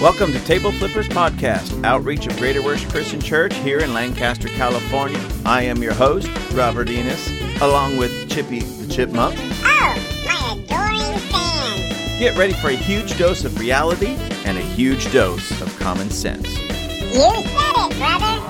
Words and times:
Welcome 0.00 0.30
to 0.30 0.38
Table 0.44 0.70
Flippers 0.70 1.08
Podcast, 1.08 1.84
outreach 1.84 2.28
of 2.28 2.36
Greater 2.36 2.62
Works 2.62 2.84
Christian 2.84 3.20
Church 3.20 3.52
here 3.56 3.80
in 3.80 3.92
Lancaster, 3.92 4.46
California. 4.46 5.20
I 5.44 5.62
am 5.62 5.82
your 5.82 5.92
host, 5.92 6.30
Robert 6.52 6.88
Enos, 6.88 7.28
along 7.60 7.96
with 7.96 8.30
Chippy 8.30 8.60
the 8.60 8.86
Chipmunk. 8.94 9.34
Oh, 9.40 10.22
my 10.24 10.52
adoring 10.52 11.18
fans. 11.18 12.20
Get 12.20 12.36
ready 12.38 12.52
for 12.52 12.68
a 12.68 12.76
huge 12.76 13.18
dose 13.18 13.44
of 13.44 13.58
reality 13.58 14.16
and 14.44 14.56
a 14.56 14.62
huge 14.62 15.12
dose 15.12 15.60
of 15.60 15.76
common 15.80 16.10
sense. 16.10 16.46
You 16.46 17.18
said 17.18 17.74
it, 17.74 17.98
brother. 17.98 18.40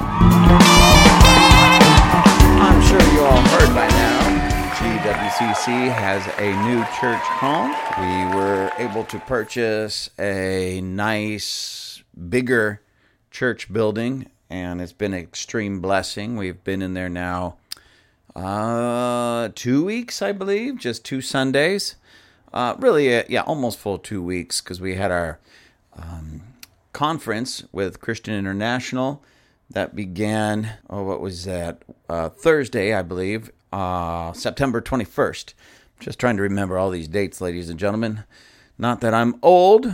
I'm 2.60 2.82
sure 2.82 3.00
you 3.14 3.24
all 3.24 3.40
heard 3.40 3.74
by 3.74 3.88
now. 3.88 4.27
GWCC 5.08 5.90
has 5.90 6.22
a 6.36 6.52
new 6.68 6.84
church 7.00 7.22
home. 7.22 7.70
We 7.98 8.36
were 8.36 8.70
able 8.76 9.04
to 9.04 9.18
purchase 9.20 10.10
a 10.18 10.82
nice, 10.82 12.02
bigger 12.28 12.82
church 13.30 13.72
building, 13.72 14.28
and 14.50 14.82
it's 14.82 14.92
been 14.92 15.14
an 15.14 15.20
extreme 15.20 15.80
blessing. 15.80 16.36
We've 16.36 16.62
been 16.62 16.82
in 16.82 16.92
there 16.92 17.08
now 17.08 17.56
uh, 18.36 19.48
two 19.54 19.82
weeks, 19.82 20.20
I 20.20 20.32
believe, 20.32 20.76
just 20.76 21.06
two 21.06 21.22
Sundays. 21.22 21.96
Uh, 22.52 22.74
really, 22.78 23.16
uh, 23.16 23.22
yeah, 23.30 23.40
almost 23.40 23.78
full 23.78 23.96
two 23.96 24.22
weeks 24.22 24.60
because 24.60 24.78
we 24.78 24.96
had 24.96 25.10
our 25.10 25.38
um, 25.96 26.42
conference 26.92 27.64
with 27.72 28.02
Christian 28.02 28.34
International 28.34 29.24
that 29.70 29.96
began, 29.96 30.72
oh, 30.90 31.02
what 31.02 31.22
was 31.22 31.46
that? 31.46 31.82
Uh, 32.10 32.28
Thursday, 32.28 32.92
I 32.92 33.00
believe, 33.00 33.50
uh, 33.72 34.32
September 34.32 34.80
21st. 34.80 35.54
Just 36.00 36.18
trying 36.18 36.36
to 36.36 36.42
remember 36.42 36.78
all 36.78 36.90
these 36.90 37.08
dates, 37.08 37.40
ladies 37.40 37.68
and 37.68 37.78
gentlemen. 37.78 38.24
Not 38.78 39.00
that 39.00 39.14
I'm 39.14 39.38
old, 39.42 39.92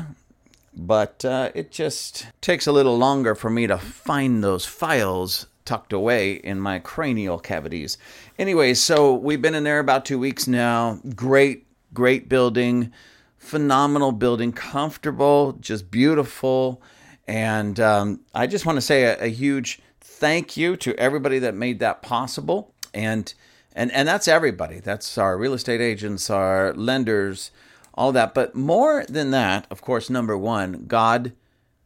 but 0.77 1.25
uh, 1.25 1.51
it 1.55 1.71
just 1.71 2.27
takes 2.41 2.67
a 2.67 2.73
little 2.73 2.99
longer 2.99 3.35
for 3.35 3.49
me 3.49 3.67
to 3.67 3.79
find 3.79 4.43
those 4.43 4.67
files 4.67 5.47
tucked 5.65 5.93
away 5.93 6.35
in 6.35 6.61
my 6.61 6.79
cranial 6.79 7.39
cavities. 7.39 7.97
Anyway, 8.39 8.75
so 8.75 9.15
we've 9.15 9.41
been 9.41 9.55
in 9.55 9.65
there 9.65 9.79
about 9.79 10.05
two 10.05 10.19
weeks 10.19 10.47
now. 10.47 11.01
Great, 11.15 11.67
great 11.95 12.29
building, 12.29 12.93
phenomenal 13.39 14.13
building, 14.13 14.53
comfortable, 14.53 15.53
just 15.61 15.91
beautiful. 15.91 16.83
And 17.27 17.81
um, 17.81 18.21
I 18.35 18.47
just 18.47 18.67
want 18.67 18.77
to 18.77 18.83
say 18.83 19.05
a, 19.05 19.25
a 19.25 19.29
huge 19.29 19.81
thank 20.01 20.57
you 20.57 20.77
to 20.77 20.95
everybody 20.99 21.39
that 21.39 21.55
made 21.55 21.79
that 21.79 22.03
possible. 22.03 22.75
And 22.93 23.33
and 23.75 23.91
and 23.93 24.07
that's 24.07 24.29
everybody. 24.29 24.81
That's 24.81 25.19
our 25.19 25.37
real 25.37 25.55
estate 25.55 25.81
agents, 25.81 26.31
our 26.31 26.73
lenders, 26.75 27.51
all 27.95 28.13
that. 28.13 28.35
But 28.35 28.55
more 28.55 29.05
than 29.09 29.31
that, 29.33 29.67
of 29.71 29.81
course, 29.83 30.09
number 30.09 30.37
one, 30.37 30.85
God, 30.87 31.33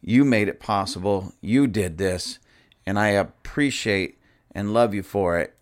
you 0.00 0.24
made 0.24 0.48
it 0.48 0.60
possible. 0.60 1.32
You 1.40 1.66
did 1.66 1.98
this, 1.98 2.38
and 2.86 2.98
I 2.98 3.08
appreciate 3.08 4.18
and 4.52 4.72
love 4.72 4.94
you 4.94 5.02
for 5.02 5.38
it. 5.38 5.54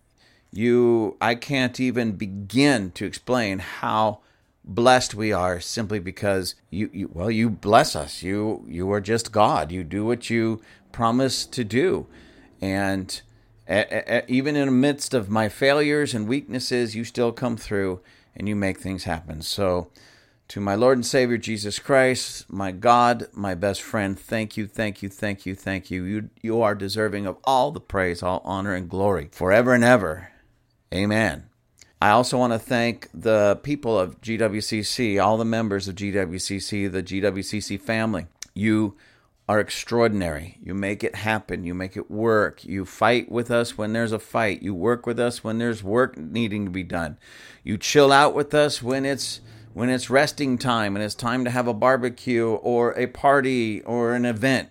You, 0.51 1.17
I 1.19 1.35
can't 1.35 1.79
even 1.79 2.13
begin 2.13 2.91
to 2.91 3.05
explain 3.05 3.59
how 3.59 4.21
blessed 4.63 5.13
we 5.13 5.31
are 5.31 5.59
simply 5.59 5.99
because 5.99 6.55
you, 6.69 6.89
you 6.91 7.09
well 7.13 7.31
you 7.31 7.49
bless 7.49 7.95
us 7.95 8.21
you 8.21 8.65
you 8.67 8.91
are 8.91 8.99
just 8.99 9.31
god 9.31 9.71
you 9.71 9.81
do 9.81 10.03
what 10.03 10.29
you 10.29 10.61
promise 10.91 11.45
to 11.45 11.63
do 11.63 12.05
and 12.59 13.21
even 13.69 14.55
in 14.55 14.65
the 14.67 14.71
midst 14.71 15.13
of 15.13 15.29
my 15.29 15.49
failures 15.49 16.13
and 16.13 16.27
weaknesses 16.27 16.95
you 16.95 17.03
still 17.03 17.31
come 17.31 17.57
through 17.57 17.99
and 18.35 18.47
you 18.47 18.55
make 18.55 18.79
things 18.79 19.03
happen. 19.03 19.41
So 19.41 19.89
to 20.47 20.61
my 20.61 20.75
lord 20.75 20.97
and 20.97 21.05
savior 21.05 21.37
jesus 21.37 21.77
christ 21.77 22.49
my 22.49 22.71
god 22.71 23.27
my 23.33 23.53
best 23.53 23.81
friend 23.81 24.17
thank 24.17 24.55
you 24.55 24.65
thank 24.65 25.03
you 25.03 25.09
thank 25.09 25.45
you 25.45 25.53
thank 25.53 25.91
you. 25.91 26.03
You 26.05 26.29
you 26.41 26.61
are 26.61 26.73
deserving 26.73 27.25
of 27.25 27.37
all 27.43 27.71
the 27.71 27.81
praise 27.81 28.23
all 28.23 28.41
honor 28.45 28.73
and 28.73 28.89
glory 28.89 29.29
forever 29.31 29.73
and 29.73 29.83
ever. 29.83 30.31
Amen. 30.93 31.47
I 32.01 32.11
also 32.11 32.37
want 32.37 32.53
to 32.53 32.59
thank 32.59 33.09
the 33.13 33.59
people 33.63 33.99
of 33.99 34.21
GWCC, 34.21 35.21
all 35.21 35.35
the 35.35 35.45
members 35.45 35.87
of 35.87 35.95
GWCC, 35.95 36.91
the 36.91 37.01
GWCC 37.01 37.81
family. 37.81 38.27
You 38.53 38.95
are 39.47 39.59
extraordinary. 39.59 40.57
You 40.61 40.73
make 40.73 41.03
it 41.03 41.15
happen. 41.15 41.63
You 41.63 41.73
make 41.73 41.95
it 41.95 42.11
work. 42.11 42.65
You 42.65 42.83
fight 42.85 43.31
with 43.31 43.49
us 43.49 43.77
when 43.77 43.93
there's 43.93 44.11
a 44.11 44.19
fight. 44.19 44.61
You 44.61 44.73
work 44.73 45.05
with 45.05 45.19
us 45.19 45.43
when 45.43 45.57
there's 45.57 45.83
work 45.83 46.17
needing 46.17 46.65
to 46.65 46.71
be 46.71 46.83
done. 46.83 47.17
You 47.63 47.77
chill 47.77 48.11
out 48.11 48.35
with 48.35 48.53
us 48.53 48.81
when 48.81 49.05
it's 49.05 49.39
when 49.73 49.89
it's 49.89 50.09
resting 50.09 50.57
time 50.57 50.95
and 50.95 51.05
it's 51.05 51.15
time 51.15 51.45
to 51.45 51.51
have 51.51 51.67
a 51.67 51.73
barbecue 51.73 52.47
or 52.47 52.97
a 52.97 53.07
party 53.07 53.81
or 53.83 54.13
an 54.13 54.25
event. 54.25 54.69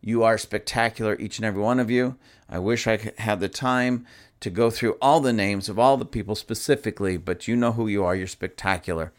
You 0.00 0.22
are 0.22 0.36
spectacular, 0.36 1.16
each 1.18 1.38
and 1.38 1.46
every 1.46 1.62
one 1.62 1.80
of 1.80 1.90
you. 1.90 2.16
I 2.48 2.58
wish 2.58 2.86
I 2.86 3.12
had 3.18 3.40
the 3.40 3.48
time 3.48 4.06
to 4.40 4.50
go 4.50 4.68
through 4.70 4.98
all 5.00 5.20
the 5.20 5.32
names 5.32 5.70
of 5.70 5.78
all 5.78 5.96
the 5.96 6.04
people 6.04 6.34
specifically, 6.34 7.16
but 7.16 7.48
you 7.48 7.56
know 7.56 7.72
who 7.72 7.88
you 7.88 8.04
are. 8.04 8.14
You're 8.14 8.26
spectacular, 8.26 9.12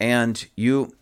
and 0.00 0.46
you. 0.56 0.94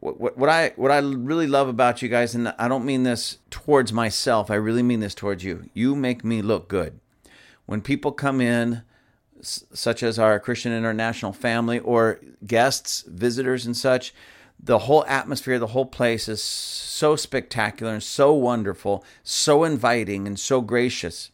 What, 0.00 0.36
what 0.36 0.48
I 0.48 0.72
what 0.76 0.90
I 0.90 0.98
really 0.98 1.46
love 1.46 1.68
about 1.68 2.02
you 2.02 2.08
guys, 2.08 2.34
and 2.34 2.54
I 2.58 2.68
don't 2.68 2.84
mean 2.84 3.02
this 3.02 3.38
towards 3.50 3.92
myself. 3.92 4.50
I 4.50 4.54
really 4.54 4.82
mean 4.82 5.00
this 5.00 5.14
towards 5.14 5.44
you. 5.44 5.68
You 5.74 5.94
make 5.94 6.24
me 6.24 6.42
look 6.42 6.68
good. 6.68 6.98
When 7.66 7.82
people 7.82 8.10
come 8.10 8.40
in, 8.40 8.82
such 9.42 10.02
as 10.02 10.18
our 10.18 10.40
Christian 10.40 10.72
International 10.72 11.32
family 11.32 11.78
or 11.78 12.20
guests, 12.46 13.04
visitors, 13.06 13.66
and 13.66 13.76
such, 13.76 14.14
the 14.62 14.80
whole 14.80 15.04
atmosphere, 15.06 15.58
the 15.58 15.68
whole 15.68 15.86
place 15.86 16.28
is 16.28 16.42
so 16.42 17.16
spectacular 17.16 17.92
and 17.92 18.02
so 18.02 18.32
wonderful, 18.32 19.04
so 19.22 19.64
inviting 19.64 20.26
and 20.26 20.38
so 20.38 20.60
gracious 20.60 21.30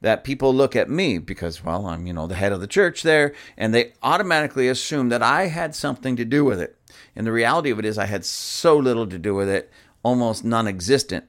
that 0.00 0.24
people 0.24 0.54
look 0.54 0.76
at 0.76 0.88
me 0.88 1.18
because, 1.18 1.64
well, 1.64 1.86
I'm, 1.86 2.06
you 2.06 2.12
know, 2.12 2.26
the 2.26 2.36
head 2.36 2.52
of 2.52 2.60
the 2.60 2.66
church 2.66 3.02
there, 3.02 3.34
and 3.56 3.74
they 3.74 3.92
automatically 4.02 4.68
assume 4.68 5.08
that 5.08 5.22
I 5.22 5.46
had 5.46 5.74
something 5.74 6.16
to 6.16 6.24
do 6.24 6.44
with 6.44 6.60
it. 6.60 6.77
And 7.18 7.26
the 7.26 7.32
reality 7.32 7.70
of 7.70 7.80
it 7.80 7.84
is, 7.84 7.98
I 7.98 8.06
had 8.06 8.24
so 8.24 8.76
little 8.76 9.08
to 9.08 9.18
do 9.18 9.34
with 9.34 9.48
it, 9.48 9.72
almost 10.04 10.44
non 10.44 10.68
existent. 10.68 11.24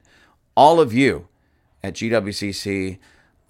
All 0.56 0.78
of 0.78 0.92
you 0.92 1.26
at 1.82 1.94
GWCC 1.94 2.98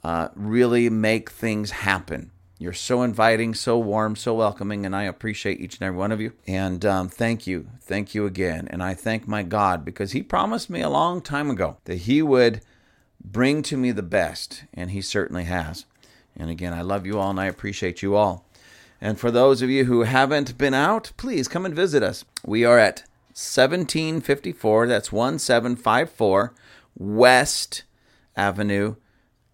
uh, 0.03 0.29
really 0.35 0.89
make 0.89 1.31
things 1.31 1.71
happen. 1.71 2.31
You're 2.59 2.73
so 2.73 3.03
inviting, 3.03 3.53
so 3.53 3.79
warm, 3.79 4.17
so 4.17 4.33
welcoming, 4.33 4.87
and 4.87 4.97
I 4.97 5.03
appreciate 5.03 5.61
each 5.61 5.79
and 5.79 5.87
every 5.87 5.99
one 5.99 6.13
of 6.13 6.21
you. 6.23 6.33
And 6.47 6.83
um, 6.87 7.11
thank 7.11 7.47
you. 7.47 7.69
Thank 7.83 8.15
you 8.15 8.25
again. 8.25 8.69
And 8.71 8.83
I 8.83 8.95
thank 8.95 9.29
my 9.29 9.43
God 9.43 9.85
because 9.85 10.13
He 10.13 10.23
promised 10.23 10.71
me 10.71 10.81
a 10.81 10.89
long 10.89 11.21
time 11.21 11.51
ago 11.51 11.77
that 11.85 11.97
He 11.97 12.23
would 12.23 12.63
bring 13.23 13.63
to 13.65 13.77
me 13.77 13.93
the 13.93 14.03
best, 14.03 14.65
and 14.73 14.93
He 14.93 15.03
certainly 15.03 15.45
has. 15.45 15.85
And 16.35 16.49
again, 16.49 16.73
I 16.73 16.81
love 16.81 17.05
you 17.05 17.19
all 17.19 17.29
and 17.29 17.41
I 17.41 17.47
appreciate 17.47 18.01
you 18.01 18.17
all. 18.17 18.47
And 19.01 19.19
for 19.19 19.31
those 19.31 19.63
of 19.63 19.71
you 19.71 19.87
who 19.87 20.03
haven't 20.03 20.59
been 20.59 20.75
out, 20.75 21.13
please 21.17 21.49
come 21.49 21.65
and 21.65 21.75
visit 21.75 22.03
us. 22.03 22.25
We 22.45 22.65
are 22.65 22.79
at 22.79 23.05
1754, 23.29 24.87
that's 24.87 25.11
1754 25.11 26.53
West 26.99 27.85
Avenue 28.37 28.97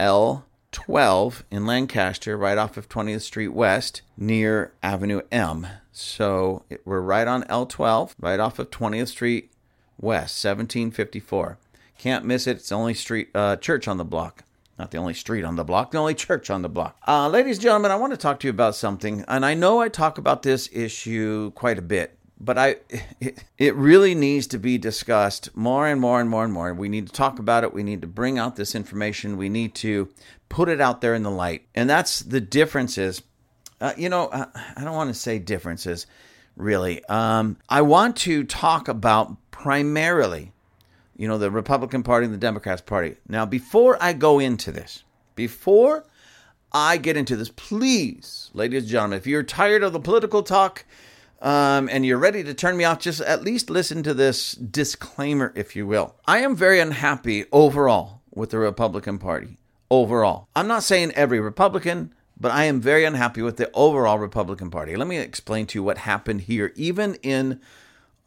L12 0.00 1.42
in 1.50 1.66
Lancaster, 1.66 2.36
right 2.36 2.58
off 2.58 2.76
of 2.76 2.88
20th 2.88 3.20
Street 3.20 3.48
West, 3.48 4.02
near 4.16 4.72
Avenue 4.82 5.20
M. 5.30 5.66
So 5.92 6.64
we're 6.84 7.00
right 7.00 7.28
on 7.28 7.44
L12, 7.44 8.14
right 8.20 8.40
off 8.40 8.58
of 8.58 8.70
20th 8.70 9.08
Street 9.08 9.52
West, 9.98 10.44
1754. 10.44 11.58
Can't 11.98 12.24
miss 12.24 12.46
it. 12.46 12.56
It's 12.56 12.68
the 12.70 12.74
only 12.74 12.94
street 12.94 13.28
uh, 13.34 13.56
church 13.56 13.86
on 13.86 13.96
the 13.96 14.04
block. 14.04 14.42
Not 14.78 14.90
the 14.90 14.98
only 14.98 15.14
street 15.14 15.44
on 15.44 15.56
the 15.56 15.64
block, 15.64 15.90
the 15.90 15.98
only 15.98 16.14
church 16.14 16.50
on 16.50 16.62
the 16.62 16.68
block. 16.68 16.98
Uh, 17.06 17.28
ladies 17.28 17.56
and 17.56 17.62
gentlemen, 17.62 17.90
I 17.90 17.96
want 17.96 18.12
to 18.12 18.18
talk 18.18 18.40
to 18.40 18.46
you 18.46 18.50
about 18.50 18.74
something, 18.74 19.24
and 19.26 19.44
I 19.44 19.54
know 19.54 19.80
I 19.80 19.88
talk 19.88 20.18
about 20.18 20.42
this 20.42 20.68
issue 20.70 21.50
quite 21.52 21.78
a 21.78 21.82
bit, 21.82 22.18
but 22.38 22.58
I 22.58 22.76
it, 23.18 23.44
it 23.58 23.74
really 23.74 24.14
needs 24.14 24.46
to 24.48 24.58
be 24.58 24.76
discussed 24.76 25.56
more 25.56 25.86
and 25.86 25.98
more 25.98 26.20
and 26.20 26.28
more 26.28 26.44
and 26.44 26.52
more. 26.52 26.74
We 26.74 26.90
need 26.90 27.06
to 27.06 27.12
talk 27.12 27.38
about 27.38 27.64
it. 27.64 27.72
We 27.72 27.82
need 27.82 28.02
to 28.02 28.06
bring 28.06 28.38
out 28.38 28.56
this 28.56 28.74
information. 28.74 29.38
We 29.38 29.48
need 29.48 29.74
to 29.76 30.10
put 30.50 30.68
it 30.68 30.80
out 30.80 31.00
there 31.00 31.14
in 31.14 31.22
the 31.22 31.30
light, 31.30 31.66
and 31.74 31.88
that's 31.88 32.20
the 32.20 32.40
differences. 32.40 33.22
Uh, 33.80 33.94
you 33.96 34.10
know, 34.10 34.26
uh, 34.26 34.46
I 34.76 34.84
don't 34.84 34.94
want 34.94 35.08
to 35.08 35.18
say 35.18 35.38
differences, 35.38 36.06
really. 36.54 37.02
Um, 37.06 37.56
I 37.68 37.80
want 37.80 38.16
to 38.18 38.44
talk 38.44 38.88
about 38.88 39.36
primarily 39.50 40.52
you 41.16 41.26
know, 41.26 41.38
the 41.38 41.50
Republican 41.50 42.02
Party 42.02 42.26
and 42.26 42.34
the 42.34 42.38
Democrats 42.38 42.82
Party. 42.82 43.16
Now, 43.28 43.46
before 43.46 43.96
I 44.00 44.12
go 44.12 44.38
into 44.38 44.70
this, 44.70 45.04
before 45.34 46.04
I 46.72 46.98
get 46.98 47.16
into 47.16 47.36
this, 47.36 47.50
please, 47.50 48.50
ladies 48.52 48.82
and 48.82 48.90
gentlemen, 48.90 49.18
if 49.18 49.26
you're 49.26 49.42
tired 49.42 49.82
of 49.82 49.92
the 49.92 50.00
political 50.00 50.42
talk 50.42 50.84
um, 51.40 51.88
and 51.90 52.04
you're 52.04 52.18
ready 52.18 52.44
to 52.44 52.54
turn 52.54 52.76
me 52.76 52.84
off, 52.84 53.00
just 53.00 53.20
at 53.22 53.42
least 53.42 53.70
listen 53.70 54.02
to 54.02 54.12
this 54.12 54.52
disclaimer, 54.52 55.52
if 55.54 55.74
you 55.74 55.86
will. 55.86 56.16
I 56.26 56.38
am 56.38 56.54
very 56.54 56.80
unhappy 56.80 57.46
overall 57.50 58.20
with 58.34 58.50
the 58.50 58.58
Republican 58.58 59.18
Party. 59.18 59.56
Overall. 59.90 60.48
I'm 60.54 60.66
not 60.66 60.82
saying 60.82 61.12
every 61.12 61.40
Republican, 61.40 62.12
but 62.38 62.50
I 62.50 62.64
am 62.64 62.80
very 62.80 63.04
unhappy 63.04 63.40
with 63.40 63.56
the 63.56 63.70
overall 63.72 64.18
Republican 64.18 64.68
Party. 64.68 64.96
Let 64.96 65.06
me 65.06 65.18
explain 65.18 65.66
to 65.66 65.78
you 65.78 65.82
what 65.82 65.98
happened 65.98 66.42
here, 66.42 66.72
even 66.74 67.14
in 67.22 67.60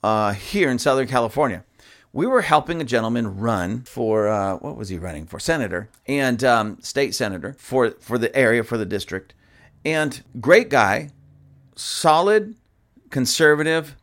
uh, 0.01 0.31
here 0.31 0.69
in 0.69 0.79
Southern 0.79 1.07
California 1.07 1.65
we 2.11 2.25
were 2.25 2.41
helping 2.41 2.81
a 2.81 2.85
gentleman 2.85 3.37
run 3.37 3.81
for 3.81 4.27
uh, 4.27 4.55
what 4.57 4.75
was 4.75 4.89
he 4.89 4.97
running 4.97 5.25
for? 5.25 5.39
Senator 5.39 5.89
and 6.07 6.43
um, 6.43 6.79
state 6.81 7.13
senator 7.13 7.55
for 7.57 7.91
for 7.99 8.17
the 8.17 8.35
area 8.35 8.63
for 8.63 8.77
the 8.77 8.85
district, 8.85 9.33
and 9.85 10.23
great 10.39 10.69
guy, 10.69 11.09
solid 11.75 12.55
conservative 13.09 13.95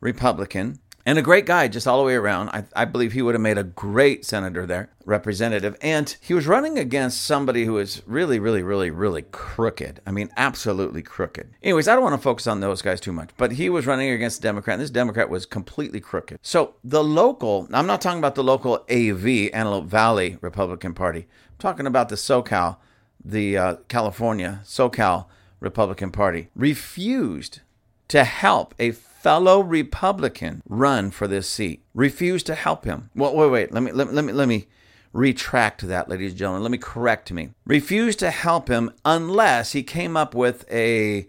Republican, 0.00 0.78
and 1.06 1.18
a 1.18 1.22
great 1.22 1.46
guy 1.46 1.68
just 1.68 1.86
all 1.86 1.98
the 1.98 2.04
way 2.04 2.14
around. 2.14 2.50
I, 2.50 2.64
I, 2.74 2.84
believe 2.84 3.12
he 3.12 3.22
would 3.22 3.34
have 3.34 3.42
made 3.42 3.58
a 3.58 3.64
great 3.64 4.24
senator 4.24 4.66
there, 4.66 4.90
representative. 5.04 5.76
And 5.80 6.14
he 6.20 6.34
was 6.34 6.46
running 6.46 6.78
against 6.78 7.22
somebody 7.22 7.64
who 7.64 7.78
is 7.78 8.02
really, 8.06 8.38
really, 8.38 8.62
really, 8.62 8.90
really 8.90 9.22
crooked. 9.22 10.00
I 10.06 10.10
mean, 10.10 10.30
absolutely 10.36 11.02
crooked. 11.02 11.50
Anyways, 11.62 11.88
I 11.88 11.94
don't 11.94 12.02
want 12.02 12.14
to 12.14 12.22
focus 12.22 12.46
on 12.46 12.60
those 12.60 12.82
guys 12.82 13.00
too 13.00 13.12
much, 13.12 13.30
but 13.36 13.52
he 13.52 13.70
was 13.70 13.86
running 13.86 14.10
against 14.10 14.38
a 14.38 14.42
Democrat, 14.42 14.74
and 14.74 14.82
this 14.82 14.90
Democrat 14.90 15.30
was 15.30 15.46
completely 15.46 16.00
crooked. 16.00 16.38
So 16.42 16.74
the 16.84 17.02
local, 17.02 17.68
I'm 17.72 17.86
not 17.86 18.00
talking 18.00 18.18
about 18.18 18.34
the 18.34 18.44
local 18.44 18.84
AV, 18.90 19.50
Antelope 19.52 19.86
Valley 19.86 20.38
Republican 20.40 20.94
Party, 20.94 21.20
I'm 21.20 21.58
talking 21.58 21.86
about 21.86 22.08
the 22.08 22.16
SoCal, 22.16 22.76
the 23.24 23.56
uh, 23.56 23.76
California, 23.88 24.60
SoCal 24.64 25.26
Republican 25.60 26.10
Party, 26.10 26.48
refused 26.54 27.60
to 28.08 28.24
help 28.24 28.74
a 28.78 28.90
fellow 29.20 29.60
Republican 29.60 30.62
run 30.66 31.10
for 31.10 31.28
this 31.28 31.48
seat. 31.48 31.84
Refused 31.94 32.46
to 32.46 32.54
help 32.54 32.84
him. 32.84 33.10
Well, 33.14 33.34
wait, 33.34 33.50
wait. 33.50 33.72
Let 33.72 33.82
me 33.82 33.92
let, 33.92 34.12
let 34.12 34.24
me 34.24 34.32
let 34.32 34.48
me 34.48 34.66
retract 35.12 35.86
that, 35.86 36.08
ladies 36.08 36.32
and 36.32 36.38
gentlemen. 36.38 36.62
Let 36.62 36.72
me 36.72 36.78
correct 36.78 37.30
me. 37.30 37.50
Refused 37.66 38.18
to 38.20 38.30
help 38.30 38.68
him 38.68 38.90
unless 39.04 39.72
he 39.72 39.82
came 39.82 40.16
up 40.16 40.34
with 40.34 40.64
a 40.70 41.26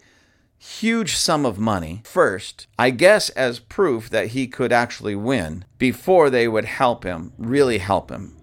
huge 0.56 1.16
sum 1.16 1.44
of 1.44 1.58
money 1.58 2.00
first, 2.04 2.66
I 2.78 2.90
guess 2.90 3.28
as 3.30 3.58
proof 3.58 4.08
that 4.10 4.28
he 4.28 4.46
could 4.46 4.72
actually 4.72 5.16
win 5.16 5.64
before 5.76 6.30
they 6.30 6.46
would 6.48 6.64
help 6.64 7.04
him, 7.04 7.32
really 7.36 7.78
help 7.78 8.10
him. 8.10 8.36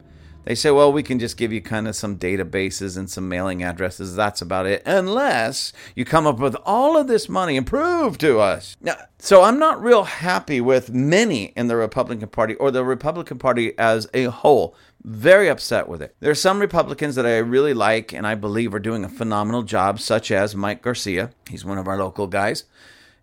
They 0.49 0.55
say, 0.55 0.71
well, 0.71 0.91
we 0.91 1.03
can 1.03 1.19
just 1.19 1.37
give 1.37 1.53
you 1.53 1.61
kind 1.61 1.87
of 1.87 1.95
some 1.95 2.17
databases 2.17 2.97
and 2.97 3.07
some 3.07 3.29
mailing 3.29 3.61
addresses. 3.61 4.15
That's 4.15 4.41
about 4.41 4.65
it. 4.65 4.81
Unless 4.83 5.73
you 5.93 6.05
come 6.05 6.25
up 6.25 6.39
with 6.39 6.55
all 6.65 6.97
of 6.97 7.05
this 7.05 7.29
money 7.29 7.55
and 7.55 7.67
prove 7.67 8.17
to 8.17 8.39
us. 8.39 8.75
Now, 8.81 8.95
so 9.19 9.43
I'm 9.43 9.59
not 9.59 9.79
real 9.79 10.05
happy 10.05 10.59
with 10.59 10.91
many 10.91 11.53
in 11.55 11.67
the 11.67 11.75
Republican 11.75 12.29
Party 12.29 12.55
or 12.55 12.71
the 12.71 12.83
Republican 12.83 13.37
Party 13.37 13.77
as 13.77 14.09
a 14.11 14.23
whole. 14.23 14.75
Very 15.03 15.49
upset 15.49 15.87
with 15.87 16.01
it. 16.01 16.15
There 16.19 16.31
are 16.31 16.35
some 16.35 16.59
Republicans 16.59 17.13
that 17.13 17.27
I 17.27 17.37
really 17.37 17.75
like 17.75 18.11
and 18.11 18.25
I 18.25 18.33
believe 18.33 18.73
are 18.73 18.79
doing 18.79 19.03
a 19.03 19.09
phenomenal 19.09 19.61
job, 19.61 19.99
such 19.99 20.31
as 20.31 20.55
Mike 20.55 20.81
Garcia. 20.81 21.29
He's 21.47 21.63
one 21.63 21.77
of 21.77 21.87
our 21.87 21.99
local 21.99 22.25
guys 22.25 22.63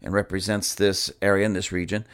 and 0.00 0.12
represents 0.12 0.76
this 0.76 1.10
area 1.20 1.44
in 1.44 1.54
this 1.54 1.72
region. 1.72 2.06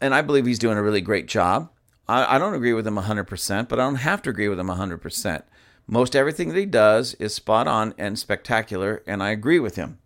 And 0.00 0.14
I 0.14 0.22
believe 0.22 0.46
he's 0.46 0.58
doing 0.58 0.78
a 0.78 0.82
really 0.82 1.02
great 1.02 1.26
job. 1.26 1.68
I, 2.08 2.36
I 2.36 2.38
don't 2.38 2.54
agree 2.54 2.72
with 2.72 2.86
him 2.86 2.96
100%, 2.96 3.68
but 3.68 3.78
I 3.78 3.84
don't 3.84 3.96
have 3.96 4.22
to 4.22 4.30
agree 4.30 4.48
with 4.48 4.58
him 4.58 4.68
100%. 4.68 5.42
Most 5.86 6.16
everything 6.16 6.48
that 6.48 6.58
he 6.58 6.66
does 6.66 7.14
is 7.14 7.34
spot 7.34 7.66
on 7.66 7.94
and 7.98 8.18
spectacular, 8.18 9.02
and 9.06 9.22
I 9.22 9.30
agree 9.30 9.58
with 9.58 9.76
him 9.76 9.98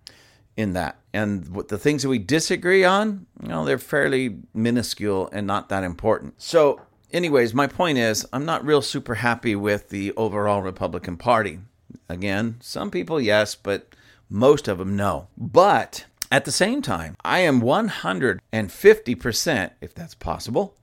in 0.56 0.72
that. 0.74 0.98
And 1.12 1.44
the 1.68 1.78
things 1.78 2.02
that 2.02 2.08
we 2.08 2.18
disagree 2.18 2.84
on, 2.84 3.26
you 3.42 3.48
know, 3.48 3.64
they're 3.64 3.78
fairly 3.78 4.38
minuscule 4.54 5.28
and 5.32 5.46
not 5.46 5.68
that 5.70 5.84
important. 5.84 6.40
So, 6.40 6.80
anyways, 7.12 7.54
my 7.54 7.66
point 7.66 7.98
is, 7.98 8.26
I'm 8.32 8.44
not 8.44 8.64
real 8.64 8.82
super 8.82 9.16
happy 9.16 9.56
with 9.56 9.88
the 9.88 10.12
overall 10.12 10.62
Republican 10.62 11.16
Party. 11.16 11.58
Again, 12.08 12.56
some 12.60 12.90
people, 12.90 13.20
yes, 13.20 13.54
but 13.54 13.94
most 14.30 14.68
of 14.68 14.78
them, 14.78 14.96
no. 14.96 15.28
But 15.36 16.06
at 16.30 16.44
the 16.44 16.52
same 16.52 16.80
time, 16.80 17.16
I 17.24 17.40
am 17.40 17.60
150%, 17.60 19.70
if 19.80 19.94
that's 19.94 20.14
possible, 20.14 20.76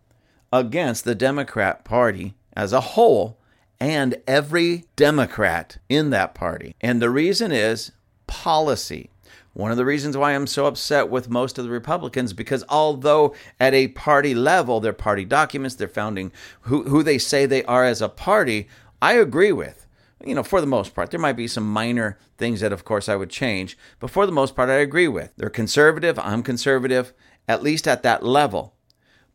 against 0.51 1.03
the 1.05 1.15
Democrat 1.15 1.83
Party 1.83 2.35
as 2.53 2.73
a 2.73 2.81
whole 2.81 3.39
and 3.79 4.17
every 4.27 4.85
Democrat 4.95 5.77
in 5.87 6.09
that 6.09 6.35
party. 6.35 6.75
And 6.81 7.01
the 7.01 7.09
reason 7.09 7.51
is 7.51 7.91
policy. 8.27 9.09
One 9.53 9.71
of 9.71 9.77
the 9.77 9.85
reasons 9.85 10.15
why 10.15 10.33
I'm 10.33 10.47
so 10.47 10.67
upset 10.67 11.09
with 11.09 11.29
most 11.29 11.57
of 11.57 11.65
the 11.65 11.71
Republicans 11.71 12.33
because 12.33 12.63
although 12.69 13.33
at 13.59 13.73
a 13.73 13.89
party 13.89 14.35
level, 14.35 14.79
their 14.79 14.93
party 14.93 15.25
documents, 15.25 15.75
their 15.75 15.87
founding, 15.87 16.31
who, 16.61 16.83
who 16.83 17.03
they 17.03 17.17
say 17.17 17.45
they 17.45 17.63
are 17.63 17.83
as 17.83 18.01
a 18.01 18.09
party, 18.09 18.67
I 19.01 19.13
agree 19.13 19.51
with. 19.51 19.87
You 20.23 20.35
know, 20.35 20.43
for 20.43 20.59
the 20.59 20.67
most 20.67 20.93
part, 20.93 21.11
there 21.11 21.19
might 21.19 21.37
be 21.37 21.47
some 21.47 21.71
minor 21.71 22.17
things 22.37 22.59
that, 22.59 22.73
of 22.73 22.83
course, 22.83 23.07
I 23.07 23.15
would 23.15 23.29
change, 23.29 23.77
but 23.99 24.09
for 24.09 24.25
the 24.25 24.33
most 24.33 24.55
part, 24.55 24.69
I 24.69 24.73
agree 24.73 25.07
with. 25.07 25.33
They're 25.37 25.49
conservative. 25.49 26.19
I'm 26.19 26.43
conservative, 26.43 27.13
at 27.47 27.63
least 27.63 27.87
at 27.87 28.03
that 28.03 28.23
level. 28.23 28.75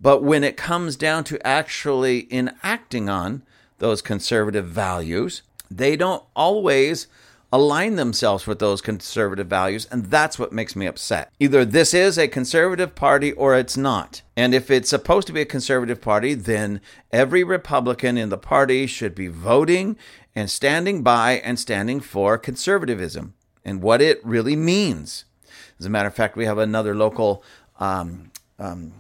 But 0.05 0.23
when 0.23 0.45
it 0.45 0.59
comes 0.59 0.97
down 0.97 1.25
to 1.25 1.47
actually 1.47 2.29
enacting 2.31 3.09
on 3.09 3.43
those 3.79 4.03
conservative 4.03 4.67
values, 4.67 5.41
they 5.71 5.97
don't 5.97 6.23
always 6.37 7.07
align 7.51 7.97
themselves 7.97 8.47
with 8.47 8.59
those 8.59 8.83
conservative 8.83 9.47
values, 9.47 9.89
and 9.91 10.05
that's 10.11 10.39
what 10.39 10.53
makes 10.53 10.77
me 10.77 10.85
upset. 10.85 11.33
Either 11.41 11.65
this 11.65 11.95
is 11.95 12.19
a 12.19 12.29
conservative 12.29 12.95
party 12.95 13.33
or 13.33 13.57
it's 13.57 13.79
not. 13.79 14.21
And 14.37 14.53
if 14.53 14.71
it's 14.71 14.91
supposed 14.91 15.27
to 15.29 15.33
be 15.33 15.41
a 15.41 15.47
conservative 15.47 16.03
party, 16.03 16.35
then 16.35 16.83
every 17.11 17.43
Republican 17.43 18.19
in 18.19 18.29
the 18.29 18.37
party 18.37 18.87
should 18.87 19.15
be 19.15 19.29
voting 19.29 19.97
and 20.37 20.51
standing 20.51 21.03
by 21.03 21.39
and 21.39 21.59
standing 21.59 22.01
for 22.01 22.37
conservatism 22.37 23.33
and 23.65 23.81
what 23.81 24.03
it 24.03 24.21
really 24.23 24.55
means. 24.55 25.25
As 25.81 25.87
a 25.87 25.91
matter 25.91 26.09
of 26.09 26.15
fact, 26.15 26.37
we 26.37 26.45
have 26.45 26.59
another 26.59 26.95
local 26.95 27.43
um, 27.81 28.33
um, 28.59 28.93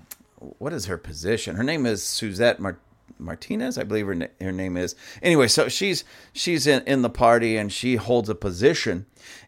what 0.59 0.73
is 0.73 0.87
her 0.87 0.99
position? 0.99 1.57
Her 1.57 1.65
name 1.65 1.87
is 1.87 2.03
Suzette 2.03 2.61
Mart- 2.61 2.81
Martinez, 3.19 3.79
I 3.79 3.85
believe 3.85 4.07
her, 4.07 4.15
na- 4.15 4.27
her 4.41 4.53
name 4.53 4.77
is. 4.77 4.95
Anyway, 5.23 5.49
so 5.49 5.69
she's 5.69 6.05
she's 6.33 6.67
in, 6.67 6.83
in 6.85 7.03
the 7.03 7.11
party 7.11 7.57
and 7.57 7.73
she 7.73 7.97
holds 7.97 8.29
a 8.29 8.35
position, 8.35 9.07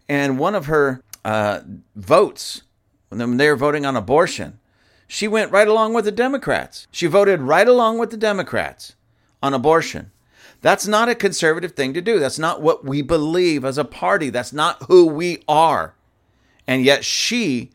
and 0.09 0.39
one 0.39 0.55
of 0.55 0.67
her 0.67 1.03
uh, 1.25 1.61
votes 1.95 2.63
when 3.09 3.37
they 3.37 3.49
were 3.49 3.57
voting 3.57 3.87
on 3.87 3.97
abortion, 3.97 4.59
she 5.07 5.29
went 5.29 5.53
right 5.53 5.69
along 5.69 5.95
with 5.95 6.05
the 6.05 6.13
Democrats. 6.13 6.87
She 6.91 7.07
voted 7.07 7.41
right 7.41 7.67
along 7.67 7.99
with 7.99 8.11
the 8.11 8.17
Democrats 8.17 8.97
on 9.43 9.55
abortion. 9.55 10.11
That's 10.63 10.87
not 10.87 11.09
a 11.09 11.15
conservative 11.15 11.73
thing 11.73 11.95
to 11.95 12.01
do. 12.01 12.19
That's 12.19 12.39
not 12.39 12.63
what 12.63 12.85
we 12.85 13.03
believe 13.03 13.65
as 13.65 13.79
a 13.79 13.85
party. 13.85 14.31
That's 14.31 14.53
not 14.53 14.83
who 14.89 15.07
we 15.07 15.45
are. 15.49 15.95
And 16.67 16.83
yet 16.85 17.05
she 17.05 17.71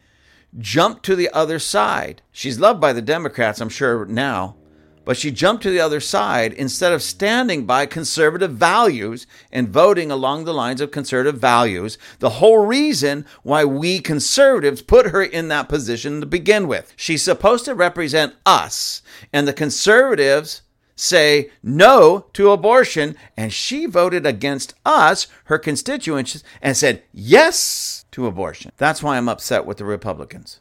jumped 0.57 1.03
to 1.03 1.15
the 1.15 1.29
other 1.33 1.59
side. 1.59 2.21
She's 2.31 2.59
loved 2.59 2.81
by 2.81 2.93
the 2.93 3.01
Democrats, 3.01 3.61
I'm 3.61 3.69
sure, 3.69 4.05
now, 4.05 4.55
but 5.03 5.17
she 5.17 5.31
jumped 5.31 5.63
to 5.63 5.71
the 5.71 5.79
other 5.79 5.99
side 5.99 6.53
instead 6.53 6.91
of 6.91 7.01
standing 7.01 7.65
by 7.65 7.85
conservative 7.85 8.51
values 8.51 9.25
and 9.51 9.69
voting 9.69 10.11
along 10.11 10.45
the 10.45 10.53
lines 10.53 10.81
of 10.81 10.91
conservative 10.91 11.39
values. 11.39 11.97
The 12.19 12.29
whole 12.29 12.65
reason 12.65 13.25
why 13.43 13.65
we 13.65 13.99
conservatives 13.99 14.81
put 14.81 15.07
her 15.07 15.23
in 15.23 15.47
that 15.47 15.69
position 15.69 16.19
to 16.19 16.27
begin 16.27 16.67
with. 16.67 16.93
She's 16.95 17.23
supposed 17.23 17.65
to 17.65 17.75
represent 17.75 18.35
us, 18.45 19.01
and 19.33 19.47
the 19.47 19.53
conservatives 19.53 20.61
say 20.95 21.49
no 21.63 22.27
to 22.33 22.51
abortion, 22.51 23.15
and 23.35 23.51
she 23.51 23.87
voted 23.87 24.25
against 24.25 24.75
us, 24.85 25.27
her 25.45 25.57
constituents, 25.57 26.43
and 26.61 26.77
said 26.77 27.01
yes 27.11 28.00
to 28.11 28.27
abortion. 28.27 28.71
That's 28.77 29.01
why 29.01 29.17
I'm 29.17 29.29
upset 29.29 29.65
with 29.65 29.77
the 29.77 29.85
Republicans. 29.85 30.59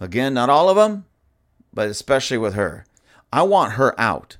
Again, 0.00 0.34
not 0.34 0.50
all 0.50 0.68
of 0.68 0.76
them, 0.76 1.04
but 1.72 1.88
especially 1.88 2.38
with 2.38 2.54
her. 2.54 2.86
I 3.32 3.42
want 3.42 3.74
her 3.74 3.98
out. 4.00 4.38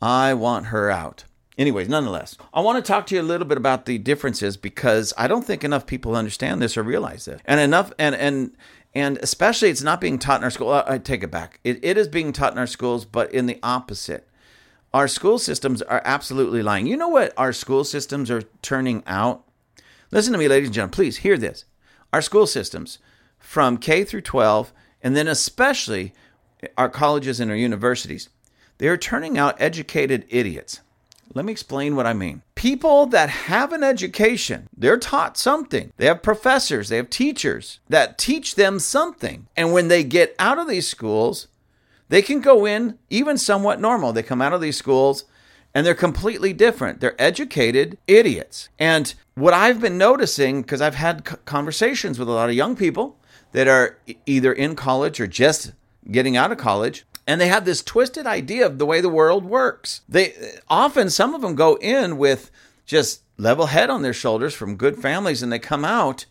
I 0.00 0.34
want 0.34 0.66
her 0.66 0.90
out. 0.90 1.24
Anyways, 1.56 1.88
nonetheless, 1.88 2.36
I 2.54 2.60
want 2.60 2.82
to 2.82 2.88
talk 2.88 3.06
to 3.06 3.16
you 3.16 3.20
a 3.20 3.22
little 3.22 3.46
bit 3.46 3.58
about 3.58 3.84
the 3.84 3.98
differences 3.98 4.56
because 4.56 5.12
I 5.18 5.26
don't 5.26 5.44
think 5.44 5.64
enough 5.64 5.86
people 5.86 6.14
understand 6.14 6.62
this 6.62 6.76
or 6.76 6.84
realize 6.84 7.24
this. 7.24 7.40
And 7.44 7.58
enough 7.58 7.92
and 7.98 8.14
and 8.14 8.56
and 8.94 9.18
especially 9.18 9.68
it's 9.68 9.82
not 9.82 10.00
being 10.00 10.20
taught 10.20 10.40
in 10.40 10.44
our 10.44 10.50
school. 10.50 10.70
I 10.70 10.98
take 10.98 11.24
it 11.24 11.32
back. 11.32 11.58
It, 11.64 11.84
it 11.84 11.98
is 11.98 12.06
being 12.06 12.32
taught 12.32 12.52
in 12.52 12.58
our 12.58 12.66
schools, 12.66 13.04
but 13.04 13.32
in 13.32 13.46
the 13.46 13.58
opposite. 13.62 14.28
Our 14.94 15.08
school 15.08 15.38
systems 15.38 15.82
are 15.82 16.00
absolutely 16.04 16.62
lying. 16.62 16.86
You 16.86 16.96
know 16.96 17.08
what 17.08 17.34
our 17.36 17.52
school 17.52 17.84
systems 17.84 18.30
are 18.30 18.42
turning 18.62 19.02
out? 19.06 19.44
Listen 20.10 20.32
to 20.32 20.38
me, 20.38 20.48
ladies 20.48 20.68
and 20.68 20.74
gentlemen. 20.74 20.92
Please 20.92 21.18
hear 21.18 21.36
this. 21.36 21.64
Our 22.12 22.22
school 22.22 22.46
systems, 22.46 22.98
from 23.38 23.76
K 23.76 24.04
through 24.04 24.22
12, 24.22 24.72
and 25.02 25.14
then 25.14 25.28
especially 25.28 26.14
our 26.76 26.88
colleges 26.88 27.40
and 27.40 27.50
our 27.50 27.56
universities, 27.56 28.30
they 28.78 28.88
are 28.88 28.96
turning 28.96 29.36
out 29.36 29.60
educated 29.60 30.24
idiots. 30.30 30.80
Let 31.34 31.44
me 31.44 31.52
explain 31.52 31.94
what 31.94 32.06
I 32.06 32.14
mean. 32.14 32.40
People 32.54 33.04
that 33.06 33.28
have 33.28 33.74
an 33.74 33.84
education, 33.84 34.68
they're 34.74 34.96
taught 34.96 35.36
something. 35.36 35.92
They 35.98 36.06
have 36.06 36.22
professors, 36.22 36.88
they 36.88 36.96
have 36.96 37.10
teachers 37.10 37.80
that 37.88 38.16
teach 38.16 38.54
them 38.54 38.78
something. 38.78 39.46
And 39.54 39.74
when 39.74 39.88
they 39.88 40.04
get 40.04 40.34
out 40.38 40.58
of 40.58 40.68
these 40.68 40.88
schools, 40.88 41.48
they 42.08 42.22
can 42.22 42.40
go 42.40 42.64
in 42.64 42.98
even 43.10 43.36
somewhat 43.36 43.78
normal. 43.78 44.14
They 44.14 44.22
come 44.22 44.40
out 44.40 44.54
of 44.54 44.62
these 44.62 44.78
schools 44.78 45.26
and 45.78 45.86
they're 45.86 45.94
completely 45.94 46.52
different. 46.52 46.98
They're 46.98 47.14
educated 47.22 47.98
idiots. 48.08 48.68
And 48.80 49.14
what 49.36 49.54
I've 49.54 49.80
been 49.80 49.96
noticing, 49.96 50.62
because 50.62 50.80
I've 50.80 50.96
had 50.96 51.22
conversations 51.44 52.18
with 52.18 52.26
a 52.26 52.32
lot 52.32 52.48
of 52.48 52.56
young 52.56 52.74
people 52.74 53.16
that 53.52 53.68
are 53.68 53.96
either 54.26 54.52
in 54.52 54.74
college 54.74 55.20
or 55.20 55.28
just 55.28 55.74
getting 56.10 56.36
out 56.36 56.50
of 56.50 56.58
college, 56.58 57.06
and 57.28 57.40
they 57.40 57.46
have 57.46 57.64
this 57.64 57.84
twisted 57.84 58.26
idea 58.26 58.66
of 58.66 58.78
the 58.78 58.86
way 58.86 59.00
the 59.00 59.08
world 59.08 59.44
works. 59.44 60.00
They 60.08 60.34
often 60.68 61.10
some 61.10 61.32
of 61.32 61.42
them 61.42 61.54
go 61.54 61.76
in 61.76 62.18
with 62.18 62.50
just 62.84 63.22
level 63.36 63.66
head 63.66 63.88
on 63.88 64.02
their 64.02 64.12
shoulders 64.12 64.54
from 64.54 64.74
good 64.74 64.96
families 64.96 65.44
and 65.44 65.52
they 65.52 65.60
come 65.60 65.84
out 65.84 66.26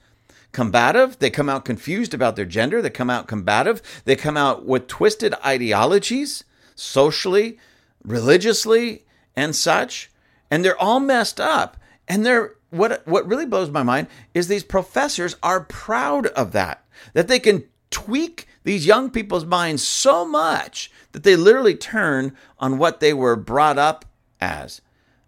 combative, 0.52 1.20
they 1.20 1.30
come 1.30 1.48
out 1.48 1.64
confused 1.64 2.14
about 2.14 2.36
their 2.36 2.44
gender, 2.44 2.82
they 2.82 2.90
come 2.90 3.10
out 3.10 3.30
combative, 3.30 3.82
they 4.04 4.18
come 4.18 4.36
out 4.36 4.66
with 4.66 4.88
twisted 4.88 5.34
ideologies 5.46 6.44
socially, 6.76 7.58
religiously, 8.04 9.06
and 9.38 9.56
such, 9.56 10.12
and 10.52 10.66
they're 10.66 10.82
all 10.82 11.00
messed 11.00 11.40
up. 11.40 11.78
And 12.10 12.26
they're 12.26 12.56
what 12.70 13.08
what 13.08 13.28
really 13.28 13.46
blows 13.46 13.70
my 13.70 13.84
mind 13.84 14.08
is 14.34 14.48
these 14.48 14.64
professors 14.64 15.38
are 15.42 15.62
proud 15.62 16.28
of 16.28 16.52
that. 16.52 16.84
That 17.14 17.30
they 17.30 17.40
can 17.40 17.64
tweak 17.92 18.48
these 18.64 18.86
young 18.86 19.10
people's 19.10 19.46
minds 19.46 19.88
so 19.88 20.26
much 20.26 20.92
that 21.14 21.24
they 21.24 21.38
literally 21.38 21.76
turn 21.76 22.36
on 22.60 22.78
what 22.78 23.00
they 23.00 23.14
were 23.14 23.38
brought 23.38 23.78
up 23.78 24.04
as. 24.42 24.82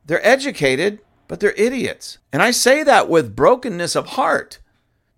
They're 0.06 0.26
educated, 0.26 1.00
but 1.28 1.40
they're 1.40 1.54
idiots. 1.54 2.18
And 2.34 2.42
I 2.42 2.52
say 2.52 2.84
that 2.84 3.08
with 3.08 3.36
brokenness 3.36 3.96
of 3.96 4.08
heart 4.08 4.60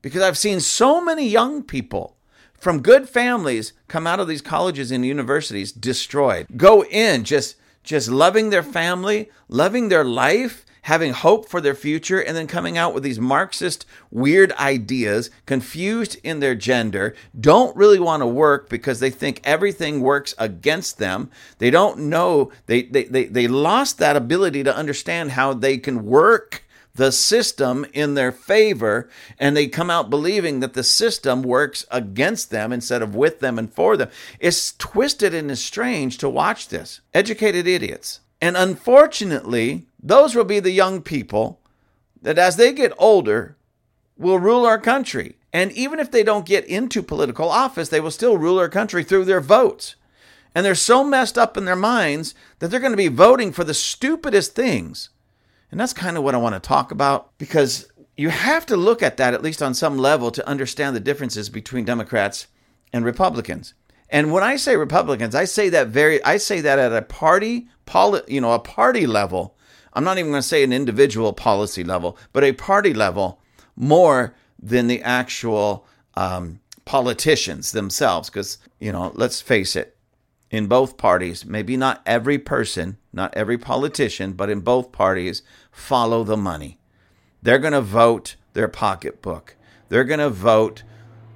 because 0.02 0.22
I've 0.22 0.38
seen 0.38 0.60
so 0.60 1.04
many 1.04 1.28
young 1.28 1.64
people 1.64 2.18
from 2.54 2.82
good 2.82 3.10
families 3.10 3.74
come 3.88 4.06
out 4.06 4.20
of 4.20 4.28
these 4.28 4.42
colleges 4.42 4.92
and 4.92 5.06
universities 5.06 5.72
destroyed. 5.72 6.46
Go 6.58 6.84
in 6.84 7.24
just 7.24 7.56
just 7.84 8.10
loving 8.10 8.50
their 8.50 8.64
family, 8.64 9.30
loving 9.48 9.90
their 9.90 10.04
life, 10.04 10.66
having 10.84 11.14
hope 11.14 11.48
for 11.48 11.62
their 11.62 11.76
future, 11.76 12.20
and 12.20 12.36
then 12.36 12.48
coming 12.48 12.78
out 12.78 12.94
with 12.94 13.04
these 13.04 13.20
Marxist 13.20 13.86
weird 14.10 14.52
ideas, 14.54 15.30
confused 15.46 16.18
in 16.24 16.40
their 16.40 16.56
gender, 16.56 17.16
don't 17.40 17.76
really 17.76 18.00
want 18.00 18.22
to 18.22 18.28
work 18.28 18.68
because 18.70 19.00
they 19.00 19.12
think 19.12 19.40
everything 19.44 20.02
works 20.02 20.34
against 20.38 20.98
them. 20.98 21.30
They 21.60 21.70
don't 21.70 22.00
know, 22.00 22.52
they, 22.66 22.84
they, 22.84 23.04
they, 23.04 23.26
they 23.26 23.48
lost 23.48 24.00
that 24.00 24.16
ability 24.16 24.64
to 24.64 24.76
understand 24.76 25.32
how 25.32 25.54
they 25.54 25.78
can 25.78 26.06
work 26.06 26.64
the 26.96 27.12
system 27.12 27.86
in 27.94 28.16
their 28.16 28.32
favor 28.32 29.10
and 29.40 29.56
they 29.56 29.68
come 29.68 29.90
out 29.90 30.10
believing 30.10 30.60
that 30.60 30.74
the 30.74 30.84
system 30.84 31.42
works 31.42 31.86
against 31.90 32.52
them 32.52 32.74
instead 32.74 33.02
of 33.02 33.16
with 33.16 33.40
them 33.40 33.58
and 33.58 33.74
for 33.74 33.96
them. 33.96 34.10
It's 34.40 34.74
twisted 34.78 35.34
and 35.34 35.50
it's 35.50 35.62
strange 35.62 36.18
to 36.20 36.30
watch 36.30 36.68
this. 36.68 37.02
Educated 37.14 37.68
idiots. 37.68 38.20
And 38.42 38.58
unfortunately, 38.58 39.86
those 40.02 40.36
will 40.36 40.44
be 40.44 40.60
the 40.60 40.72
young 40.72 41.02
people 41.02 41.60
that 42.22 42.38
as 42.38 42.56
they 42.56 42.74
get 42.74 42.94
older 42.98 43.56
will 44.18 44.40
rule 44.40 44.66
our 44.66 44.80
country. 44.80 45.36
And 45.54 45.72
even 45.74 46.00
if 46.00 46.12
they 46.12 46.24
don't 46.24 46.46
get 46.46 46.66
into 46.66 47.04
political 47.04 47.50
office, 47.50 47.90
they 47.90 48.00
will 48.00 48.12
still 48.12 48.38
rule 48.38 48.60
our 48.60 48.70
country 48.70 49.04
through 49.04 49.26
their 49.26 49.42
votes. 49.42 49.96
And 50.54 50.66
they're 50.66 50.76
so 50.76 51.04
messed 51.04 51.38
up 51.38 51.58
in 51.58 51.66
their 51.66 51.76
minds 51.76 52.36
that 52.60 52.70
they're 52.70 52.80
going 52.80 52.92
to 52.92 52.98
be 52.98 53.08
voting 53.08 53.52
for 53.52 53.64
the 53.64 53.74
stupidest 53.74 54.54
things. 54.56 55.10
And 55.72 55.80
that's 55.80 55.94
kind 55.94 56.18
of 56.18 56.24
what 56.24 56.36
I 56.36 56.40
want 56.40 56.56
to 56.56 56.60
talk 56.60 56.92
about 56.92 57.38
because 57.38 57.90
you 58.18 58.30
have 58.30 58.66
to 58.68 58.78
look 58.78 59.02
at 59.02 59.18
that, 59.18 59.34
at 59.34 59.42
least 59.42 59.64
on 59.64 59.74
some 59.74 59.98
level, 59.98 60.30
to 60.32 60.48
understand 60.48 60.96
the 60.96 61.00
differences 61.00 61.50
between 61.50 61.86
Democrats 61.86 62.48
and 62.94 63.06
Republicans. 63.06 63.74
And 64.10 64.34
when 64.34 64.44
I 64.44 64.58
say 64.58 64.76
Republicans, 64.76 65.34
I 65.34 65.46
say 65.46 65.70
that 65.70 65.88
very 65.88 66.24
I 66.24 66.36
say 66.38 66.60
that 66.62 66.78
at 66.78 66.92
a 66.92 67.02
party 67.02 67.70
poli- 67.86 68.22
you 68.28 68.42
know, 68.42 68.52
a 68.52 68.60
party 68.60 69.08
level. 69.08 69.58
I'm 69.94 70.04
not 70.04 70.18
even 70.18 70.32
going 70.32 70.42
to 70.42 70.48
say 70.48 70.64
an 70.64 70.74
individual 70.74 71.34
policy 71.34 71.84
level, 71.84 72.18
but 72.34 72.44
a 72.44 72.54
party 72.54 72.94
level 72.94 73.42
more 73.76 74.36
than 74.62 74.88
the 74.88 75.02
actual 75.02 75.86
um, 76.16 76.60
politicians 76.86 77.72
themselves. 77.72 78.30
Because, 78.30 78.58
you 78.80 78.92
know, 78.92 79.12
let's 79.16 79.42
face 79.42 79.76
it, 79.76 79.98
in 80.50 80.68
both 80.68 80.98
parties, 80.98 81.46
maybe 81.46 81.78
not 81.78 82.02
every 82.06 82.38
person, 82.38 82.98
not 83.14 83.34
every 83.36 83.58
politician, 83.58 84.34
but 84.34 84.50
in 84.50 84.60
both 84.60 84.92
parties, 84.92 85.42
follow 85.72 86.24
the 86.24 86.38
money. 86.38 86.78
They're 87.42 87.60
going 87.60 87.74
to 87.74 87.82
vote 87.82 88.36
their 88.54 88.68
pocketbook. 88.68 89.56
They're 89.90 90.04
going 90.04 90.20
to 90.20 90.30
vote 90.30 90.84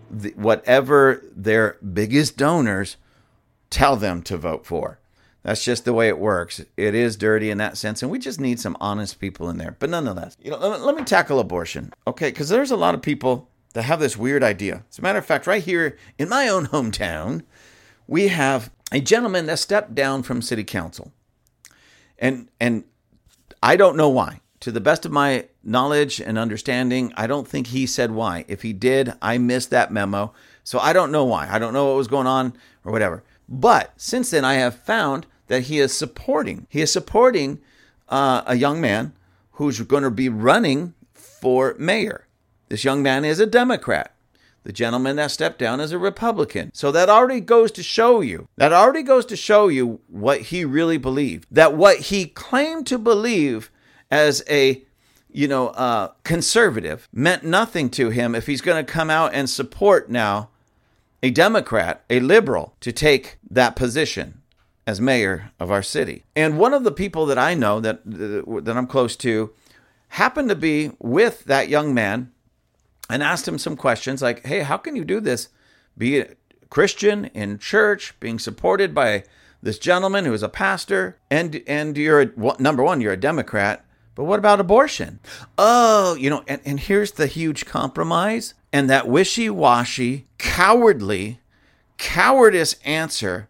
the, 0.09 0.33
whatever 0.35 1.23
their 1.35 1.77
biggest 1.81 2.37
donors 2.37 2.97
tell 3.69 3.95
them 3.95 4.21
to 4.23 4.37
vote 4.37 4.65
for. 4.65 4.99
That's 5.43 5.63
just 5.63 5.85
the 5.85 5.93
way 5.93 6.07
it 6.07 6.17
works. 6.17 6.63
It 6.75 6.95
is 6.95 7.15
dirty 7.15 7.51
in 7.51 7.59
that 7.59 7.77
sense, 7.77 8.01
and 8.01 8.11
we 8.11 8.17
just 8.17 8.39
need 8.39 8.59
some 8.59 8.75
honest 8.79 9.19
people 9.19 9.47
in 9.49 9.57
there. 9.57 9.75
But 9.77 9.91
nonetheless, 9.91 10.35
you 10.41 10.49
know, 10.49 10.57
let, 10.57 10.81
let 10.81 10.95
me 10.95 11.03
tackle 11.03 11.39
abortion, 11.39 11.93
okay? 12.07 12.29
Because 12.29 12.49
there's 12.49 12.71
a 12.71 12.75
lot 12.75 12.95
of 12.95 13.03
people 13.03 13.47
that 13.73 13.83
have 13.83 13.99
this 13.99 14.17
weird 14.17 14.41
idea. 14.41 14.83
As 14.89 14.97
a 14.97 15.03
matter 15.03 15.19
of 15.19 15.25
fact, 15.25 15.45
right 15.45 15.63
here 15.63 15.97
in 16.17 16.29
my 16.29 16.47
own 16.47 16.67
hometown, 16.67 17.43
we 18.07 18.29
have 18.29 18.71
a 18.91 18.99
gentleman 18.99 19.45
that 19.45 19.59
stepped 19.59 19.93
down 19.93 20.23
from 20.23 20.41
city 20.41 20.63
council, 20.63 21.11
and 22.17 22.49
and 22.59 22.85
I 23.65 23.77
don't 23.77 23.97
know 23.97 24.09
why. 24.09 24.41
To 24.59 24.71
the 24.71 24.79
best 24.79 25.07
of 25.07 25.11
my 25.11 25.47
knowledge 25.63 26.21
and 26.21 26.37
understanding, 26.37 27.11
I 27.17 27.25
don't 27.25 27.47
think 27.47 27.65
he 27.67 27.87
said 27.87 28.11
why. 28.11 28.45
If 28.47 28.61
he 28.61 28.73
did, 28.73 29.13
I 29.23 29.39
missed 29.39 29.71
that 29.71 29.91
memo. 29.91 30.33
So 30.63 30.77
I 30.77 30.93
don't 30.93 31.11
know 31.11 31.25
why. 31.25 31.47
I 31.49 31.57
don't 31.57 31.73
know 31.73 31.87
what 31.87 31.97
was 31.97 32.07
going 32.07 32.27
on 32.27 32.53
or 32.83 32.91
whatever. 32.91 33.23
But 33.49 33.91
since 33.97 34.29
then, 34.29 34.45
I 34.45 34.53
have 34.53 34.75
found 34.75 35.25
that 35.47 35.63
he 35.63 35.79
is 35.79 35.97
supporting. 35.97 36.67
He 36.69 36.79
is 36.81 36.93
supporting 36.93 37.59
uh, 38.07 38.43
a 38.45 38.53
young 38.53 38.79
man 38.79 39.13
who's 39.53 39.81
going 39.81 40.03
to 40.03 40.11
be 40.11 40.29
running 40.29 40.93
for 41.11 41.75
mayor. 41.79 42.27
This 42.69 42.83
young 42.83 43.01
man 43.01 43.25
is 43.25 43.39
a 43.39 43.47
Democrat. 43.47 44.14
The 44.65 44.73
gentleman 44.73 45.15
that 45.17 45.29
stepped 45.29 45.59
down 45.59 45.79
is 45.79 45.91
a 45.91 45.99
Republican. 45.99 46.71
So 46.73 46.91
that 46.91 47.07
already 47.07 47.39
goes 47.39 47.71
to 47.73 47.83
show 47.83 48.21
you, 48.21 48.47
that 48.57 48.73
already 48.73 49.03
goes 49.03 49.25
to 49.27 49.35
show 49.35 49.67
you 49.67 49.99
what 50.07 50.41
he 50.41 50.65
really 50.65 50.97
believed. 50.97 51.47
That 51.51 51.75
what 51.75 51.97
he 51.97 52.25
claimed 52.25 52.87
to 52.87 52.97
believe 52.97 53.71
as 54.09 54.43
a 54.49 54.83
you 55.35 55.49
know, 55.49 55.67
uh, 55.69 56.07
conservative 56.23 57.09
meant 57.11 57.43
nothing 57.43 57.89
to 57.89 58.09
him 58.09 58.33
if 58.33 58.47
he's 58.47 58.61
going 58.61 58.83
to 58.83 58.91
come 58.91 59.09
out 59.09 59.33
and 59.33 59.49
support 59.49 60.09
now 60.09 60.49
a 61.21 61.29
Democrat, 61.29 62.05
a 62.09 62.21
liberal, 62.21 62.73
to 62.79 62.93
take 62.93 63.37
that 63.51 63.75
position 63.75 64.41
as 64.87 65.01
mayor 65.01 65.51
of 65.59 65.69
our 65.69 65.83
city. 65.83 66.23
And 66.37 66.57
one 66.57 66.73
of 66.73 66.85
the 66.85 66.91
people 66.91 67.25
that 67.25 67.37
I 67.37 67.53
know 67.53 67.81
that 67.81 67.99
that 68.05 68.77
I'm 68.77 68.87
close 68.87 69.17
to 69.17 69.51
happened 70.09 70.47
to 70.49 70.55
be 70.55 70.91
with 70.99 71.43
that 71.45 71.67
young 71.67 71.93
man 71.93 72.31
and 73.09 73.23
asked 73.23 73.47
him 73.47 73.57
some 73.57 73.75
questions 73.75 74.21
like, 74.21 74.45
"Hey, 74.45 74.61
how 74.61 74.77
can 74.77 74.95
you 74.95 75.05
do 75.05 75.19
this? 75.19 75.49
Be 75.97 76.19
a 76.19 76.35
Christian 76.69 77.25
in 77.25 77.59
church, 77.59 78.13
being 78.19 78.39
supported 78.39 78.93
by 78.93 79.23
this 79.61 79.79
gentleman 79.79 80.25
who 80.25 80.33
is 80.33 80.43
a 80.43 80.49
pastor, 80.49 81.17
and 81.29 81.61
and 81.67 81.97
you're 81.97 82.21
a, 82.21 82.29
well, 82.35 82.55
number 82.59 82.83
one, 82.83 83.01
you're 83.01 83.13
a 83.13 83.17
Democrat." 83.17 83.85
But 84.15 84.23
what 84.23 84.39
about 84.39 84.61
abortion? 84.61 85.19
Oh, 85.57 86.15
you 86.15 86.29
know, 86.29 86.43
and, 86.47 86.61
and 86.63 86.79
here's 86.79 87.11
the 87.11 87.27
huge 87.27 87.65
compromise 87.65 88.53
and 88.71 88.89
that 88.89 89.09
wishy 89.09 89.49
washy, 89.49 90.25
cowardly, 90.37 91.39
cowardice 91.97 92.75
answer 92.85 93.49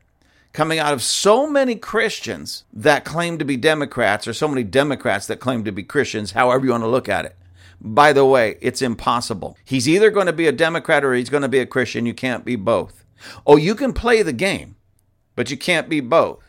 coming 0.54 0.80
out 0.80 0.94
of 0.94 1.04
so 1.04 1.50
many 1.50 1.76
Christians 1.76 2.64
that 2.74 3.06
claim 3.06 3.38
to 3.38 3.46
be 3.46 3.58
Democrats, 3.58 4.28
or 4.28 4.34
so 4.34 4.48
many 4.48 4.64
Democrats 4.64 5.28
that 5.28 5.40
claim 5.40 5.64
to 5.66 5.72
be 5.72 5.84
Christians, 5.84 6.32
however 6.32 6.66
you 6.66 6.72
want 6.72 6.84
to 6.84 6.88
look 6.88 7.10
at 7.10 7.26
it. 7.26 7.36
By 7.86 8.14
the 8.14 8.26
way, 8.26 8.58
it's 8.62 8.82
impossible. 8.82 9.58
He's 9.64 9.88
either 9.88 10.10
going 10.10 10.26
to 10.26 10.34
be 10.34 10.48
a 10.48 10.52
Democrat 10.52 11.06
or 11.06 11.14
he's 11.14 11.30
going 11.30 11.44
to 11.44 11.48
be 11.48 11.60
a 11.60 11.68
Christian. 11.68 12.08
You 12.08 12.16
can't 12.16 12.44
be 12.44 12.56
both. 12.56 13.06
Oh, 13.46 13.58
you 13.58 13.76
can 13.76 13.94
play 13.94 14.24
the 14.24 14.34
game, 14.34 14.76
but 15.36 15.52
you 15.52 15.58
can't 15.58 15.88
be 15.88 16.00
both. 16.00 16.44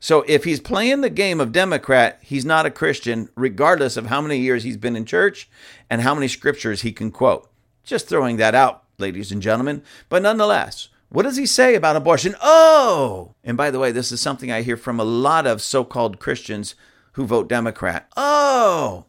So 0.00 0.24
if 0.26 0.42
he's 0.42 0.58
playing 0.58 1.00
the 1.00 1.10
game 1.10 1.40
of 1.40 1.52
Democrat, 1.52 2.18
he's 2.22 2.44
not 2.44 2.66
a 2.66 2.72
Christian, 2.72 3.28
regardless 3.36 3.96
of 3.96 4.06
how 4.06 4.20
many 4.20 4.38
years 4.38 4.64
he's 4.64 4.76
been 4.76 4.96
in 4.96 5.04
church 5.04 5.48
and 5.88 6.02
how 6.02 6.12
many 6.12 6.26
scriptures 6.26 6.82
he 6.82 6.90
can 6.90 7.12
quote. 7.12 7.48
Just 7.84 8.08
throwing 8.08 8.36
that 8.38 8.56
out, 8.56 8.82
ladies 8.98 9.30
and 9.30 9.40
gentlemen. 9.40 9.80
But 10.08 10.22
nonetheless, 10.22 10.88
what 11.08 11.22
does 11.22 11.36
he 11.36 11.46
say 11.46 11.76
about 11.76 11.94
abortion? 11.94 12.34
Oh! 12.42 13.34
And 13.44 13.56
by 13.56 13.70
the 13.70 13.78
way, 13.78 13.92
this 13.92 14.10
is 14.10 14.20
something 14.20 14.50
I 14.50 14.62
hear 14.62 14.76
from 14.76 14.98
a 14.98 15.04
lot 15.04 15.46
of 15.46 15.62
so 15.62 15.84
called 15.84 16.18
Christians 16.18 16.74
who 17.12 17.26
vote 17.26 17.48
Democrat. 17.48 18.10
Oh! 18.16 19.06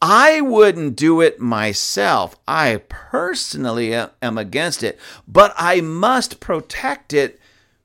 I 0.00 0.40
wouldn't 0.40 0.94
do 0.96 1.20
it 1.20 1.40
myself. 1.40 2.36
I 2.46 2.82
personally 2.88 3.92
am 3.94 4.38
against 4.38 4.82
it, 4.82 4.98
but 5.26 5.52
I 5.56 5.80
must 5.80 6.38
protect 6.38 7.12
it 7.12 7.40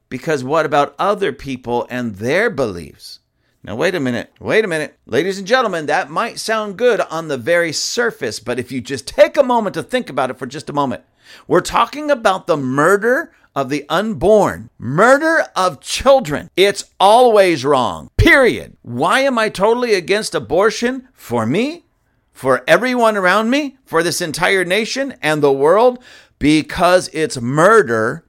because 0.09 0.43
what 0.43 0.65
about 0.65 0.93
other 0.99 1.33
people 1.33 1.87
and 1.89 2.15
their 2.17 2.51
beliefs? 2.51 3.19
Now, 3.63 3.75
wait 3.75 3.95
a 3.95 3.99
minute. 3.99 4.31
Wait 4.39 4.63
a 4.63 4.67
minute. 4.67 4.97
Ladies 5.07 5.39
and 5.39 5.47
gentlemen, 5.47 5.87
that 5.87 6.11
might 6.11 6.37
sound 6.37 6.77
good 6.77 6.99
on 7.01 7.29
the 7.29 7.37
very 7.37 7.71
surface, 7.71 8.39
but 8.39 8.59
if 8.59 8.71
you 8.71 8.81
just 8.81 9.07
take 9.07 9.37
a 9.37 9.43
moment 9.43 9.73
to 9.73 9.81
think 9.81 10.09
about 10.09 10.29
it 10.29 10.37
for 10.37 10.45
just 10.45 10.69
a 10.69 10.73
moment, 10.73 11.03
we're 11.47 11.61
talking 11.61 12.11
about 12.11 12.45
the 12.45 12.57
murder 12.57 13.31
of 13.55 13.69
the 13.69 13.85
unborn, 13.89 14.69
murder 14.77 15.45
of 15.55 15.79
children. 15.79 16.49
It's 16.55 16.91
always 16.99 17.63
wrong, 17.63 18.09
period. 18.17 18.77
Why 18.81 19.21
am 19.21 19.39
I 19.39 19.49
totally 19.49 19.93
against 19.93 20.35
abortion? 20.35 21.07
For 21.13 21.45
me? 21.45 21.85
For 22.33 22.63
everyone 22.67 23.15
around 23.15 23.49
me? 23.49 23.77
For 23.85 24.03
this 24.03 24.21
entire 24.21 24.65
nation 24.65 25.15
and 25.21 25.41
the 25.41 25.51
world? 25.51 26.03
Because 26.39 27.09
it's 27.13 27.39
murder. 27.39 28.25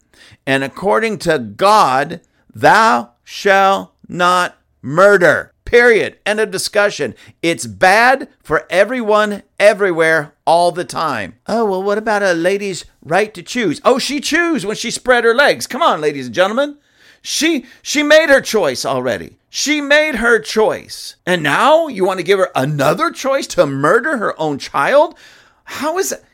And 0.46 0.62
according 0.62 1.18
to 1.20 1.38
God, 1.38 2.20
Thou 2.54 3.10
shall 3.24 3.94
not 4.06 4.56
murder. 4.80 5.52
Period. 5.64 6.18
End 6.24 6.38
of 6.38 6.50
discussion. 6.50 7.14
It's 7.42 7.66
bad 7.66 8.28
for 8.42 8.66
everyone, 8.70 9.42
everywhere, 9.58 10.34
all 10.46 10.70
the 10.70 10.84
time. 10.84 11.36
Oh, 11.46 11.64
well, 11.64 11.82
what 11.82 11.98
about 11.98 12.22
a 12.22 12.32
lady's 12.34 12.84
right 13.02 13.32
to 13.34 13.42
choose? 13.42 13.80
Oh, 13.84 13.98
she 13.98 14.20
chose 14.20 14.64
when 14.64 14.76
she 14.76 14.90
spread 14.90 15.24
her 15.24 15.34
legs. 15.34 15.66
Come 15.66 15.82
on, 15.82 16.00
ladies 16.00 16.26
and 16.26 16.34
gentlemen. 16.34 16.78
She 17.22 17.64
she 17.82 18.02
made 18.02 18.28
her 18.28 18.42
choice 18.42 18.84
already. 18.84 19.38
She 19.56 19.80
made 19.80 20.16
her 20.16 20.40
choice. 20.40 21.14
And 21.24 21.40
now 21.40 21.86
you 21.86 22.04
want 22.04 22.18
to 22.18 22.24
give 22.24 22.40
her 22.40 22.50
another 22.56 23.12
choice 23.12 23.46
to 23.46 23.66
murder 23.66 24.16
her 24.16 24.34
own 24.36 24.58
child? 24.58 25.14
How 25.62 25.96
is 25.96 26.10
it? 26.10 26.24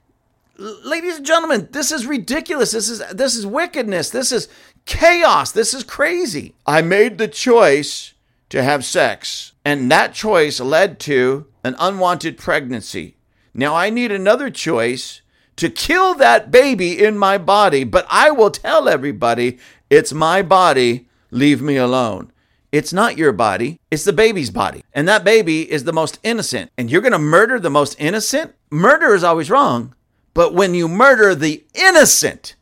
Ladies 0.57 1.19
and 1.19 1.27
gentlemen, 1.27 1.69
this 1.71 1.93
is 1.93 2.07
ridiculous. 2.07 2.71
This 2.71 2.89
is 2.89 3.01
this 3.13 3.35
is 3.35 3.45
wickedness. 3.45 4.09
This 4.09 4.33
is 4.33 4.49
chaos. 4.87 5.53
This 5.53 5.75
is 5.75 5.85
crazy. 5.85 6.55
I 6.67 6.81
made 6.81 7.19
the 7.19 7.29
choice 7.29 8.15
to 8.49 8.63
have 8.63 8.87
sex, 8.87 9.53
and 9.67 9.91
that 9.91 10.15
choice 10.15 10.59
led 10.59 10.99
to 11.01 11.45
an 11.63 11.77
unwanted 11.79 12.39
pregnancy. 12.39 13.17
Now 13.53 13.75
I 13.75 13.91
need 13.91 14.13
another 14.13 14.49
choice 14.49 15.21
to 15.57 15.69
kill 15.69 16.15
that 16.15 16.51
baby 16.51 16.99
in 16.99 17.19
my 17.19 17.37
body, 17.37 17.85
but 17.85 18.07
I 18.09 18.31
will 18.31 18.51
tell 18.51 18.89
everybody 18.89 19.59
it's 19.91 20.15
my 20.15 20.41
body, 20.41 21.07
leave 21.31 21.61
me 21.61 21.77
alone. 21.77 22.33
It's 22.73 22.93
not 22.93 23.19
your 23.19 23.33
body, 23.33 23.81
it's 23.91 24.05
the 24.05 24.13
baby's 24.13 24.51
body. 24.51 24.85
And 24.93 25.09
that 25.09 25.25
baby 25.25 25.71
is 25.71 25.85
the 25.85 25.93
most 25.93 26.19
innocent. 26.23 26.71
And 26.79 26.91
you're 26.91 27.01
going 27.01 27.13
to 27.13 27.19
murder 27.19 27.59
the 27.59 27.71
most 27.71 27.97
innocent? 27.99 28.55
Murder 28.71 29.15
is 29.15 29.25
always 29.25 29.51
wrong. 29.51 29.95
But 30.35 30.55
when 30.55 30.75
you 30.75 30.87
murder 30.87 31.35
the 31.35 31.65
innocent, 31.75 32.55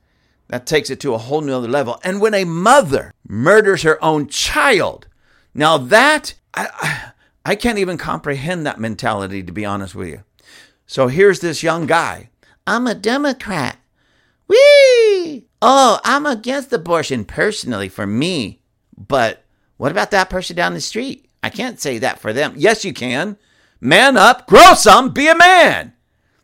that 0.48 0.66
takes 0.66 0.88
it 0.88 1.00
to 1.00 1.12
a 1.12 1.18
whole 1.18 1.42
nother 1.42 1.68
level. 1.68 2.00
And 2.02 2.20
when 2.20 2.32
a 2.32 2.44
mother 2.44 3.12
murders 3.26 3.82
her 3.82 4.02
own 4.02 4.28
child, 4.28 5.06
now 5.52 5.76
that 5.76 6.34
I, 6.54 7.12
I 7.44 7.54
can't 7.54 7.78
even 7.78 7.98
comprehend 7.98 8.64
that 8.64 8.80
mentality, 8.80 9.42
to 9.42 9.52
be 9.52 9.66
honest 9.66 9.94
with 9.94 10.08
you. 10.08 10.22
So 10.86 11.08
here's 11.08 11.40
this 11.40 11.62
young 11.62 11.86
guy. 11.86 12.30
I'm 12.66 12.86
a 12.86 12.94
Democrat. 12.94 13.76
Whee! 14.46 15.46
Oh, 15.60 16.00
I'm 16.04 16.24
against 16.24 16.72
abortion 16.72 17.26
personally 17.26 17.90
for 17.90 18.06
me. 18.06 18.60
But 18.96 19.44
what 19.78 19.90
about 19.90 20.11
that 20.11 20.28
person 20.28 20.54
down 20.54 20.75
the 20.75 20.80
street? 20.80 21.28
I 21.42 21.50
can't 21.50 21.80
say 21.80 21.99
that 21.99 22.20
for 22.20 22.32
them. 22.32 22.54
Yes, 22.56 22.85
you 22.85 22.92
can. 22.92 23.38
Man 23.80 24.16
up, 24.16 24.47
grow 24.47 24.75
some, 24.75 25.11
be 25.11 25.28
a 25.28 25.37
man. 25.37 25.94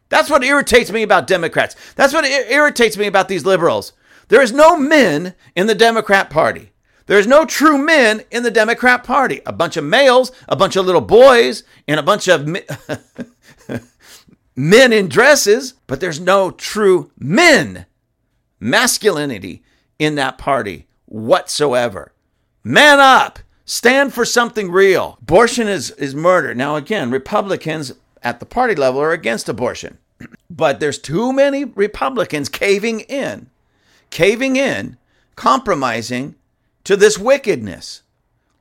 That's 0.08 0.30
what 0.30 0.44
irritates 0.44 0.92
me 0.92 1.02
about 1.02 1.26
Democrats. 1.26 1.74
That's 1.96 2.14
what 2.14 2.24
irritates 2.24 2.96
me 2.96 3.06
about 3.06 3.28
these 3.28 3.44
liberals. 3.44 3.92
There 4.28 4.40
is 4.40 4.52
no 4.52 4.78
men 4.78 5.34
in 5.56 5.66
the 5.66 5.74
Democrat 5.74 6.30
Party. 6.30 6.70
There's 7.06 7.26
no 7.26 7.44
true 7.44 7.76
men 7.76 8.22
in 8.30 8.44
the 8.44 8.50
Democrat 8.50 9.04
Party. 9.04 9.40
A 9.44 9.52
bunch 9.52 9.76
of 9.76 9.84
males, 9.84 10.32
a 10.48 10.56
bunch 10.56 10.76
of 10.76 10.86
little 10.86 11.00
boys, 11.00 11.64
and 11.86 12.00
a 12.00 12.04
bunch 12.04 12.28
of 12.28 12.46
men 14.56 14.92
in 14.92 15.08
dresses, 15.08 15.74
but 15.86 16.00
there's 16.00 16.20
no 16.20 16.50
true 16.50 17.10
men, 17.18 17.84
masculinity 18.60 19.62
in 19.98 20.14
that 20.14 20.38
party 20.38 20.86
whatsoever. 21.04 22.13
Man 22.66 22.98
up! 22.98 23.40
Stand 23.66 24.14
for 24.14 24.24
something 24.24 24.70
real. 24.70 25.18
Abortion 25.20 25.68
is, 25.68 25.90
is 25.92 26.14
murder. 26.14 26.54
Now, 26.54 26.76
again, 26.76 27.10
Republicans 27.10 27.92
at 28.22 28.40
the 28.40 28.46
party 28.46 28.74
level 28.74 29.02
are 29.02 29.12
against 29.12 29.50
abortion, 29.50 29.98
but 30.50 30.80
there's 30.80 30.98
too 30.98 31.30
many 31.30 31.66
Republicans 31.66 32.48
caving 32.48 33.00
in, 33.00 33.50
caving 34.08 34.56
in, 34.56 34.96
compromising 35.36 36.36
to 36.84 36.96
this 36.96 37.18
wickedness. 37.18 38.02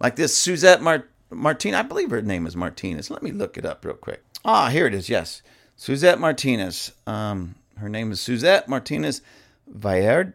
Like 0.02 0.18
this 0.18 0.38
Suzette 0.38 0.82
Mart- 0.82 1.10
Martinez, 1.30 1.80
I 1.80 1.84
believe 1.84 2.10
her 2.10 2.22
name 2.22 2.46
is 2.46 2.58
Martinez. 2.58 3.10
Let 3.10 3.24
me 3.24 3.32
look 3.32 3.58
it 3.58 3.66
up 3.66 3.86
real 3.86 3.96
quick. 3.96 4.22
Ah, 4.44 4.68
here 4.68 4.86
it 4.86 4.94
is. 4.94 5.08
Yes, 5.08 5.42
Suzette 5.78 6.20
Martinez. 6.20 6.92
Um, 7.08 7.56
her 7.78 7.88
name 7.88 8.12
is 8.12 8.20
Suzette 8.20 8.68
Martinez 8.68 9.22
Vallard. 9.66 10.34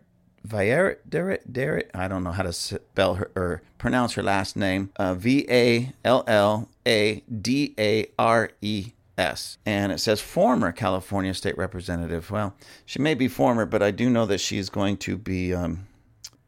Derek, 1.51 1.91
I 1.95 2.09
don't 2.09 2.25
know 2.25 2.33
how 2.33 2.43
to 2.43 2.53
spell 2.53 3.15
her 3.15 3.31
or 3.35 3.63
pronounce 3.79 4.15
her 4.15 4.23
last 4.23 4.57
name. 4.57 4.91
Uh, 4.97 5.15
v 5.15 5.47
A 5.51 5.93
L 6.05 6.25
L 6.27 6.69
A 6.87 7.23
D 7.41 7.75
A 7.79 8.07
R 8.19 8.51
E 8.61 8.93
S. 9.19 9.59
And 9.67 9.93
it 9.93 9.99
says 9.99 10.21
former 10.21 10.73
California 10.73 11.35
state 11.35 11.59
representative. 11.59 12.31
Well, 12.31 12.55
she 12.87 13.01
may 13.01 13.15
be 13.15 13.29
former, 13.29 13.67
but 13.67 13.83
I 13.83 13.91
do 13.91 14.09
know 14.09 14.27
that 14.27 14.41
she's 14.41 14.71
going 14.71 14.97
to 14.99 15.19
be 15.19 15.53
um, 15.53 15.87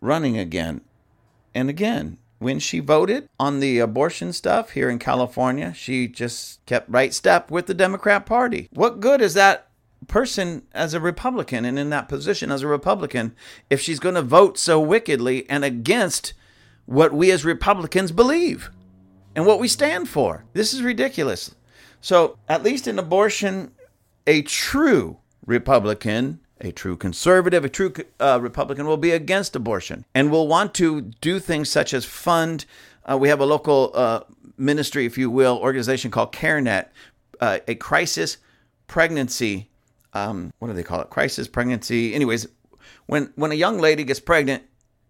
running 0.00 0.38
again. 0.38 0.80
And 1.54 1.68
again, 1.68 2.18
when 2.38 2.58
she 2.58 2.80
voted 2.80 3.28
on 3.38 3.60
the 3.60 3.80
abortion 3.80 4.32
stuff 4.32 4.70
here 4.70 4.88
in 4.88 4.98
California, 4.98 5.74
she 5.74 6.08
just 6.08 6.64
kept 6.64 6.88
right 6.88 7.12
step 7.12 7.50
with 7.50 7.66
the 7.66 7.74
Democrat 7.74 8.24
Party. 8.24 8.68
What 8.72 9.00
good 9.00 9.20
is 9.20 9.34
that 9.34 9.68
person 10.06 10.62
as 10.72 10.94
a 10.94 11.00
Republican 11.00 11.64
and 11.64 11.78
in 11.78 11.90
that 11.90 12.08
position 12.08 12.50
as 12.50 12.62
a 12.62 12.66
Republican 12.66 13.34
if 13.68 13.80
she's 13.80 14.00
going 14.00 14.14
to 14.14 14.22
vote 14.22 14.58
so 14.58 14.80
wickedly 14.80 15.48
and 15.48 15.64
against 15.64 16.32
what 16.86 17.12
we 17.12 17.30
as 17.30 17.44
Republicans 17.44 18.12
believe 18.12 18.70
and 19.36 19.46
what 19.46 19.60
we 19.60 19.68
stand 19.68 20.08
for? 20.08 20.44
This 20.52 20.72
is 20.72 20.82
ridiculous. 20.82 21.54
So, 22.00 22.38
at 22.48 22.62
least 22.62 22.86
in 22.88 22.98
abortion, 22.98 23.72
a 24.26 24.42
true 24.42 25.18
Republican 25.44 26.40
a 26.60 26.72
true 26.72 26.96
conservative, 26.96 27.64
a 27.64 27.68
true 27.68 27.92
uh, 28.18 28.38
Republican 28.40 28.86
will 28.86 28.96
be 28.96 29.12
against 29.12 29.56
abortion 29.56 30.04
and 30.14 30.30
will 30.30 30.46
want 30.46 30.74
to 30.74 31.00
do 31.00 31.38
things 31.38 31.68
such 31.68 31.94
as 31.94 32.04
fund. 32.04 32.66
Uh, 33.10 33.16
we 33.16 33.28
have 33.28 33.40
a 33.40 33.46
local 33.46 33.90
uh, 33.94 34.20
ministry, 34.56 35.06
if 35.06 35.16
you 35.16 35.30
will, 35.30 35.58
organization 35.58 36.10
called 36.10 36.32
CareNet, 36.32 36.88
uh, 37.40 37.58
a 37.66 37.74
crisis 37.74 38.38
pregnancy. 38.86 39.69
Um, 40.12 40.52
what 40.58 40.68
do 40.68 40.74
they 40.74 40.82
call 40.82 41.00
it? 41.00 41.10
Crisis 41.10 41.48
pregnancy. 41.48 42.14
Anyways, 42.14 42.48
when 43.06 43.32
when 43.36 43.52
a 43.52 43.56
young 43.56 43.78
lady 43.78 44.04
gets 44.04 44.20
pregnant 44.20 44.64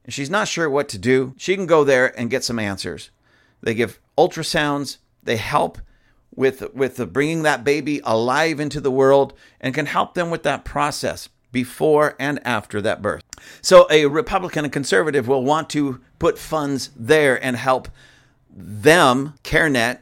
and 0.04 0.12
she's 0.12 0.30
not 0.30 0.48
sure 0.48 0.68
what 0.68 0.88
to 0.90 0.98
do, 0.98 1.34
she 1.36 1.54
can 1.56 1.66
go 1.66 1.84
there 1.84 2.18
and 2.18 2.30
get 2.30 2.44
some 2.44 2.58
answers. 2.58 3.10
They 3.62 3.74
give 3.74 4.00
ultrasounds. 4.16 4.98
They 5.22 5.36
help 5.36 5.78
with 6.34 6.74
with 6.74 7.12
bringing 7.12 7.42
that 7.42 7.64
baby 7.64 8.00
alive 8.04 8.60
into 8.60 8.80
the 8.80 8.90
world 8.90 9.34
and 9.60 9.74
can 9.74 9.86
help 9.86 10.14
them 10.14 10.30
with 10.30 10.42
that 10.44 10.64
process 10.64 11.28
before 11.52 12.14
and 12.18 12.40
after 12.46 12.80
that 12.80 13.02
birth. 13.02 13.22
So 13.60 13.86
a 13.90 14.06
Republican 14.06 14.64
and 14.64 14.72
conservative 14.72 15.26
will 15.26 15.42
want 15.42 15.68
to 15.70 16.00
put 16.18 16.38
funds 16.38 16.90
there 16.94 17.42
and 17.42 17.56
help 17.56 17.88
them, 18.48 19.34
CareNet, 19.42 20.00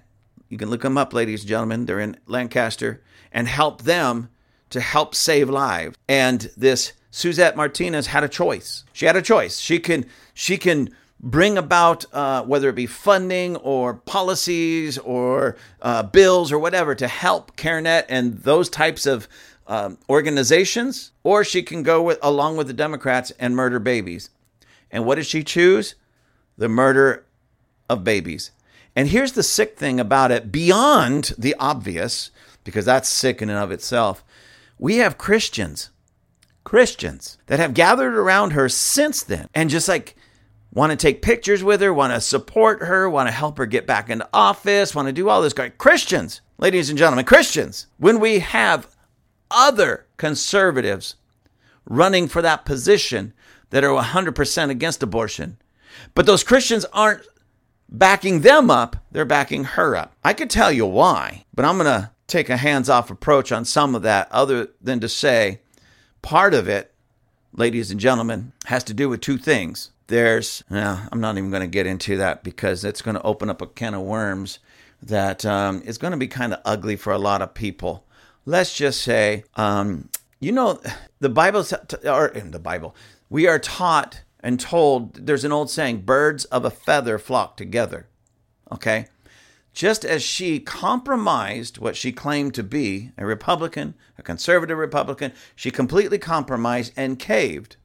you 0.48 0.58
can 0.58 0.70
look 0.70 0.82
them 0.82 0.98
up, 0.98 1.12
ladies 1.12 1.42
and 1.42 1.48
gentlemen, 1.48 1.86
they're 1.86 2.00
in 2.00 2.18
Lancaster, 2.26 3.02
and 3.32 3.46
help 3.46 3.82
them 3.82 4.30
to 4.70 4.80
help 4.80 5.14
save 5.14 5.48
lives. 5.48 5.96
And 6.08 6.50
this 6.56 6.92
Suzette 7.10 7.56
Martinez 7.56 8.06
had 8.06 8.24
a 8.24 8.28
choice. 8.28 8.84
She 8.92 9.06
had 9.06 9.16
a 9.16 9.22
choice. 9.22 9.58
She 9.58 9.78
can 9.78 10.06
she 10.34 10.58
can 10.58 10.90
bring 11.20 11.58
about 11.58 12.04
uh, 12.12 12.44
whether 12.44 12.68
it 12.68 12.74
be 12.74 12.86
funding 12.86 13.56
or 13.56 13.94
policies 13.94 14.98
or 14.98 15.56
uh, 15.82 16.02
bills 16.04 16.52
or 16.52 16.58
whatever 16.58 16.94
to 16.94 17.08
help 17.08 17.56
CareNet 17.56 18.04
and 18.08 18.38
those 18.38 18.68
types 18.68 19.04
of 19.04 19.28
um, 19.66 19.98
organizations, 20.08 21.10
or 21.24 21.44
she 21.44 21.62
can 21.62 21.82
go 21.82 22.02
with 22.02 22.18
along 22.22 22.56
with 22.56 22.68
the 22.68 22.72
Democrats 22.72 23.32
and 23.38 23.54
murder 23.56 23.78
babies. 23.78 24.30
And 24.90 25.04
what 25.04 25.16
did 25.16 25.26
she 25.26 25.42
choose? 25.42 25.94
The 26.56 26.68
murder 26.68 27.26
of 27.88 28.04
babies. 28.04 28.50
And 28.96 29.08
here's 29.08 29.32
the 29.32 29.42
sick 29.42 29.76
thing 29.76 30.00
about 30.00 30.30
it 30.30 30.50
beyond 30.50 31.32
the 31.36 31.54
obvious, 31.58 32.30
because 32.64 32.84
that's 32.84 33.08
sick 33.08 33.42
in 33.42 33.50
and 33.50 33.58
of 33.58 33.70
itself. 33.70 34.24
We 34.78 34.96
have 34.96 35.18
Christians, 35.18 35.90
Christians 36.64 37.38
that 37.46 37.58
have 37.58 37.74
gathered 37.74 38.14
around 38.14 38.52
her 38.52 38.68
since 38.68 39.22
then 39.22 39.48
and 39.54 39.70
just 39.70 39.88
like 39.88 40.16
want 40.72 40.90
to 40.90 40.96
take 40.96 41.22
pictures 41.22 41.64
with 41.64 41.80
her, 41.80 41.92
want 41.92 42.12
to 42.12 42.20
support 42.20 42.82
her, 42.82 43.08
want 43.08 43.28
to 43.28 43.32
help 43.32 43.58
her 43.58 43.66
get 43.66 43.86
back 43.86 44.10
into 44.10 44.28
office, 44.32 44.94
want 44.94 45.06
to 45.06 45.12
do 45.12 45.28
all 45.28 45.42
this. 45.42 45.54
Christians, 45.78 46.40
ladies 46.58 46.90
and 46.90 46.98
gentlemen, 46.98 47.24
Christians, 47.24 47.86
when 47.96 48.20
we 48.20 48.40
have 48.40 48.88
other 49.50 50.06
conservatives 50.16 51.16
running 51.86 52.28
for 52.28 52.42
that 52.42 52.64
position 52.64 53.32
that 53.70 53.84
are 53.84 54.02
100% 54.02 54.70
against 54.70 55.02
abortion. 55.02 55.58
But 56.14 56.26
those 56.26 56.44
Christians 56.44 56.84
aren't 56.92 57.22
backing 57.88 58.40
them 58.42 58.70
up, 58.70 58.96
they're 59.10 59.24
backing 59.24 59.64
her 59.64 59.96
up. 59.96 60.14
I 60.22 60.34
could 60.34 60.50
tell 60.50 60.70
you 60.70 60.86
why, 60.86 61.46
but 61.54 61.64
I'm 61.64 61.78
going 61.78 61.86
to 61.86 62.10
take 62.28 62.48
a 62.48 62.56
hands 62.56 62.88
off 62.88 63.10
approach 63.10 63.50
on 63.50 63.64
some 63.64 63.96
of 63.96 64.02
that, 64.02 64.30
other 64.30 64.68
than 64.80 65.00
to 65.00 65.08
say 65.08 65.60
part 66.22 66.54
of 66.54 66.68
it, 66.68 66.92
ladies 67.52 67.90
and 67.90 67.98
gentlemen, 67.98 68.52
has 68.66 68.84
to 68.84 68.94
do 68.94 69.08
with 69.08 69.20
two 69.20 69.38
things. 69.38 69.90
There's, 70.06 70.62
well, 70.70 71.08
I'm 71.10 71.20
not 71.20 71.36
even 71.36 71.50
going 71.50 71.62
to 71.62 71.66
get 71.66 71.86
into 71.86 72.16
that 72.18 72.44
because 72.44 72.84
it's 72.84 73.02
going 73.02 73.16
to 73.16 73.22
open 73.22 73.50
up 73.50 73.60
a 73.60 73.66
can 73.66 73.94
of 73.94 74.02
worms 74.02 74.60
that 75.02 75.44
um, 75.44 75.82
is 75.84 75.98
going 75.98 76.12
to 76.12 76.16
be 76.16 76.28
kind 76.28 76.54
of 76.54 76.60
ugly 76.64 76.94
for 76.94 77.12
a 77.12 77.18
lot 77.18 77.42
of 77.42 77.54
people 77.54 78.04
let's 78.48 78.74
just 78.74 79.02
say, 79.02 79.44
um, 79.56 80.08
you 80.40 80.50
know, 80.50 80.80
the 81.20 81.28
Bible, 81.28 81.64
or 82.04 82.28
in 82.28 82.50
the 82.50 82.58
Bible, 82.58 82.96
we 83.28 83.46
are 83.46 83.58
taught 83.58 84.22
and 84.40 84.58
told 84.58 85.14
there's 85.26 85.44
an 85.44 85.52
old 85.52 85.70
saying 85.70 86.00
birds 86.02 86.46
of 86.46 86.64
a 86.64 86.70
feather 86.70 87.18
flock 87.18 87.56
together. 87.56 88.06
Okay? 88.72 89.06
Just 89.78 90.04
as 90.04 90.24
she 90.24 90.58
compromised 90.58 91.78
what 91.78 91.94
she 91.94 92.10
claimed 92.10 92.52
to 92.54 92.64
be 92.64 93.12
a 93.16 93.24
Republican, 93.24 93.94
a 94.18 94.24
conservative 94.24 94.76
Republican, 94.76 95.30
she 95.54 95.70
completely 95.70 96.18
compromised 96.18 96.92
and 96.96 97.16
caved. 97.16 97.76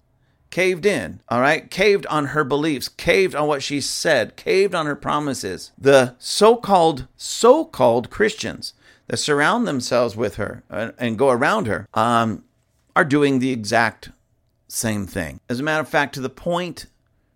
Caved 0.49 0.87
in, 0.87 1.21
all 1.29 1.39
right? 1.39 1.69
Caved 1.69 2.07
on 2.07 2.25
her 2.33 2.43
beliefs, 2.43 2.89
caved 2.89 3.35
on 3.35 3.47
what 3.47 3.61
she 3.61 3.79
said, 3.79 4.35
caved 4.35 4.73
on 4.73 4.87
her 4.87 4.95
promises. 4.95 5.71
The 5.77 6.15
so 6.17 6.55
called, 6.55 7.07
so 7.15 7.63
called 7.63 8.09
Christians 8.09 8.73
that 9.05 9.17
surround 9.17 9.67
themselves 9.67 10.15
with 10.15 10.37
her 10.37 10.63
and 10.97 11.15
go 11.15 11.29
around 11.29 11.67
her 11.67 11.87
um, 11.93 12.43
are 12.95 13.05
doing 13.05 13.37
the 13.37 13.51
exact 13.51 14.09
same 14.67 15.05
thing. 15.05 15.39
As 15.47 15.59
a 15.59 15.63
matter 15.63 15.83
of 15.83 15.89
fact, 15.89 16.15
to 16.15 16.21
the 16.21 16.29
point 16.29 16.87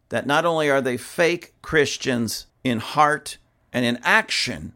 that 0.09 0.25
not 0.25 0.45
only 0.45 0.67
are 0.67 0.81
they 0.81 0.97
fake 0.97 1.53
Christians 1.61 2.47
in 2.63 2.79
heart 2.79 3.37
and 3.73 3.85
in 3.85 3.99
action, 4.03 4.73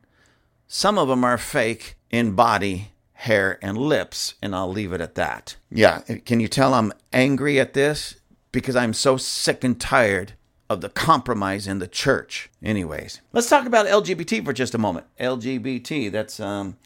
some 0.68 0.98
of 0.98 1.08
them 1.08 1.24
are 1.24 1.38
fake 1.38 1.96
in 2.10 2.34
body, 2.34 2.92
hair, 3.14 3.60
and 3.62 3.78
lips. 3.78 4.36
And 4.42 4.56
I'll 4.56 4.72
leave 4.72 4.94
it 4.94 5.02
at 5.02 5.16
that. 5.16 5.58
Yeah, 5.70 6.00
can 6.26 6.40
you 6.40 6.48
tell 6.48 6.74
I'm 6.74 6.94
angry 7.12 7.60
at 7.60 7.74
this? 7.74 8.16
Because 8.52 8.76
I'm 8.76 8.94
so 8.94 9.18
sick 9.18 9.64
and 9.64 9.80
tired 9.80 10.34
of 10.70 10.82
the 10.82 10.90
compromise 10.90 11.68
in 11.68 11.80
the 11.80 11.88
church. 11.88 12.50
Anyways, 12.64 13.22
let's 13.34 13.50
talk 13.50 13.66
about 13.66 13.88
LGBT 13.88 14.46
for 14.46 14.54
just 14.54 14.74
a 14.74 14.78
moment. 14.78 15.06
LGBT, 15.20 16.10
that's 16.12 16.40
um, 16.40 16.78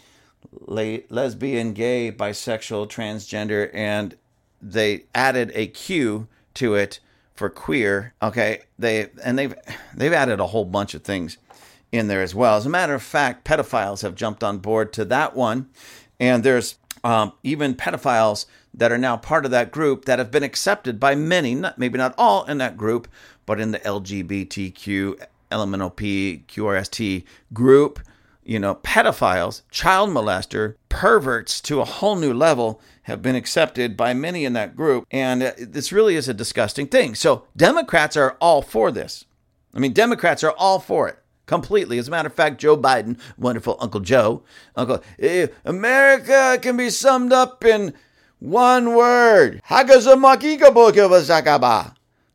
le- 0.52 1.02
lesbian, 1.10 1.74
gay, 1.74 2.12
bisexual, 2.12 2.90
transgender, 2.90 3.70
and 3.74 4.16
they 4.62 5.06
added 5.14 5.52
a 5.54 5.68
Q 5.68 6.28
to 6.56 6.74
it 6.74 7.00
for 7.36 7.50
queer. 7.50 8.14
Okay, 8.22 8.64
they 8.80 9.10
and 9.24 9.38
they've 9.38 9.54
they've 9.94 10.14
added 10.14 10.40
a 10.40 10.48
whole 10.48 10.66
bunch 10.66 10.96
of 10.96 11.04
things 11.04 11.38
in 11.96 12.08
there 12.08 12.22
as 12.22 12.36
well. 12.36 12.58
As 12.58 12.66
a 12.66 12.70
matter 12.70 12.94
of 12.94 13.04
fact, 13.04 13.46
pedophiles 13.46 14.02
have 14.02 14.16
jumped 14.16 14.44
on 14.44 14.60
board 14.60 14.94
to 14.94 15.06
that 15.06 15.36
one, 15.36 15.70
and 16.20 16.44
there's 16.44 16.76
um, 17.04 17.34
even 17.44 17.76
pedophiles 17.76 18.46
that 18.74 18.92
are 18.92 18.98
now 18.98 19.18
part 19.18 19.46
of 19.46 19.52
that 19.52 19.72
group 19.72 20.06
that 20.06 20.20
have 20.20 20.32
been 20.32 20.44
accepted 20.44 21.00
by 21.00 21.16
many, 21.16 21.56
not, 21.56 21.78
maybe 21.78 21.98
not 21.98 22.16
all 22.18 22.46
in 22.46 22.58
that 22.58 22.78
group, 22.78 23.08
but 23.46 23.60
in 23.60 23.72
the 23.72 23.80
LGBTQ, 23.80 25.26
LMNOP, 25.52 26.46
QRST 26.46 27.24
group 27.54 28.00
you 28.46 28.60
know, 28.60 28.76
pedophiles, 28.76 29.64
child 29.72 30.12
molester, 30.12 30.76
perverts 30.88 31.60
to 31.62 31.82
a 31.82 31.86
whole 31.86 32.16
new 32.16 32.34
level 32.34 32.80
have 33.04 33.22
been 33.22 33.36
accepted 33.36 33.98
by 33.98 34.14
many 34.14 34.46
in 34.46 34.54
that 34.54 34.76
group. 34.76 35.06
And 35.10 35.42
uh, 35.42 35.52
this 35.58 35.92
really 35.92 36.16
is 36.16 36.30
a 36.30 36.34
disgusting 36.34 36.88
thing. 36.88 37.16
So 37.16 37.46
Democrats 37.58 38.16
are 38.16 38.38
all 38.40 38.62
for 38.62 38.92
this. 38.92 39.26
I 39.74 39.80
mean, 39.80 39.94
Democrats 39.94 40.44
are 40.44 40.54
all 40.58 40.80
for 40.80 41.10
it 41.10 41.18
completely. 41.46 41.98
As 41.98 42.08
a 42.08 42.12
matter 42.12 42.28
of 42.28 42.34
fact, 42.34 42.60
Joe 42.60 42.78
Biden, 42.78 43.20
wonderful 43.38 43.78
Uncle 43.80 44.00
Joe, 44.00 44.44
Uncle, 44.76 45.02
eh, 45.20 45.48
America 45.64 46.58
can 46.62 46.78
be 46.78 46.90
summed 46.90 47.34
up 47.34 47.64
in 47.64 47.94
one 48.40 48.96
word. 48.96 49.62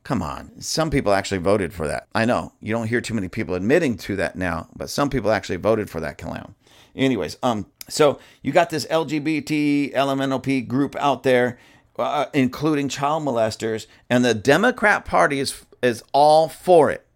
Come 0.03 0.23
on. 0.23 0.61
Some 0.61 0.91
people 0.91 1.13
actually 1.13 1.39
voted 1.39 1.73
for 1.73 1.87
that. 1.87 2.09
I 2.15 2.25
know. 2.25 2.53
You 2.61 2.73
don't 2.73 2.89
hear 2.89 3.01
too 3.01 3.15
many 3.15 3.29
people 3.29 3.55
admitting 3.55 3.97
to 3.99 4.17
that 4.17 4.35
now, 4.35 4.69
but 4.75 4.91
some 4.91 5.11
people 5.11 5.31
actually 5.31 5.57
voted 5.57 5.91
for 5.91 6.01
that 6.01 6.19
clown. 6.19 6.55
Anyways, 6.97 7.37
um, 7.43 7.67
so 7.89 8.19
you 8.43 8.51
got 8.51 8.71
this 8.71 8.87
LGBT 8.87 9.95
LMNOP 9.95 10.67
group 10.67 10.97
out 10.97 11.23
there, 11.23 11.59
uh, 11.99 12.27
including 12.33 12.89
child 12.89 13.25
molesters, 13.25 13.87
and 14.09 14.25
the 14.25 14.35
Democrat 14.35 15.05
Party 15.05 15.39
is 15.39 15.65
is 15.83 16.03
all 16.13 16.49
for 16.49 16.91
it 16.91 17.07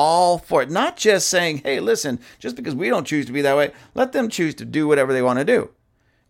all 0.00 0.38
for 0.38 0.62
it. 0.62 0.70
Not 0.70 0.96
just 0.96 1.28
saying, 1.28 1.58
hey, 1.58 1.78
listen, 1.78 2.20
just 2.38 2.56
because 2.56 2.74
we 2.74 2.88
don't 2.88 3.06
choose 3.06 3.26
to 3.26 3.32
be 3.32 3.42
that 3.42 3.56
way, 3.56 3.72
let 3.94 4.12
them 4.12 4.30
choose 4.30 4.54
to 4.54 4.64
do 4.64 4.88
whatever 4.88 5.12
they 5.12 5.20
want 5.20 5.38
to 5.38 5.44
do. 5.44 5.70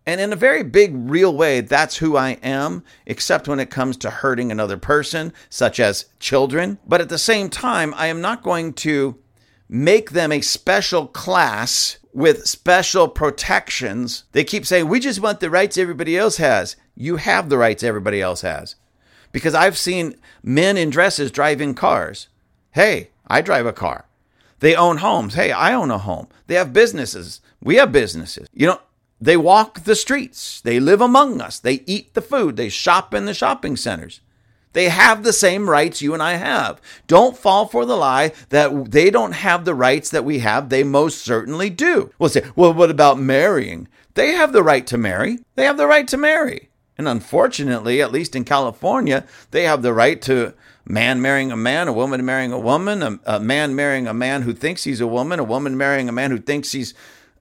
And 0.04 0.20
in 0.20 0.33
a 0.33 0.37
very 0.37 0.64
big, 0.64 0.92
real 0.94 1.37
way, 1.37 1.61
that's 1.61 1.98
who 1.98 2.16
I 2.16 2.30
am, 2.42 2.83
except 3.06 3.46
when 3.46 3.61
it 3.61 3.70
comes 3.70 3.96
to 3.98 4.11
hurting 4.11 4.50
another 4.50 4.76
person, 4.76 5.33
such 5.48 5.78
as 5.78 6.06
children. 6.18 6.78
But 6.85 7.00
at 7.00 7.11
the 7.11 7.18
same 7.18 7.48
time, 7.48 7.94
I 7.96 8.09
am 8.09 8.20
not 8.20 8.42
going 8.42 8.72
to 8.74 9.16
make 9.68 10.11
them 10.11 10.33
a 10.33 10.40
special 10.40 11.06
class 11.06 11.98
with 12.12 12.48
special 12.48 13.06
protections. 13.06 14.24
They 14.33 14.42
keep 14.42 14.66
saying, 14.66 14.88
we 14.88 14.98
just 14.98 15.20
want 15.20 15.38
the 15.38 15.48
rights 15.48 15.78
everybody 15.78 16.18
else 16.18 16.38
has. 16.38 16.74
You 16.96 17.16
have 17.16 17.48
the 17.48 17.59
rights 17.59 17.85
everybody 17.85 18.20
else 18.20 18.40
has. 18.40 18.74
Because 19.30 19.54
I've 19.54 19.78
seen 19.78 20.16
men 20.42 20.76
in 20.76 20.90
dresses 20.90 21.30
driving 21.30 21.74
cars. 21.74 22.26
Hey, 22.72 23.11
I 23.30 23.40
drive 23.40 23.64
a 23.64 23.72
car. 23.72 24.06
They 24.58 24.74
own 24.74 24.98
homes. 24.98 25.34
Hey, 25.34 25.52
I 25.52 25.72
own 25.72 25.90
a 25.90 25.98
home. 25.98 26.26
They 26.48 26.56
have 26.56 26.72
businesses. 26.72 27.40
We 27.62 27.76
have 27.76 27.92
businesses. 27.92 28.48
You 28.52 28.66
know, 28.66 28.80
they 29.20 29.36
walk 29.36 29.84
the 29.84 29.94
streets. 29.94 30.60
They 30.60 30.80
live 30.80 31.00
among 31.00 31.40
us. 31.40 31.58
They 31.58 31.84
eat 31.86 32.14
the 32.14 32.22
food. 32.22 32.56
They 32.56 32.68
shop 32.68 33.14
in 33.14 33.26
the 33.26 33.32
shopping 33.32 33.76
centers. 33.76 34.20
They 34.72 34.88
have 34.88 35.22
the 35.22 35.32
same 35.32 35.70
rights 35.70 36.02
you 36.02 36.12
and 36.12 36.22
I 36.22 36.34
have. 36.34 36.80
Don't 37.06 37.36
fall 37.36 37.66
for 37.66 37.84
the 37.84 37.96
lie 37.96 38.32
that 38.50 38.90
they 38.90 39.10
don't 39.10 39.32
have 39.32 39.64
the 39.64 39.74
rights 39.74 40.10
that 40.10 40.24
we 40.24 40.40
have. 40.40 40.68
They 40.68 40.84
most 40.84 41.18
certainly 41.22 41.70
do. 41.70 42.12
We'll 42.18 42.30
say, 42.30 42.44
well, 42.54 42.72
what 42.72 42.90
about 42.90 43.18
marrying? 43.18 43.88
They 44.14 44.32
have 44.32 44.52
the 44.52 44.62
right 44.62 44.86
to 44.88 44.98
marry. 44.98 45.38
They 45.54 45.64
have 45.64 45.76
the 45.76 45.86
right 45.86 46.06
to 46.08 46.16
marry. 46.16 46.70
And 46.96 47.08
unfortunately, 47.08 48.02
at 48.02 48.12
least 48.12 48.36
in 48.36 48.44
California, 48.44 49.24
they 49.50 49.64
have 49.64 49.82
the 49.82 49.94
right 49.94 50.20
to 50.22 50.54
man 50.90 51.22
marrying 51.22 51.53
a 51.53 51.57
man, 51.57 51.88
a 51.88 51.92
woman 51.92 52.24
marrying 52.24 52.53
a 52.53 52.59
woman, 52.59 53.03
a, 53.03 53.20
a 53.24 53.40
man 53.40 53.74
marrying 53.74 54.07
a 54.07 54.14
man 54.14 54.42
who 54.42 54.53
thinks 54.53 54.85
he's 54.85 55.00
a 55.00 55.07
woman, 55.07 55.38
a 55.38 55.44
woman 55.44 55.76
marrying 55.76 56.09
a 56.09 56.12
man 56.12 56.31
who 56.31 56.38
thinks 56.38 56.72
he's 56.72 56.94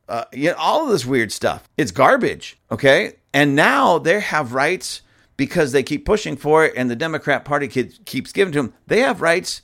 uh, 0.08 0.26
you 0.34 0.50
know, 0.50 0.56
all 0.58 0.86
of 0.86 0.90
this 0.90 1.06
weird 1.06 1.32
stuff. 1.32 1.70
It's 1.78 1.92
garbage. 1.92 2.58
Okay. 2.72 3.14
And 3.34 3.56
now 3.56 4.00
they 4.00 4.20
have 4.20 4.54
rights 4.54 5.02
because 5.38 5.72
they 5.72 5.84
keep 5.84 6.04
pushing 6.04 6.36
for 6.36 6.66
it 6.66 6.74
and 6.76 6.90
the 6.90 6.96
Democrat 6.96 7.46
Party 7.46 7.68
keeps 7.68 8.32
giving 8.32 8.52
to 8.54 8.64
them. 8.64 8.74
They 8.88 9.02
have 9.02 9.22
rights 9.22 9.62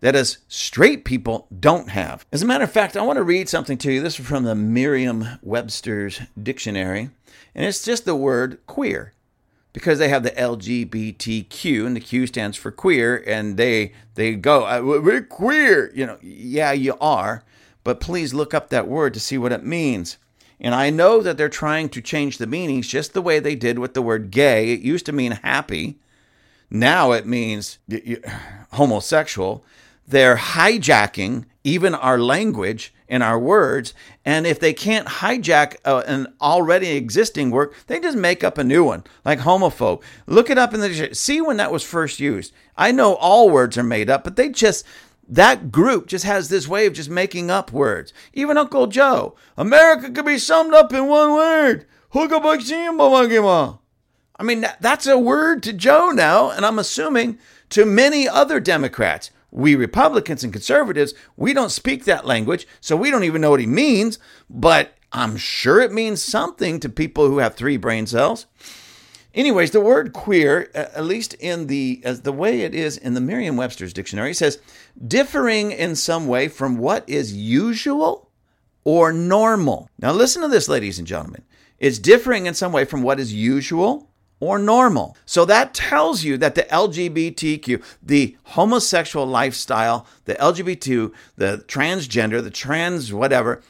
that 0.00 0.14
as 0.14 0.38
straight 0.48 1.04
people 1.04 1.46
don't 1.58 1.90
have. 1.90 2.24
As 2.32 2.42
a 2.42 2.46
matter 2.46 2.64
of 2.64 2.72
fact, 2.72 2.96
I 2.96 3.02
want 3.02 3.18
to 3.18 3.22
read 3.22 3.48
something 3.48 3.76
to 3.78 3.92
you. 3.92 4.00
This 4.00 4.18
is 4.18 4.26
from 4.26 4.44
the 4.44 4.54
Merriam 4.54 5.26
Webster's 5.42 6.22
dictionary, 6.40 7.10
and 7.54 7.66
it's 7.66 7.84
just 7.84 8.06
the 8.06 8.16
word 8.16 8.60
queer 8.66 9.12
because 9.72 9.98
they 9.98 10.08
have 10.08 10.22
the 10.22 10.30
LGBTQ 10.32 11.86
and 11.86 11.96
the 11.96 12.00
Q 12.00 12.26
stands 12.26 12.56
for 12.56 12.70
queer 12.70 13.22
and 13.26 13.56
they 13.56 13.92
they 14.14 14.34
go 14.34 14.82
we're 14.82 15.22
queer, 15.22 15.92
you 15.94 16.06
know. 16.06 16.18
Yeah, 16.22 16.72
you 16.72 16.96
are 17.00 17.44
but 17.84 18.00
please 18.00 18.34
look 18.34 18.54
up 18.54 18.68
that 18.68 18.88
word 18.88 19.14
to 19.14 19.20
see 19.20 19.38
what 19.38 19.52
it 19.52 19.64
means. 19.64 20.18
And 20.60 20.74
I 20.74 20.90
know 20.90 21.22
that 21.22 21.38
they're 21.38 21.48
trying 21.48 21.88
to 21.90 22.02
change 22.02 22.36
the 22.38 22.46
meanings 22.46 22.86
just 22.86 23.14
the 23.14 23.22
way 23.22 23.38
they 23.38 23.54
did 23.54 23.78
with 23.78 23.94
the 23.94 24.02
word 24.02 24.30
gay. 24.30 24.72
It 24.72 24.80
used 24.80 25.06
to 25.06 25.12
mean 25.12 25.32
happy, 25.32 25.98
now 26.70 27.12
it 27.12 27.26
means 27.26 27.78
homosexual. 28.72 29.64
They're 30.06 30.36
hijacking 30.36 31.46
even 31.64 31.94
our 31.94 32.18
language 32.18 32.92
and 33.10 33.22
our 33.22 33.38
words. 33.38 33.92
And 34.24 34.46
if 34.46 34.58
they 34.58 34.72
can't 34.72 35.06
hijack 35.06 35.76
uh, 35.84 36.02
an 36.06 36.28
already 36.40 36.92
existing 36.92 37.50
word, 37.50 37.74
they 37.88 38.00
just 38.00 38.16
make 38.16 38.42
up 38.42 38.56
a 38.56 38.64
new 38.64 38.84
one, 38.84 39.04
like 39.24 39.40
homophobe. 39.40 40.02
Look 40.26 40.48
it 40.48 40.56
up 40.56 40.72
in 40.72 40.80
the. 40.80 41.14
See 41.14 41.42
when 41.42 41.58
that 41.58 41.72
was 41.72 41.82
first 41.82 42.20
used. 42.20 42.54
I 42.76 42.92
know 42.92 43.14
all 43.16 43.50
words 43.50 43.76
are 43.76 43.82
made 43.82 44.08
up, 44.08 44.24
but 44.24 44.36
they 44.36 44.48
just 44.48 44.86
that 45.28 45.70
group 45.70 46.06
just 46.06 46.24
has 46.24 46.48
this 46.48 46.66
way 46.66 46.86
of 46.86 46.94
just 46.94 47.10
making 47.10 47.50
up 47.50 47.72
words. 47.72 48.12
Even 48.32 48.56
Uncle 48.56 48.86
Joe. 48.86 49.36
America 49.56 50.10
could 50.10 50.24
be 50.24 50.38
summed 50.38 50.74
up 50.74 50.92
in 50.92 51.06
one 51.06 51.32
word. 51.32 51.86
I 54.40 54.42
mean, 54.42 54.66
that's 54.80 55.06
a 55.06 55.18
word 55.18 55.62
to 55.64 55.72
Joe 55.72 56.10
now, 56.10 56.50
and 56.50 56.64
I'm 56.66 56.78
assuming 56.78 57.38
to 57.70 57.84
many 57.84 58.28
other 58.28 58.58
Democrats. 58.58 59.30
We 59.50 59.74
Republicans 59.74 60.44
and 60.44 60.52
conservatives, 60.52 61.14
we 61.36 61.52
don't 61.52 61.70
speak 61.70 62.04
that 62.04 62.26
language, 62.26 62.66
so 62.80 62.96
we 62.96 63.10
don't 63.10 63.24
even 63.24 63.40
know 63.40 63.50
what 63.50 63.60
he 63.60 63.66
means, 63.66 64.18
but 64.48 64.96
I'm 65.12 65.36
sure 65.36 65.80
it 65.80 65.92
means 65.92 66.22
something 66.22 66.78
to 66.80 66.88
people 66.88 67.26
who 67.26 67.38
have 67.38 67.54
three 67.54 67.76
brain 67.76 68.06
cells. 68.06 68.46
Anyways, 69.32 69.70
the 69.70 69.80
word 69.80 70.12
queer, 70.12 70.70
at 70.74 71.04
least 71.04 71.34
in 71.34 71.68
the 71.68 72.02
the 72.04 72.32
way 72.32 72.62
it 72.62 72.74
is 72.74 72.96
in 72.96 73.14
the 73.14 73.20
Merriam-Webster's 73.20 73.92
dictionary, 73.92 74.34
says 74.34 74.58
differing 75.06 75.70
in 75.70 75.94
some 75.94 76.26
way 76.26 76.48
from 76.48 76.78
what 76.78 77.08
is 77.08 77.32
usual 77.32 78.30
or 78.82 79.12
normal. 79.12 79.88
Now 79.98 80.12
listen 80.12 80.42
to 80.42 80.48
this, 80.48 80.68
ladies 80.68 80.98
and 80.98 81.06
gentlemen. 81.06 81.42
It's 81.78 81.98
differing 81.98 82.46
in 82.46 82.54
some 82.54 82.72
way 82.72 82.84
from 82.84 83.02
what 83.02 83.20
is 83.20 83.32
usual 83.32 84.09
or 84.40 84.58
normal. 84.58 85.16
So 85.26 85.44
that 85.44 85.74
tells 85.74 86.24
you 86.24 86.36
that 86.38 86.54
the 86.54 86.62
LGBTQ, 86.64 87.82
the 88.02 88.36
homosexual 88.44 89.26
lifestyle, 89.26 90.06
the 90.24 90.34
LGBT, 90.34 91.12
the 91.36 91.64
transgender, 91.68 92.42
the 92.42 92.50
trans 92.50 93.12
whatever, 93.12 93.62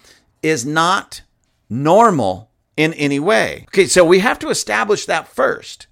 is 0.42 0.64
not 0.64 1.22
normal 1.68 2.50
in 2.76 2.94
any 2.94 3.18
way. 3.18 3.64
Okay, 3.68 3.86
so 3.86 4.04
we 4.04 4.20
have 4.20 4.38
to 4.38 4.48
establish 4.48 5.04
that 5.04 5.28
first. 5.28 5.86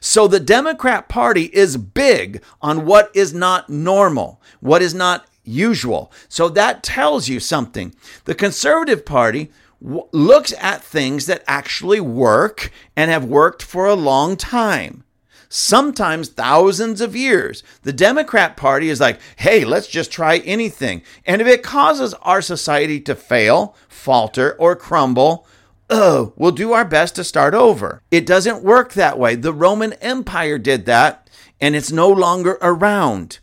So 0.00 0.26
the 0.26 0.40
Democrat 0.40 1.08
Party 1.08 1.44
is 1.44 1.76
big 1.76 2.42
on 2.62 2.86
what 2.86 3.10
is 3.14 3.34
not 3.34 3.68
normal, 3.68 4.40
what 4.60 4.80
is 4.80 4.94
not 4.94 5.26
usual. 5.44 6.10
So 6.28 6.48
that 6.50 6.82
tells 6.82 7.28
you 7.28 7.40
something. 7.40 7.94
The 8.24 8.34
Conservative 8.34 9.04
Party 9.04 9.50
w- 9.82 10.08
looks 10.12 10.52
at 10.60 10.82
things 10.82 11.26
that 11.26 11.44
actually 11.46 12.00
work 12.00 12.70
and 12.96 13.10
have 13.10 13.24
worked 13.24 13.62
for 13.62 13.86
a 13.86 13.94
long 13.94 14.36
time. 14.36 15.04
Sometimes 15.48 16.30
thousands 16.30 17.00
of 17.00 17.14
years. 17.14 17.62
The 17.82 17.92
Democrat 17.92 18.56
Party 18.56 18.88
is 18.90 19.00
like, 19.00 19.20
hey, 19.36 19.64
let's 19.64 19.86
just 19.86 20.10
try 20.10 20.38
anything. 20.38 21.02
And 21.24 21.40
if 21.40 21.46
it 21.46 21.62
causes 21.62 22.12
our 22.22 22.42
society 22.42 23.00
to 23.02 23.14
fail, 23.14 23.76
falter, 23.88 24.54
or 24.58 24.74
crumble, 24.74 25.46
oh, 25.88 26.32
we'll 26.36 26.50
do 26.50 26.72
our 26.72 26.84
best 26.84 27.14
to 27.16 27.24
start 27.24 27.54
over. 27.54 28.02
It 28.10 28.26
doesn't 28.26 28.64
work 28.64 28.94
that 28.94 29.18
way. 29.18 29.36
The 29.36 29.52
Roman 29.52 29.92
Empire 29.94 30.58
did 30.58 30.86
that, 30.86 31.30
and 31.60 31.76
it's 31.76 31.92
no 31.92 32.08
longer 32.08 32.58
around 32.60 33.38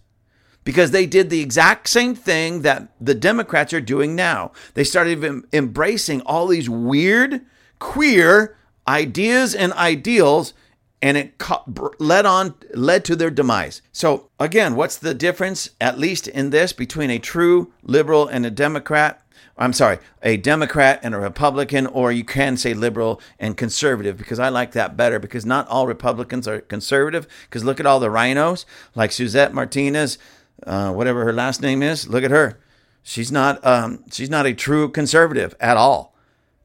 because 0.64 0.92
they 0.92 1.06
did 1.06 1.30
the 1.30 1.42
exact 1.42 1.90
same 1.90 2.16
thing 2.16 2.62
that 2.62 2.90
the 3.00 3.16
Democrats 3.16 3.74
are 3.74 3.82
doing 3.82 4.16
now. 4.16 4.52
They 4.74 4.84
started 4.84 5.24
em- 5.24 5.48
embracing 5.52 6.22
all 6.22 6.48
these 6.48 6.70
weird, 6.70 7.42
queer 7.80 8.56
ideas 8.88 9.54
and 9.56 9.74
ideals 9.74 10.54
and 11.02 11.18
it 11.18 11.38
co- 11.38 11.64
led 12.00 12.26
on 12.26 12.54
led 12.74 13.04
to 13.06 13.16
their 13.16 13.32
demise. 13.32 13.82
So 13.92 14.30
again, 14.40 14.76
what's 14.76 14.98
the 14.98 15.14
difference 15.14 15.72
at 15.80 15.98
least 15.98 16.28
in 16.28 16.52
this 16.52 16.74
between 16.74 17.10
a 17.10 17.20
true 17.20 17.74
liberal 17.84 18.28
and 18.28 18.46
a 18.46 18.52
democrat? 18.52 19.18
I'm 19.58 19.74
sorry, 19.74 20.00
a 20.24 20.38
Democrat 20.38 21.02
and 21.04 21.14
a 21.14 21.20
Republican, 21.20 21.86
or 21.86 22.12
you 22.12 22.24
can 22.24 22.58
say 22.58 22.74
liberal 22.74 23.22
and 23.38 23.56
conservative, 23.56 24.18
because 24.18 24.40
I 24.40 24.50
like 24.50 24.72
that 24.72 24.98
better, 24.98 25.20
because 25.20 25.46
not 25.46 25.68
all 25.68 25.86
Republicans 25.86 26.48
are 26.48 26.62
conservative. 26.62 27.28
Because 27.44 27.64
look 27.64 27.80
at 27.80 27.86
all 27.86 28.00
the 28.00 28.08
RINOs 28.08 28.66
like 28.96 29.12
Suzette 29.12 29.54
Martinez, 29.54 30.18
uh, 30.66 30.92
whatever 30.92 31.24
her 31.26 31.34
last 31.34 31.62
name 31.62 31.82
is. 31.84 32.08
Look 32.08 32.24
at 32.24 32.32
her. 32.32 32.60
She's 33.04 33.32
not. 33.32 33.66
Um, 33.66 34.04
she's 34.12 34.30
not 34.30 34.46
a 34.46 34.54
true 34.54 34.90
conservative 34.90 35.56
at 35.60 35.78
all, 35.78 36.16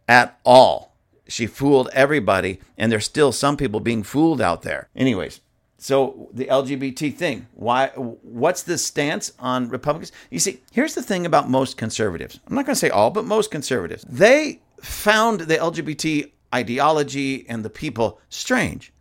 at 0.09 0.39
all. 0.45 0.95
She 1.29 1.47
fooled 1.47 1.89
everybody, 1.93 2.61
and 2.79 2.93
there's 2.93 3.05
still 3.05 3.33
some 3.33 3.57
people 3.57 3.81
being 3.81 4.03
fooled 4.03 4.41
out 4.41 4.63
there. 4.63 4.89
Anyways, 4.95 5.41
so 5.79 6.29
the 6.33 6.47
LGBT 6.47 7.15
thing. 7.15 7.47
Why? 7.55 7.89
What's 7.97 8.63
the 8.63 8.79
stance 8.79 9.33
on 9.39 9.69
Republicans? 9.69 10.13
You 10.31 10.39
see, 10.39 10.61
here's 10.73 10.95
the 10.95 11.03
thing 11.03 11.27
about 11.27 11.49
most 11.49 11.77
conservatives. 11.77 12.39
I'm 12.47 12.55
not 12.55 12.67
going 12.67 12.75
to 12.75 12.81
say 12.81 12.91
all, 12.91 13.11
but 13.11 13.25
most 13.25 13.51
conservatives. 13.51 14.05
They 14.09 14.61
found 14.81 15.41
the 15.41 15.57
LGBT 15.57 16.33
ideology 16.55 17.47
and 17.49 17.65
the 17.65 17.71
people 17.71 18.21
strange. 18.29 18.93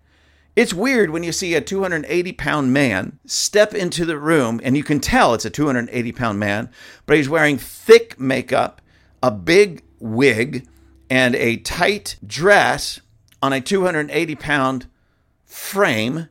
It's 0.56 0.74
weird 0.74 1.10
when 1.10 1.24
you 1.24 1.34
see 1.34 1.54
a 1.54 1.62
280 1.62 2.32
pound 2.34 2.72
man 2.72 3.20
step 3.26 3.74
into 3.74 4.06
the 4.06 4.18
room, 4.18 4.62
and 4.63 4.78
you 4.78 4.84
can 4.84 5.02
tell 5.02 5.34
it's 5.34 5.44
a 5.44 5.50
280 5.50 6.12
pound 6.13 6.39
man, 6.39 6.70
but 7.06 7.18
he's 7.18 7.28
wearing 7.28 7.58
thick 7.58 8.18
makeup, 8.20 8.82
a 9.22 9.32
big 9.32 9.84
wig, 10.00 10.65
and 11.10 11.36
a 11.36 11.58
tight 11.58 12.15
dress 12.26 13.02
on 13.41 13.52
a 13.52 13.60
280 13.60 14.36
pound 14.36 14.88
frame 15.44 16.30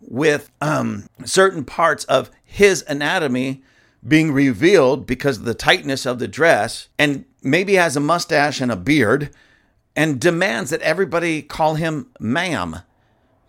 with 0.00 0.50
um, 0.62 1.06
certain 1.24 1.64
parts 1.64 2.04
of 2.04 2.30
his 2.42 2.82
anatomy 2.88 3.62
being 4.06 4.32
revealed 4.32 5.06
because 5.06 5.38
of 5.38 5.44
the 5.44 5.54
tightness 5.54 6.06
of 6.06 6.18
the 6.18 6.28
dress, 6.28 6.88
and 6.98 7.26
maybe 7.42 7.74
has 7.74 7.96
a 7.96 8.00
mustache 8.00 8.62
and 8.62 8.72
a 8.72 8.76
beard, 8.76 9.28
and 9.94 10.20
demands 10.20 10.70
that 10.70 10.80
everybody 10.80 11.42
call 11.42 11.74
him 11.74 12.10
ma'am. 12.18 12.80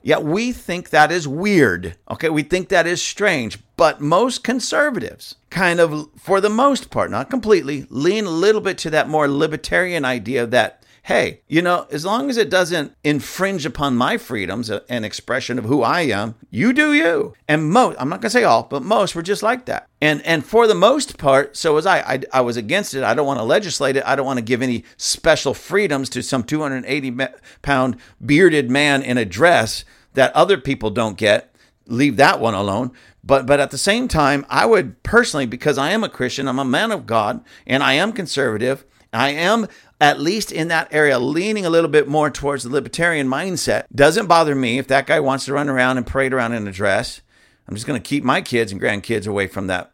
Yet 0.02 0.24
we 0.24 0.52
think 0.52 0.90
that 0.90 1.12
is 1.12 1.28
weird. 1.28 1.96
Okay, 2.10 2.30
we 2.30 2.44
think 2.44 2.70
that 2.70 2.88
is 2.88 3.02
strange. 3.02 3.60
But 3.76 4.02
most 4.02 4.44
conservatives, 4.44 5.36
kind 5.50 5.80
of 5.80 6.10
for 6.18 6.42
the 6.42 6.50
most 6.50 6.90
part, 6.90 7.12
not 7.12 7.30
completely, 7.30 7.86
lean 7.90 8.26
a 8.26 8.30
little 8.30 8.62
bit 8.62 8.78
to 8.80 8.90
that 8.92 9.10
more 9.10 9.28
libertarian 9.28 10.06
idea 10.06 10.46
that, 10.48 10.79
hey, 11.04 11.42
you 11.48 11.62
know, 11.62 11.88
as 11.92 12.06
long 12.06 12.30
as 12.30 12.38
it 12.38 12.50
doesn't 12.50 12.96
infringe 13.04 13.66
upon 13.66 13.96
my 13.96 14.18
freedoms 14.18 14.70
and 14.70 15.06
expression 15.06 15.58
of 15.58 15.66
who 15.66 15.82
I 15.82 16.02
am, 16.02 16.36
you 16.50 16.74
do 16.74 16.94
you. 16.94 17.34
And 17.48 17.70
most, 17.70 17.98
I'm 18.00 18.10
not 18.10 18.22
going 18.22 18.30
to 18.30 18.38
say 18.38 18.44
all, 18.44 18.64
but 18.64 18.84
most 18.84 19.16
were 19.16 19.22
just 19.22 19.44
like 19.44 19.66
that. 19.66 19.88
And 20.02 20.22
and 20.26 20.46
for 20.46 20.68
the 20.68 20.76
most 20.76 21.18
part, 21.18 21.58
so 21.58 21.74
was 21.74 21.86
I. 21.86 22.00
I, 22.00 22.22
I 22.34 22.42
was 22.42 22.58
against 22.58 22.94
it. 22.94 23.04
I 23.04 23.14
don't 23.14 23.28
want 23.28 23.40
to 23.40 23.44
legislate 23.44 23.96
it. 23.96 24.04
I 24.06 24.16
don't 24.16 24.26
want 24.26 24.38
to 24.38 24.46
give 24.46 24.62
any 24.62 24.84
special 24.98 25.54
freedoms 25.54 26.10
to 26.10 26.24
some 26.24 26.44
280 26.44 27.18
pound 27.62 27.98
bearded 28.26 28.72
man 28.72 29.02
in 29.02 29.18
a 29.18 29.26
dress 29.26 29.84
that 30.14 30.36
other 30.36 30.58
people 30.58 30.90
don't 30.90 31.18
get. 31.18 31.54
Leave 31.86 32.18
that 32.18 32.40
one 32.40 32.54
alone. 32.54 32.92
But 33.24 33.46
but 33.46 33.60
at 33.60 33.72
the 33.72 33.78
same 33.78 34.08
time, 34.08 34.46
I 34.50 34.66
would 34.66 35.04
personally, 35.04 35.46
because 35.46 35.78
I 35.78 35.92
am 35.92 36.04
a 36.04 36.10
Christian, 36.10 36.48
I'm 36.48 36.60
a 36.60 36.66
man 36.66 36.92
of 36.92 37.06
God, 37.06 37.44
and 37.68 37.84
I 37.84 37.94
am 37.94 38.14
conservative. 38.14 38.86
I 39.12 39.32
am 39.32 39.68
at 40.00 40.20
least 40.20 40.52
in 40.52 40.70
that 40.70 40.88
area 40.92 41.20
leaning 41.20 41.66
a 41.66 41.70
little 41.70 41.90
bit 41.90 42.08
more 42.08 42.30
towards 42.30 42.64
the 42.64 42.70
libertarian 42.70 43.28
mindset. 43.28 43.84
Doesn't 43.94 44.28
bother 44.28 44.56
me 44.56 44.78
if 44.78 44.88
that 44.88 45.08
guy 45.08 45.20
wants 45.20 45.46
to 45.46 45.54
run 45.54 45.70
around 45.70 45.98
and 45.98 46.08
parade 46.08 46.34
around 46.34 46.54
in 46.54 46.68
a 46.68 46.72
dress. 46.72 47.22
I'm 47.68 47.76
just 47.76 47.86
going 47.86 48.02
to 48.02 48.08
keep 48.08 48.24
my 48.24 48.42
kids 48.42 48.72
and 48.72 48.82
grandkids 48.82 49.28
away 49.28 49.48
from 49.48 49.68
that 49.68 49.92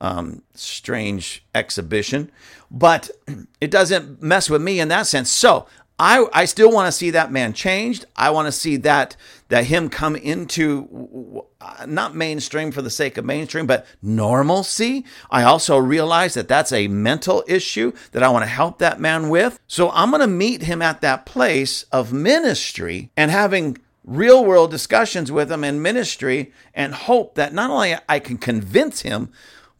um, 0.00 0.42
strange 0.54 1.44
exhibition. 1.54 2.30
But 2.70 3.10
it 3.60 3.70
doesn't 3.70 4.22
mess 4.22 4.48
with 4.48 4.62
me 4.62 4.80
in 4.80 4.88
that 4.88 5.06
sense. 5.06 5.30
So 5.30 5.66
I, 5.98 6.26
I 6.32 6.44
still 6.44 6.70
want 6.70 6.86
to 6.86 6.92
see 6.92 7.10
that 7.10 7.32
man 7.32 7.52
changed. 7.52 8.06
I 8.16 8.30
want 8.30 8.46
to 8.46 8.52
see 8.52 8.76
that 8.78 9.16
that 9.48 9.64
him 9.64 9.88
come 9.88 10.14
into 10.16 11.44
not 11.86 12.14
mainstream 12.14 12.70
for 12.70 12.82
the 12.82 12.90
sake 12.90 13.16
of 13.16 13.24
mainstream, 13.24 13.66
but 13.66 13.86
normalcy. 14.02 15.04
I 15.30 15.42
also 15.42 15.76
realize 15.78 16.34
that 16.34 16.48
that's 16.48 16.72
a 16.72 16.88
mental 16.88 17.44
issue 17.46 17.92
that 18.12 18.22
I 18.22 18.28
want 18.28 18.44
to 18.44 18.50
help 18.50 18.78
that 18.78 19.00
man 19.00 19.28
with. 19.28 19.58
So 19.66 19.90
I'm 19.90 20.10
going 20.10 20.20
to 20.20 20.26
meet 20.26 20.62
him 20.62 20.82
at 20.82 21.00
that 21.00 21.26
place 21.26 21.84
of 21.84 22.12
ministry 22.12 23.10
and 23.16 23.30
having 23.30 23.78
real 24.04 24.44
world 24.44 24.70
discussions 24.70 25.30
with 25.30 25.52
him 25.52 25.64
in 25.64 25.82
ministry 25.82 26.52
and 26.74 26.94
hope 26.94 27.34
that 27.34 27.52
not 27.52 27.70
only 27.70 27.94
I 28.08 28.18
can 28.18 28.38
convince 28.38 29.02
him, 29.02 29.30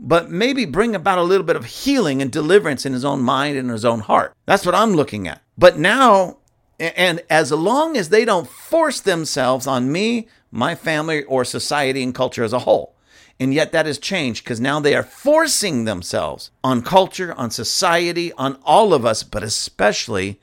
but 0.01 0.31
maybe 0.31 0.65
bring 0.65 0.95
about 0.95 1.19
a 1.19 1.23
little 1.23 1.47
bit 1.47 1.57
of 1.57 1.65
healing 1.65 2.23
and 2.23 2.31
deliverance 2.31 2.87
in 2.87 2.93
his 2.93 3.05
own 3.05 3.21
mind 3.21 3.57
and 3.57 3.71
his 3.71 3.85
own 3.85 4.01
heart. 4.01 4.33
That's 4.47 4.65
what 4.65 4.75
I'm 4.75 4.93
looking 4.93 5.27
at. 5.27 5.43
But 5.57 5.79
now, 5.79 6.39
and 6.79 7.23
as 7.29 7.51
long 7.51 7.97
as 7.97 8.09
they 8.09 8.25
don't 8.25 8.49
force 8.49 9.01
themselves 9.01 9.67
on 9.67 9.91
me, 9.91 10.29
my 10.51 10.75
family, 10.75 11.25
or 11.25 11.45
society 11.45 12.03
and 12.03 12.15
culture 12.15 12.45
as 12.45 12.53
a 12.53 12.61
whole. 12.61 12.95
And 13.41 13.55
yet 13.55 13.73
that 13.73 13.87
has 13.87 13.99
changed 13.99 14.45
because 14.45 14.61
now 14.61 14.81
they 14.81 14.95
are 14.95 15.03
forcing 15.03 15.85
themselves 15.85 16.51
on 16.65 16.83
culture, 16.83 17.35
on 17.35 17.51
society, 17.51 18.33
on 18.33 18.59
all 18.65 18.93
of 18.93 19.05
us, 19.07 19.23
but 19.23 19.43
especially 19.43 20.41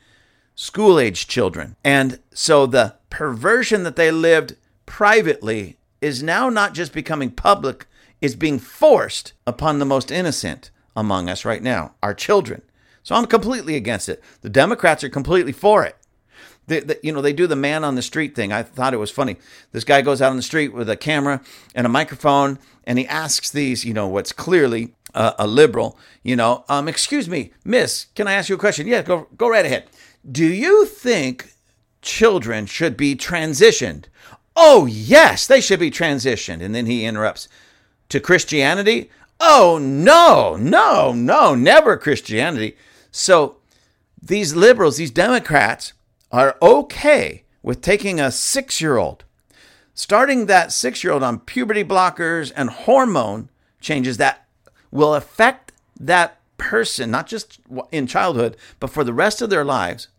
school 0.56 1.00
age 1.00 1.28
children. 1.28 1.76
And 1.84 2.20
so 2.34 2.66
the 2.66 2.96
perversion 3.10 3.84
that 3.84 3.98
they 3.98 4.12
lived 4.12 4.56
privately 4.86 5.78
is 6.02 6.24
now 6.24 6.50
not 6.50 6.74
just 6.74 6.94
becoming 6.94 7.32
public, 7.32 7.86
is 8.22 8.36
being 8.36 8.60
forced 8.60 9.34
upon 9.46 9.80
the 9.80 9.86
most 9.86 10.12
innocent 10.12 10.70
among 10.96 11.28
us 11.30 11.44
right 11.44 11.62
now, 11.62 11.96
our 12.02 12.14
children. 12.14 12.62
So 13.04 13.16
I'm 13.16 13.26
completely 13.26 13.76
against 13.76 14.08
it. 14.08 14.24
The 14.42 14.50
Democrats 14.50 15.04
are 15.04 15.10
completely 15.10 15.52
for 15.52 15.84
it. 15.84 15.98
They, 16.68 16.80
they, 16.80 16.98
you 17.04 17.12
know, 17.12 17.22
they 17.22 17.34
do 17.34 17.48
the 17.48 17.56
man 17.56 17.84
on 17.84 17.96
the 17.96 18.02
street 18.02 18.36
thing. 18.36 18.52
I 18.52 18.64
thought 18.64 18.94
it 18.94 18.98
was 18.98 19.12
funny. 19.12 19.38
This 19.72 19.84
guy 19.84 20.02
goes 20.02 20.22
out 20.22 20.32
on 20.32 20.38
the 20.38 20.42
street 20.42 20.74
with 20.74 20.90
a 20.90 20.98
camera 20.98 21.42
and 21.74 21.86
a 21.86 21.90
microphone, 21.90 22.60
and 22.86 22.98
he 22.98 23.08
asks 23.08 23.52
these, 23.52 23.86
you 23.86 23.94
know, 23.94 24.08
what's 24.08 24.32
clearly 24.32 24.94
a 25.16 25.48
liberal, 25.48 25.98
you 26.24 26.36
know, 26.36 26.66
um, 26.68 26.90
excuse 26.90 27.30
me, 27.30 27.54
miss, 27.64 28.08
can 28.16 28.28
I 28.28 28.34
ask 28.34 28.50
you 28.50 28.56
a 28.56 28.60
question? 28.60 28.86
Yeah, 28.86 29.02
go, 29.02 29.28
go 29.38 29.50
right 29.50 29.66
ahead. 29.66 29.86
Do 30.30 30.46
you 30.46 30.86
think 30.86 31.54
children 32.02 32.66
should 32.66 32.98
be 32.98 33.16
transitioned? 33.16 34.06
Oh, 34.58 34.86
yes, 34.86 35.48
they 35.48 35.62
should 35.62 35.80
be 35.80 35.92
transitioned. 35.92 36.62
And 36.62 36.76
then 36.76 36.86
he 36.86 37.06
interrupts 37.06 37.48
to 38.10 38.20
Christianity? 38.20 39.10
Oh, 39.40 39.78
no, 39.82 40.58
no, 40.58 41.14
no, 41.14 41.56
never 41.56 41.98
Christianity. 41.98 42.76
So 43.12 43.58
these 44.22 44.54
liberals, 44.56 44.98
these 44.98 45.12
Democrats, 45.12 45.94
are 46.36 46.58
okay 46.62 47.44
with 47.64 47.82
taking 47.82 48.20
a 48.20 48.30
six 48.30 48.82
year 48.82 48.98
old, 48.98 49.24
starting 49.94 50.48
that 50.48 50.74
six 50.74 51.02
year 51.02 51.14
old 51.14 51.24
on 51.24 51.40
puberty 51.40 51.84
blockers 51.84 52.52
and 52.58 52.70
hormone 52.70 53.50
changes 53.80 54.18
that 54.18 54.46
will 54.92 55.16
affect 55.16 55.72
that 55.98 56.38
person, 56.58 57.10
not 57.10 57.28
just 57.28 57.62
in 57.90 58.06
childhood, 58.06 58.58
but 58.82 58.90
for 58.90 59.06
the 59.06 59.14
rest 59.14 59.42
of 59.42 59.50
their 59.50 59.64
lives, 59.64 60.10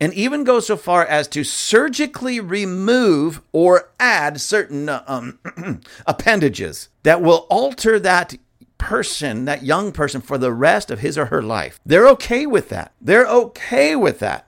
and 0.00 0.14
even 0.14 0.44
go 0.44 0.60
so 0.60 0.76
far 0.76 1.04
as 1.04 1.26
to 1.26 1.42
surgically 1.42 2.38
remove 2.38 3.42
or 3.52 3.90
add 3.98 4.40
certain 4.40 4.88
um, 4.88 5.40
appendages 6.06 6.88
that 7.02 7.20
will 7.20 7.48
alter 7.50 7.98
that 7.98 8.36
person, 8.78 9.44
that 9.46 9.64
young 9.64 9.90
person, 9.90 10.20
for 10.20 10.38
the 10.38 10.52
rest 10.52 10.90
of 10.92 11.00
his 11.00 11.18
or 11.18 11.26
her 11.26 11.42
life. 11.42 11.80
They're 11.84 12.08
okay 12.10 12.46
with 12.46 12.68
that. 12.68 12.92
They're 13.00 13.26
okay 13.26 13.96
with 13.96 14.20
that 14.20 14.46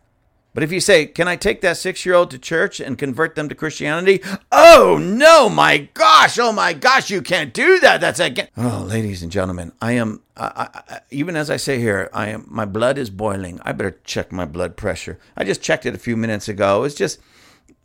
But 0.57 0.63
if 0.63 0.73
you 0.73 0.81
say, 0.81 1.05
Can 1.05 1.29
I 1.29 1.37
take 1.37 1.61
that 1.61 1.77
six 1.77 2.07
year 2.07 2.15
old 2.15 2.31
to 2.31 2.39
church 2.39 2.81
and 2.81 2.97
convert 2.97 3.35
them 3.35 3.47
to 3.51 3.55
Christianity? 3.55 4.23
Oh, 4.51 4.99
no, 4.99 5.51
my 5.51 5.91
gosh. 5.93 6.39
Oh, 6.39 6.51
my 6.51 6.73
gosh, 6.73 7.11
you 7.11 7.21
can't 7.21 7.53
do 7.53 7.79
that. 7.81 8.01
That's 8.01 8.21
again. 8.21 8.49
Oh, 8.57 8.87
ladies 8.89 9.23
and 9.23 9.31
gentlemen, 9.31 9.73
I 9.83 9.93
am, 9.93 10.23
I, 10.35 10.69
I, 10.89 11.01
even 11.11 11.37
as 11.37 11.51
I 11.51 11.59
say 11.59 11.79
here, 11.79 12.09
I 12.15 12.29
am, 12.29 12.47
my 12.49 12.65
blood 12.65 12.97
is 12.97 13.11
boiling. 13.11 13.61
I 13.67 13.73
better 13.73 14.01
check 14.05 14.33
my 14.33 14.47
blood 14.47 14.79
pressure. 14.79 15.19
I 15.37 15.45
just 15.45 15.61
checked 15.61 15.85
it 15.85 15.95
a 15.95 15.99
few 15.99 16.17
minutes 16.17 16.49
ago. 16.49 16.85
It's 16.85 16.95
just 16.95 17.21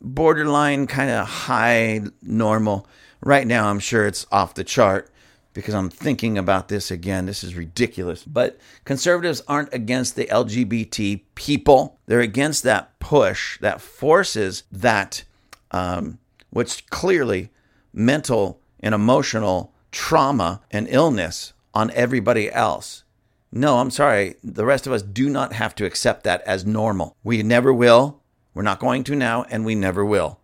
borderline 0.00 0.86
kind 0.86 1.10
of 1.10 1.28
high 1.28 2.00
normal. 2.22 2.86
Right 3.20 3.46
now, 3.46 3.68
I'm 3.68 3.80
sure 3.80 4.06
it's 4.06 4.24
off 4.32 4.54
the 4.54 4.64
chart 4.64 5.11
because 5.54 5.74
I'm 5.74 5.90
thinking 5.90 6.38
about 6.38 6.68
this 6.68 6.90
again. 6.90 7.26
This 7.26 7.44
is 7.44 7.54
ridiculous. 7.54 8.24
But 8.24 8.58
conservatives 8.84 9.42
aren't 9.46 9.72
against 9.72 10.16
the 10.16 10.26
LGBT 10.26 11.22
people, 11.34 11.98
they're 12.06 12.20
against 12.20 12.62
that 12.64 12.98
push 12.98 13.58
that 13.60 13.80
forces 13.80 14.64
that, 14.72 15.24
um, 15.70 16.18
which 16.50 16.86
clearly 16.90 17.50
mental 17.92 18.60
and 18.80 18.94
emotional 18.94 19.72
trauma 19.90 20.62
and 20.70 20.88
illness 20.88 21.52
on 21.74 21.90
everybody 21.92 22.50
else. 22.50 23.04
No, 23.50 23.78
I'm 23.78 23.90
sorry. 23.90 24.36
The 24.42 24.64
rest 24.64 24.86
of 24.86 24.92
us 24.92 25.02
do 25.02 25.28
not 25.28 25.52
have 25.52 25.74
to 25.76 25.84
accept 25.84 26.24
that 26.24 26.40
as 26.42 26.64
normal. 26.64 27.16
We 27.22 27.42
never 27.42 27.72
will. 27.72 28.20
We're 28.54 28.62
not 28.62 28.80
going 28.80 29.04
to 29.04 29.14
now, 29.14 29.44
and 29.50 29.64
we 29.64 29.74
never 29.74 30.04
will. 30.04 30.38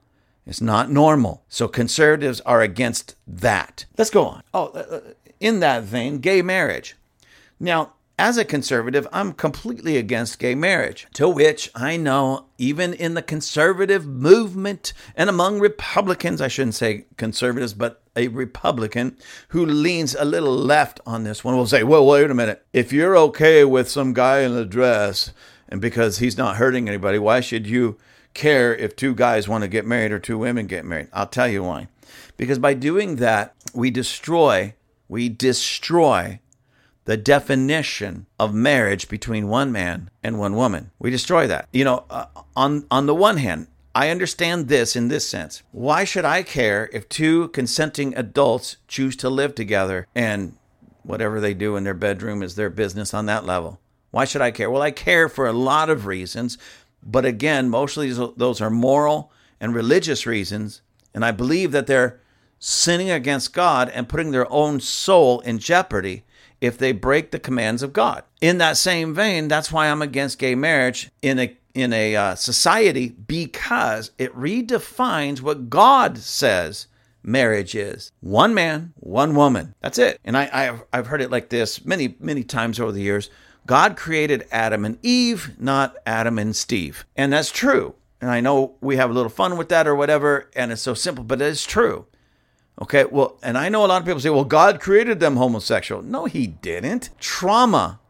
It's 0.49 0.63
not 0.63 0.91
normal. 0.91 1.45
So 1.51 1.69
conservatives 1.69 2.41
are 2.41 2.63
against 2.63 3.15
that. 3.27 3.85
Let's 3.99 4.11
go 4.11 4.25
on. 4.25 4.43
Oh, 4.55 4.69
uh, 4.69 4.79
uh, 4.91 5.01
in 5.39 5.61
that 5.61 5.85
vein, 5.85 6.19
gay 6.19 6.41
marriage. 6.41 6.97
Now, 7.61 7.93
as 8.19 8.39
a 8.39 8.45
conservative, 8.45 9.07
I'm 9.13 9.35
completely 9.35 9.99
against 9.99 10.41
gay 10.41 10.55
marriage, 10.55 11.07
to 11.13 11.29
which 11.29 11.71
I 11.75 11.99
know 11.99 12.47
even 12.57 12.95
in 12.95 13.13
the 13.15 13.23
conservative 13.23 14.07
movement 14.07 14.95
and 15.15 15.31
among 15.31 15.61
Republicans, 15.61 16.41
I 16.41 16.49
shouldn't 16.49 16.75
say 16.75 17.05
conservatives, 17.17 17.75
but 17.75 18.03
a 18.17 18.29
Republican 18.29 19.19
who 19.49 19.65
leans 19.65 20.17
a 20.17 20.25
little 20.25 20.57
left 20.57 20.99
on 21.07 21.23
this 21.25 21.45
one 21.45 21.57
will 21.57 21.67
say, 21.67 21.85
well, 21.85 22.05
wait 22.05 22.31
a 22.31 22.35
minute. 22.35 22.65
If 22.73 22.93
you're 22.93 23.17
okay 23.19 23.65
with 23.65 23.89
some 23.89 24.15
guy 24.15 24.41
in 24.41 24.53
a 24.53 24.65
dress 24.65 25.33
and 25.69 25.81
because 25.81 26.19
he's 26.19 26.39
not 26.39 26.57
hurting 26.57 26.89
anybody, 26.89 27.19
why 27.19 27.41
should 27.41 27.67
you 27.69 27.99
care 28.38 28.74
if 28.74 28.96
two 28.96 29.14
guys 29.14 29.48
want 29.48 29.62
to 29.62 29.68
get 29.68 29.85
married 29.85 30.12
or 30.12 30.18
two 30.18 30.38
women 30.38 30.66
get 30.66 30.85
married. 30.85 31.09
I'll 31.12 31.27
tell 31.27 31.48
you 31.48 31.64
why. 31.64 31.88
Because 32.37 32.59
by 32.59 32.74
doing 32.74 33.16
that, 33.16 33.55
we 33.74 33.90
destroy, 33.90 34.74
we 35.09 35.29
destroy 35.29 36.40
the 37.05 37.16
definition 37.16 38.27
of 38.38 38.55
marriage 38.55 39.09
between 39.09 39.48
one 39.48 39.72
man 39.72 40.11
and 40.22 40.38
one 40.38 40.55
woman. 40.55 40.90
We 40.98 41.11
destroy 41.11 41.46
that. 41.46 41.66
You 41.72 41.85
know, 41.85 42.05
uh, 42.11 42.27
on 42.55 42.87
on 42.90 43.07
the 43.07 43.14
one 43.14 43.38
hand, 43.38 43.66
I 43.94 44.11
understand 44.11 44.68
this 44.68 44.94
in 44.94 45.09
this 45.09 45.29
sense. 45.29 45.62
Why 45.72 46.05
should 46.05 46.24
I 46.24 46.42
care 46.42 46.88
if 46.92 47.09
two 47.09 47.48
consenting 47.48 48.14
adults 48.14 48.77
choose 48.87 49.16
to 49.16 49.31
live 49.31 49.55
together 49.55 50.07
and 50.14 50.57
whatever 51.03 51.40
they 51.40 51.55
do 51.55 51.77
in 51.77 51.85
their 51.85 51.94
bedroom 51.94 52.42
is 52.42 52.55
their 52.55 52.70
business 52.70 53.12
on 53.14 53.27
that 53.27 53.44
level? 53.44 53.81
Why 54.11 54.24
should 54.24 54.42
I 54.42 54.51
care? 54.51 54.70
Well, 54.70 54.83
I 54.83 54.90
care 54.90 55.29
for 55.29 55.46
a 55.46 55.53
lot 55.53 55.90
of 55.90 56.07
reasons, 56.07 56.59
but 57.03 57.25
again, 57.25 57.69
mostly 57.69 58.11
those 58.11 58.61
are 58.61 58.71
moral 58.71 59.33
and 59.61 59.75
religious 59.75 60.27
reasons. 60.27 60.83
And 61.15 61.25
I 61.25 61.31
believe 61.31 61.73
that 61.73 61.87
they're 61.87 62.21
sinning 62.59 63.11
against 63.11 63.53
God 63.53 63.89
and 63.91 64.09
putting 64.09 64.31
their 64.31 64.51
own 64.53 64.81
soul 64.81 65.41
in 65.41 65.59
jeopardy 65.59 66.25
if 66.61 66.77
they 66.77 66.93
break 66.93 67.31
the 67.31 67.39
commands 67.39 67.83
of 67.83 67.93
God. 67.93 68.25
In 68.41 68.59
that 68.59 68.77
same 68.77 69.15
vein, 69.15 69.49
that's 69.49 69.71
why 69.71 69.89
I'm 69.89 70.03
against 70.03 70.39
gay 70.39 70.55
marriage 70.55 71.11
in 71.23 71.39
a 71.39 71.57
in 71.75 71.93
a 71.93 72.17
uh, 72.17 72.35
society 72.35 73.11
because 73.11 74.11
it 74.19 74.35
redefines 74.35 75.41
what 75.41 75.71
God 75.71 76.19
says 76.19 76.89
marriage 77.23 77.75
is. 77.75 78.11
One 78.21 78.55
man, 78.55 78.93
one 78.97 79.35
woman. 79.37 79.75
That's 79.81 79.99
it. 79.99 80.19
And 80.25 80.37
I, 80.37 80.49
I've, 80.53 80.85
I've 80.93 81.07
heard 81.07 81.21
it 81.21 81.31
like 81.31 81.51
this 81.51 81.85
many, 81.85 82.17
many 82.19 82.43
times 82.43 82.81
over 82.81 82.91
the 82.91 83.03
years. 83.03 83.31
God 83.69 83.99
created 83.99 84.47
Adam 84.51 84.87
and 84.87 84.99
Eve, 85.03 85.53
not 85.61 85.95
Adam 86.07 86.39
and 86.39 86.57
Steve. 86.57 87.05
And 87.15 87.35
that's 87.35 87.53
true. 87.53 87.95
And 88.19 88.31
I 88.31 88.41
know 88.41 88.77
we 88.81 88.97
have 88.97 89.11
a 89.11 89.13
little 89.13 89.29
fun 89.29 89.59
with 89.59 89.69
that 89.69 89.87
or 89.87 89.95
whatever, 89.95 90.49
and 90.57 90.73
it's 90.73 90.81
so 90.81 90.95
simple, 90.95 91.23
but 91.23 91.43
it's 91.43 91.67
true. 91.67 92.07
Okay, 92.81 93.05
well, 93.05 93.39
and 93.43 93.59
I 93.59 93.69
know 93.69 93.85
a 93.85 93.87
lot 93.87 94.01
of 94.01 94.07
people 94.07 94.21
say, 94.21 94.31
well, 94.31 94.45
God 94.45 94.81
created 94.81 95.21
them 95.21 95.37
homosexual. 95.37 96.01
No, 96.01 96.25
He 96.25 96.47
didn't. 96.47 97.11
Trauma, 97.21 98.01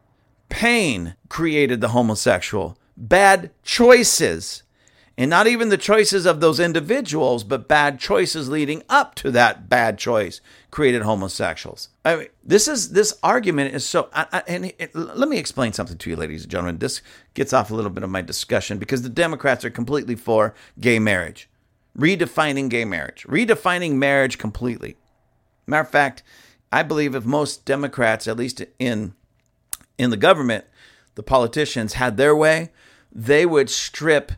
pain 0.48 1.16
created 1.28 1.80
the 1.80 1.88
homosexual. 1.88 2.78
Bad 2.96 3.50
choices 3.64 4.62
and 5.16 5.28
not 5.28 5.48
even 5.48 5.70
the 5.70 5.76
choices 5.76 6.24
of 6.24 6.38
those 6.38 6.60
individuals, 6.60 7.42
but 7.42 7.66
bad 7.66 7.98
choices 7.98 8.48
leading 8.48 8.84
up 8.88 9.16
to 9.16 9.32
that 9.32 9.68
bad 9.68 9.98
choice 9.98 10.40
created 10.70 11.02
homosexuals. 11.02 11.88
I 12.04 12.16
mean, 12.16 12.26
this 12.44 12.68
is 12.68 12.90
this 12.90 13.14
argument 13.22 13.74
is 13.74 13.86
so. 13.86 14.08
I, 14.12 14.26
I, 14.32 14.42
and 14.46 14.66
it, 14.78 14.94
let 14.94 15.28
me 15.28 15.38
explain 15.38 15.72
something 15.72 15.96
to 15.98 16.10
you, 16.10 16.16
ladies 16.16 16.42
and 16.42 16.50
gentlemen. 16.50 16.78
This 16.78 17.00
gets 17.34 17.52
off 17.52 17.70
a 17.70 17.74
little 17.74 17.90
bit 17.90 18.02
of 18.02 18.10
my 18.10 18.22
discussion 18.22 18.78
because 18.78 19.02
the 19.02 19.08
Democrats 19.08 19.64
are 19.64 19.70
completely 19.70 20.14
for 20.14 20.54
gay 20.78 20.98
marriage, 20.98 21.48
redefining 21.96 22.68
gay 22.68 22.84
marriage, 22.84 23.24
redefining 23.28 23.94
marriage 23.94 24.38
completely. 24.38 24.96
Matter 25.66 25.82
of 25.82 25.90
fact, 25.90 26.22
I 26.70 26.82
believe 26.82 27.14
if 27.14 27.24
most 27.24 27.64
Democrats, 27.64 28.28
at 28.28 28.36
least 28.36 28.62
in 28.78 29.14
in 29.96 30.10
the 30.10 30.16
government, 30.16 30.64
the 31.14 31.22
politicians 31.22 31.94
had 31.94 32.16
their 32.16 32.36
way, 32.36 32.70
they 33.10 33.46
would 33.46 33.70
strip 33.70 34.32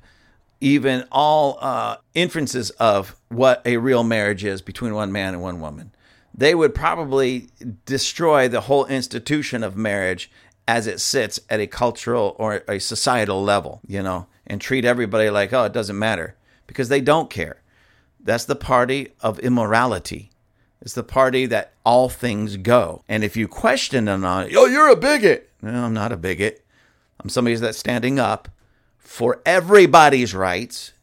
even 0.60 1.04
all 1.10 1.58
uh, 1.60 1.96
inferences 2.14 2.70
of 2.70 3.16
what 3.28 3.62
a 3.64 3.78
real 3.78 4.04
marriage 4.04 4.44
is 4.44 4.62
between 4.62 4.94
one 4.94 5.10
man 5.10 5.34
and 5.34 5.42
one 5.42 5.60
woman. 5.60 5.92
They 6.40 6.54
would 6.54 6.74
probably 6.74 7.48
destroy 7.84 8.48
the 8.48 8.62
whole 8.62 8.86
institution 8.86 9.62
of 9.62 9.76
marriage 9.76 10.30
as 10.66 10.86
it 10.86 10.98
sits 10.98 11.38
at 11.50 11.60
a 11.60 11.66
cultural 11.66 12.34
or 12.38 12.64
a 12.66 12.78
societal 12.78 13.42
level, 13.42 13.82
you 13.86 14.02
know, 14.02 14.26
and 14.46 14.58
treat 14.58 14.86
everybody 14.86 15.28
like, 15.28 15.52
oh, 15.52 15.64
it 15.64 15.74
doesn't 15.74 15.98
matter 15.98 16.36
because 16.66 16.88
they 16.88 17.02
don't 17.02 17.28
care. 17.28 17.60
That's 18.18 18.46
the 18.46 18.56
party 18.56 19.08
of 19.20 19.38
immorality. 19.40 20.30
It's 20.80 20.94
the 20.94 21.02
party 21.02 21.44
that 21.44 21.74
all 21.84 22.08
things 22.08 22.56
go. 22.56 23.04
And 23.06 23.22
if 23.22 23.36
you 23.36 23.46
question 23.46 24.06
them 24.06 24.24
uh, 24.24 24.28
on 24.28 24.50
oh, 24.56 24.64
you're 24.64 24.88
a 24.88 24.96
bigot. 24.96 25.50
No, 25.60 25.84
I'm 25.84 25.92
not 25.92 26.10
a 26.10 26.16
bigot. 26.16 26.64
I'm 27.22 27.28
somebody 27.28 27.56
that's 27.56 27.76
standing 27.76 28.18
up 28.18 28.48
for 28.96 29.42
everybody's 29.44 30.34
rights 30.34 30.94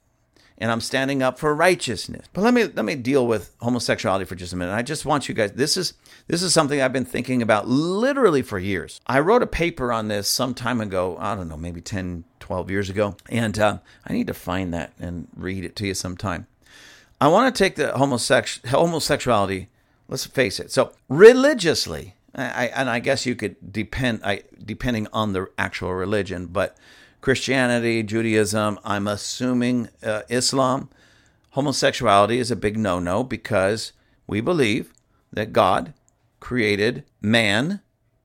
and 0.58 0.72
I'm 0.72 0.82
standing 0.82 1.22
up 1.22 1.38
for 1.38 1.54
righteousness. 1.54 2.28
But 2.34 2.42
let 2.42 2.54
me 2.54 2.66
let 2.66 2.86
me 2.86 2.96
deal 2.96 3.28
with 3.28 3.54
homosexuality 3.62 4.26
for 4.26 4.36
just 4.36 4.54
a 4.54 4.56
minute. 4.56 4.74
I 4.74 4.82
just 4.82 5.06
want 5.06 5.30
you 5.30 5.36
guys 5.36 5.52
this 5.52 5.78
is 5.78 5.94
this 6.28 6.42
is 6.42 6.54
something 6.54 6.82
I've 6.82 6.94
been 6.94 7.06
thinking 7.06 7.42
about 7.42 7.68
literally 7.68 8.42
for 8.42 8.60
years. 8.60 9.00
I 9.08 9.20
wrote 9.20 9.44
a 9.44 9.48
paper 9.48 9.92
on 9.92 10.08
this 10.08 10.28
some 10.28 10.54
time 10.54 10.82
ago, 10.82 11.18
I 11.20 11.36
don't 11.36 11.48
know, 11.48 11.58
maybe 11.58 11.82
10, 11.82 12.24
12 12.40 12.72
years 12.72 12.90
ago, 12.90 13.16
and 13.30 13.58
uh, 13.58 13.80
I 14.06 14.14
need 14.14 14.28
to 14.28 14.34
find 14.34 14.74
that 14.74 14.94
and 15.00 15.28
read 15.36 15.64
it 15.64 15.76
to 15.78 15.88
you 15.88 15.94
sometime. 15.94 16.48
I 17.20 17.30
want 17.30 17.54
to 17.54 17.58
take 17.58 17.76
the 17.76 17.94
homosex- 17.96 18.66
homosexuality, 18.68 19.68
let's 20.08 20.26
face 20.26 20.60
it. 20.60 20.72
So, 20.72 20.94
religiously, 21.10 22.14
I, 22.36 22.68
and 22.68 22.90
I 22.90 23.00
guess 23.00 23.26
you 23.26 23.36
could 23.36 23.72
depend 23.72 24.22
I, 24.24 24.44
depending 24.64 25.08
on 25.12 25.34
the 25.34 25.50
actual 25.58 25.94
religion, 25.94 26.48
but 26.48 26.78
Christianity, 27.28 28.04
Judaism, 28.04 28.80
I'm 28.86 29.06
assuming 29.06 29.90
uh, 30.02 30.22
Islam, 30.30 30.88
homosexuality 31.50 32.38
is 32.38 32.52
a 32.52 32.56
big 32.56 32.78
no 32.78 33.00
no 33.00 33.22
because 33.22 33.92
we 34.28 34.40
believe 34.40 34.94
that 35.34 35.52
God 35.52 35.94
created 36.40 37.04
man, 37.20 37.82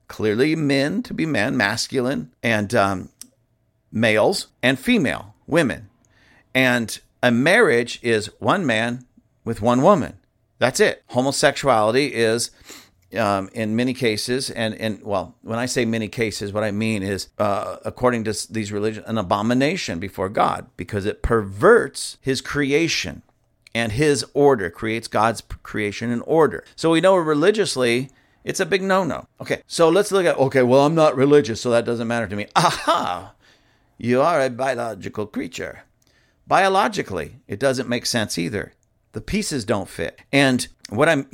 clearly 0.07 0.55
men 0.55 1.03
to 1.03 1.13
be 1.13 1.25
men, 1.25 1.57
masculine, 1.57 2.31
and 2.41 2.73
um, 2.73 3.09
males, 3.91 4.47
and 4.61 4.79
female, 4.79 5.35
women. 5.47 5.89
And 6.55 6.97
a 7.21 7.29
marriage 7.29 7.99
is 8.03 8.27
one 8.39 8.65
man 8.65 9.05
with 9.43 9.61
one 9.61 9.81
woman. 9.81 10.17
That's 10.59 10.79
it. 10.79 11.03
Homosexuality 11.07 12.13
is 12.13 12.51
um, 13.15 13.49
in 13.53 13.75
many 13.75 13.93
cases, 13.93 14.49
and, 14.49 14.73
and 14.75 15.01
well, 15.03 15.35
when 15.41 15.59
I 15.59 15.65
say 15.65 15.85
many 15.85 16.07
cases, 16.07 16.53
what 16.53 16.63
I 16.63 16.71
mean 16.71 17.03
is, 17.03 17.29
uh, 17.37 17.77
according 17.85 18.23
to 18.25 18.51
these 18.51 18.71
religions, 18.71 19.05
an 19.07 19.17
abomination 19.17 19.99
before 19.99 20.29
God 20.29 20.67
because 20.77 21.05
it 21.05 21.21
perverts 21.21 22.17
His 22.21 22.41
creation 22.41 23.21
and 23.75 23.91
His 23.91 24.25
order, 24.33 24.69
creates 24.69 25.07
God's 25.07 25.41
creation 25.63 26.11
and 26.11 26.21
order. 26.25 26.63
So 26.75 26.91
we 26.91 27.01
know 27.01 27.15
religiously 27.15 28.09
it's 28.43 28.59
a 28.59 28.65
big 28.65 28.81
no 28.81 29.03
no. 29.03 29.27
Okay, 29.39 29.61
so 29.67 29.89
let's 29.89 30.11
look 30.11 30.25
at, 30.25 30.37
okay, 30.37 30.63
well, 30.63 30.85
I'm 30.85 30.95
not 30.95 31.15
religious, 31.15 31.61
so 31.61 31.71
that 31.71 31.85
doesn't 31.85 32.07
matter 32.07 32.27
to 32.27 32.35
me. 32.35 32.47
Aha! 32.55 33.33
You 33.97 34.21
are 34.21 34.41
a 34.41 34.49
biological 34.49 35.25
creature. 35.27 35.83
Biologically, 36.45 37.37
it 37.47 37.59
doesn't 37.59 37.87
make 37.87 38.05
sense 38.05 38.37
either 38.37 38.73
The 39.13 39.21
pieces 39.21 39.63
don't 39.63 39.87
fit. 39.87 40.19
And 40.31 40.67
what 40.95 41.09
I'm 41.09 41.27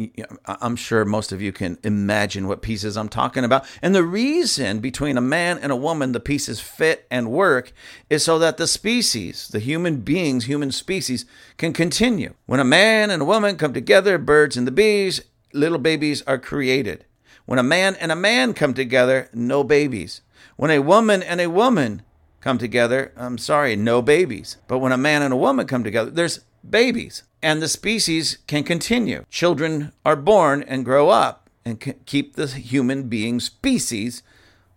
I'm 0.46 0.76
sure 0.76 1.04
most 1.06 1.32
of 1.32 1.42
you 1.42 1.52
can 1.52 1.78
imagine 1.84 2.48
what 2.48 2.62
pieces 2.62 2.98
I'm 2.98 3.10
talking 3.10 3.44
about. 3.44 3.66
And 3.82 3.94
the 3.94 4.04
reason 4.04 4.80
between 4.80 5.18
a 5.18 5.22
man 5.22 5.58
and 5.58 5.72
a 5.72 5.76
woman 5.76 6.12
the 6.12 6.20
pieces 6.20 6.60
fit 6.60 7.06
and 7.12 7.32
work 7.32 7.74
is 8.10 8.24
so 8.24 8.40
that 8.40 8.58
the 8.58 8.68
species, 8.68 9.48
the 9.48 9.60
human 9.60 10.02
beings, 10.02 10.46
human 10.46 10.72
species 10.72 11.26
can 11.58 11.74
continue. 11.74 12.34
When 12.46 12.60
a 12.60 12.66
man 12.66 13.10
and 13.10 13.22
a 13.22 13.26
woman 13.26 13.58
come 13.58 13.74
together, 13.74 14.18
birds 14.18 14.56
and 14.56 14.66
the 14.66 14.72
bees, 14.72 15.22
little 15.54 15.80
babies 15.80 16.22
are 16.24 16.38
created. 16.38 17.06
When 17.46 17.60
a 17.60 17.64
man 17.64 17.96
and 17.96 18.12
a 18.12 18.16
man 18.16 18.54
come 18.54 18.74
together, 18.74 19.30
no 19.34 19.64
babies. 19.64 20.22
When 20.56 20.72
a 20.72 20.80
woman 20.80 21.24
and 21.24 21.42
a 21.42 21.50
woman 21.50 22.04
come 22.42 22.58
together, 22.58 23.12
I'm 23.18 23.38
sorry, 23.38 23.76
no 23.76 24.02
babies. 24.02 24.58
But 24.68 24.80
when 24.80 24.92
a 24.92 24.98
man 24.98 25.22
and 25.22 25.34
a 25.34 25.38
woman 25.38 25.68
come 25.68 25.84
together, 25.84 26.12
there's 26.12 26.42
babies. 26.68 27.24
And 27.42 27.62
the 27.62 27.68
species 27.68 28.38
can 28.48 28.64
continue. 28.64 29.26
Children 29.30 29.94
are 30.06 30.16
born 30.16 30.64
and 30.64 30.84
grow 30.84 31.10
up 31.10 31.50
and 31.64 31.80
keep 32.06 32.36
the 32.36 32.48
human 32.48 33.08
being 33.08 33.40
species 33.40 34.24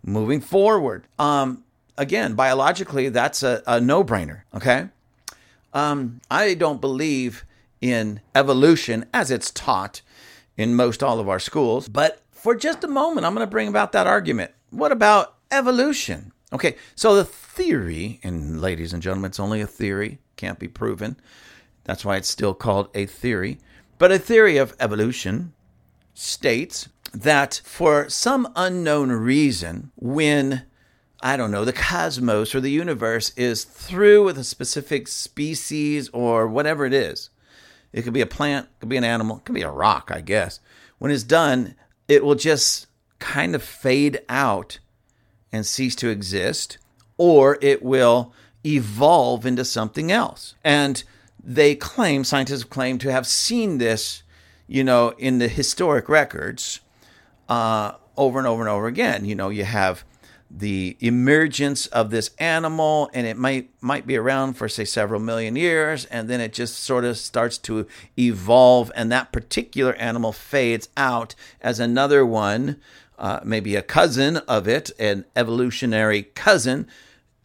moving 0.04 0.40
forward. 0.40 1.06
Um, 1.18 1.64
again, 1.96 2.34
biologically, 2.34 3.08
that's 3.08 3.42
a, 3.42 3.62
a 3.66 3.80
no 3.80 4.04
brainer, 4.04 4.42
okay? 4.54 4.88
Um, 5.72 6.20
I 6.30 6.54
don't 6.54 6.80
believe 6.80 7.44
in 7.80 8.20
evolution 8.34 9.06
as 9.12 9.30
it's 9.30 9.50
taught 9.50 10.02
in 10.56 10.74
most 10.74 11.02
all 11.02 11.18
of 11.18 11.28
our 11.28 11.40
schools, 11.40 11.88
but 11.88 12.22
for 12.30 12.54
just 12.54 12.84
a 12.84 12.88
moment, 12.88 13.26
I'm 13.26 13.34
going 13.34 13.46
to 13.46 13.50
bring 13.50 13.68
about 13.68 13.92
that 13.92 14.06
argument. 14.06 14.52
What 14.70 14.92
about 14.92 15.36
evolution. 15.52 16.32
Okay, 16.52 16.76
so 16.94 17.14
the 17.14 17.24
theory, 17.24 18.18
and 18.24 18.60
ladies 18.60 18.92
and 18.92 19.02
gentlemen, 19.02 19.30
it's 19.30 19.40
only 19.40 19.60
a 19.60 19.66
theory, 19.66 20.18
can't 20.36 20.58
be 20.58 20.68
proven. 20.68 21.16
That's 21.84 22.04
why 22.04 22.16
it's 22.16 22.28
still 22.30 22.54
called 22.54 22.88
a 22.94 23.06
theory. 23.06 23.58
But 23.98 24.12
a 24.12 24.18
theory 24.18 24.56
of 24.56 24.74
evolution 24.80 25.52
states 26.14 26.88
that 27.12 27.60
for 27.64 28.08
some 28.08 28.52
unknown 28.56 29.10
reason, 29.10 29.92
when 29.96 30.64
I 31.20 31.36
don't 31.36 31.52
know, 31.52 31.64
the 31.64 31.72
cosmos 31.72 32.54
or 32.54 32.60
the 32.60 32.70
universe 32.70 33.30
is 33.36 33.62
through 33.64 34.24
with 34.24 34.38
a 34.38 34.44
specific 34.44 35.06
species 35.06 36.08
or 36.12 36.48
whatever 36.48 36.84
it 36.84 36.92
is. 36.92 37.30
It 37.92 38.02
could 38.02 38.12
be 38.12 38.22
a 38.22 38.26
plant, 38.26 38.66
it 38.66 38.80
could 38.80 38.88
be 38.88 38.96
an 38.96 39.04
animal, 39.04 39.36
it 39.36 39.44
could 39.44 39.54
be 39.54 39.62
a 39.62 39.70
rock, 39.70 40.10
I 40.12 40.20
guess. 40.20 40.58
When 40.98 41.12
it's 41.12 41.22
done, 41.22 41.76
it 42.08 42.24
will 42.24 42.34
just 42.34 42.86
kind 43.20 43.54
of 43.54 43.62
fade 43.62 44.20
out 44.28 44.80
and 45.52 45.64
cease 45.64 45.94
to 45.96 46.08
exist, 46.08 46.78
or 47.18 47.58
it 47.60 47.82
will 47.82 48.32
evolve 48.66 49.46
into 49.46 49.64
something 49.64 50.10
else. 50.10 50.54
And 50.64 51.04
they 51.44 51.74
claim, 51.74 52.24
scientists 52.24 52.64
claim 52.64 52.98
to 52.98 53.10
have 53.10 53.26
seen 53.26 53.78
this, 53.78 54.22
you 54.66 54.84
know, 54.84 55.10
in 55.18 55.38
the 55.38 55.48
historic 55.48 56.08
records 56.08 56.80
uh, 57.48 57.92
over 58.16 58.38
and 58.38 58.46
over 58.46 58.62
and 58.62 58.68
over 58.68 58.86
again. 58.86 59.24
You 59.24 59.34
know, 59.34 59.48
you 59.48 59.64
have 59.64 60.04
the 60.54 60.96
emergence 61.00 61.86
of 61.86 62.10
this 62.10 62.30
animal 62.38 63.10
and 63.14 63.26
it 63.26 63.38
might 63.38 63.70
might 63.80 64.06
be 64.06 64.18
around 64.18 64.52
for 64.52 64.68
say 64.68 64.84
several 64.84 65.18
million 65.18 65.56
years 65.56 66.04
and 66.04 66.28
then 66.28 66.42
it 66.42 66.52
just 66.52 66.78
sort 66.78 67.06
of 67.06 67.16
starts 67.16 67.56
to 67.56 67.86
evolve 68.18 68.92
and 68.94 69.10
that 69.10 69.32
particular 69.32 69.94
animal 69.94 70.30
fades 70.30 70.90
out 70.94 71.34
as 71.62 71.80
another 71.80 72.26
one 72.26 72.76
uh, 73.22 73.40
maybe 73.44 73.76
a 73.76 73.82
cousin 73.82 74.38
of 74.48 74.66
it, 74.66 74.90
an 74.98 75.24
evolutionary 75.36 76.24
cousin, 76.24 76.88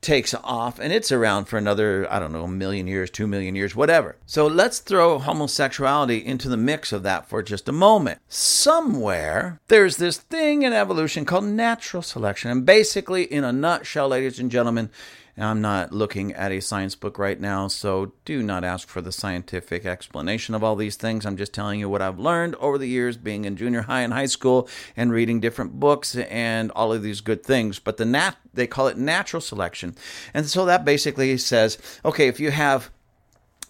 takes 0.02 0.34
off 0.44 0.80
and 0.80 0.94
it's 0.94 1.12
around 1.12 1.46
for 1.46 1.58
another, 1.58 2.12
I 2.12 2.20
don't 2.20 2.32
know, 2.32 2.44
a 2.44 2.48
million 2.48 2.88
years, 2.88 3.10
two 3.10 3.28
million 3.28 3.56
years, 3.56 3.76
whatever. 3.76 4.18
So 4.26 4.48
let's 4.48 4.80
throw 4.80 5.20
homosexuality 5.20 6.24
into 6.24 6.50
the 6.50 6.58
mix 6.58 6.92
of 6.92 7.04
that 7.04 7.28
for 7.28 7.42
just 7.42 7.68
a 7.68 7.74
moment. 7.74 8.22
Somewhere 8.28 9.60
there's 9.68 9.98
this 9.98 10.18
thing 10.18 10.62
in 10.62 10.74
evolution 10.74 11.26
called 11.26 11.46
natural 11.46 12.04
selection. 12.04 12.52
And 12.52 12.66
basically, 12.66 13.24
in 13.24 13.44
a 13.44 13.52
nutshell, 13.52 14.10
ladies 14.10 14.40
and 14.40 14.52
gentlemen, 14.52 14.90
I'm 15.38 15.62
not 15.62 15.92
looking 15.92 16.34
at 16.34 16.52
a 16.52 16.62
science 16.62 16.96
book 16.96 17.20
right 17.20 17.40
now, 17.40 17.68
so 17.68 18.14
do 18.26 18.42
not 18.42 18.64
ask 18.64 18.88
for 18.88 19.02
the 19.02 19.12
scientific 19.12 19.86
explanation 19.86 20.56
of 20.56 20.64
all 20.64 20.76
these 20.76 20.96
things. 20.96 21.26
I'm 21.26 21.38
just 21.38 21.54
telling 21.54 21.80
you 21.80 21.88
what 21.88 22.02
I've 22.02 22.18
learned 22.18 22.56
over 22.56 22.78
the 22.78 22.88
years 22.88 23.18
being 23.18 23.46
in 23.46 23.56
junior 23.56 23.84
high 23.84 24.02
and 24.02 24.14
high 24.14 24.26
school 24.26 24.68
and 24.96 25.12
reading 25.12 25.40
different 25.40 25.80
books 25.80 26.16
and 26.16 26.72
all 26.72 26.92
of 26.92 27.04
these 27.04 27.22
good 27.22 27.44
things. 27.44 27.78
But 27.78 27.98
the 27.98 28.06
nat 28.06 28.38
they 28.54 28.66
call 28.66 28.88
it 28.88 28.98
natural 28.98 29.42
selection. 29.42 29.96
And 30.34 30.48
so 30.48 30.66
that 30.66 30.84
basically 30.84 31.38
says, 31.38 31.78
okay, 32.04 32.28
if 32.28 32.40
you 32.40 32.50
have 32.50 32.90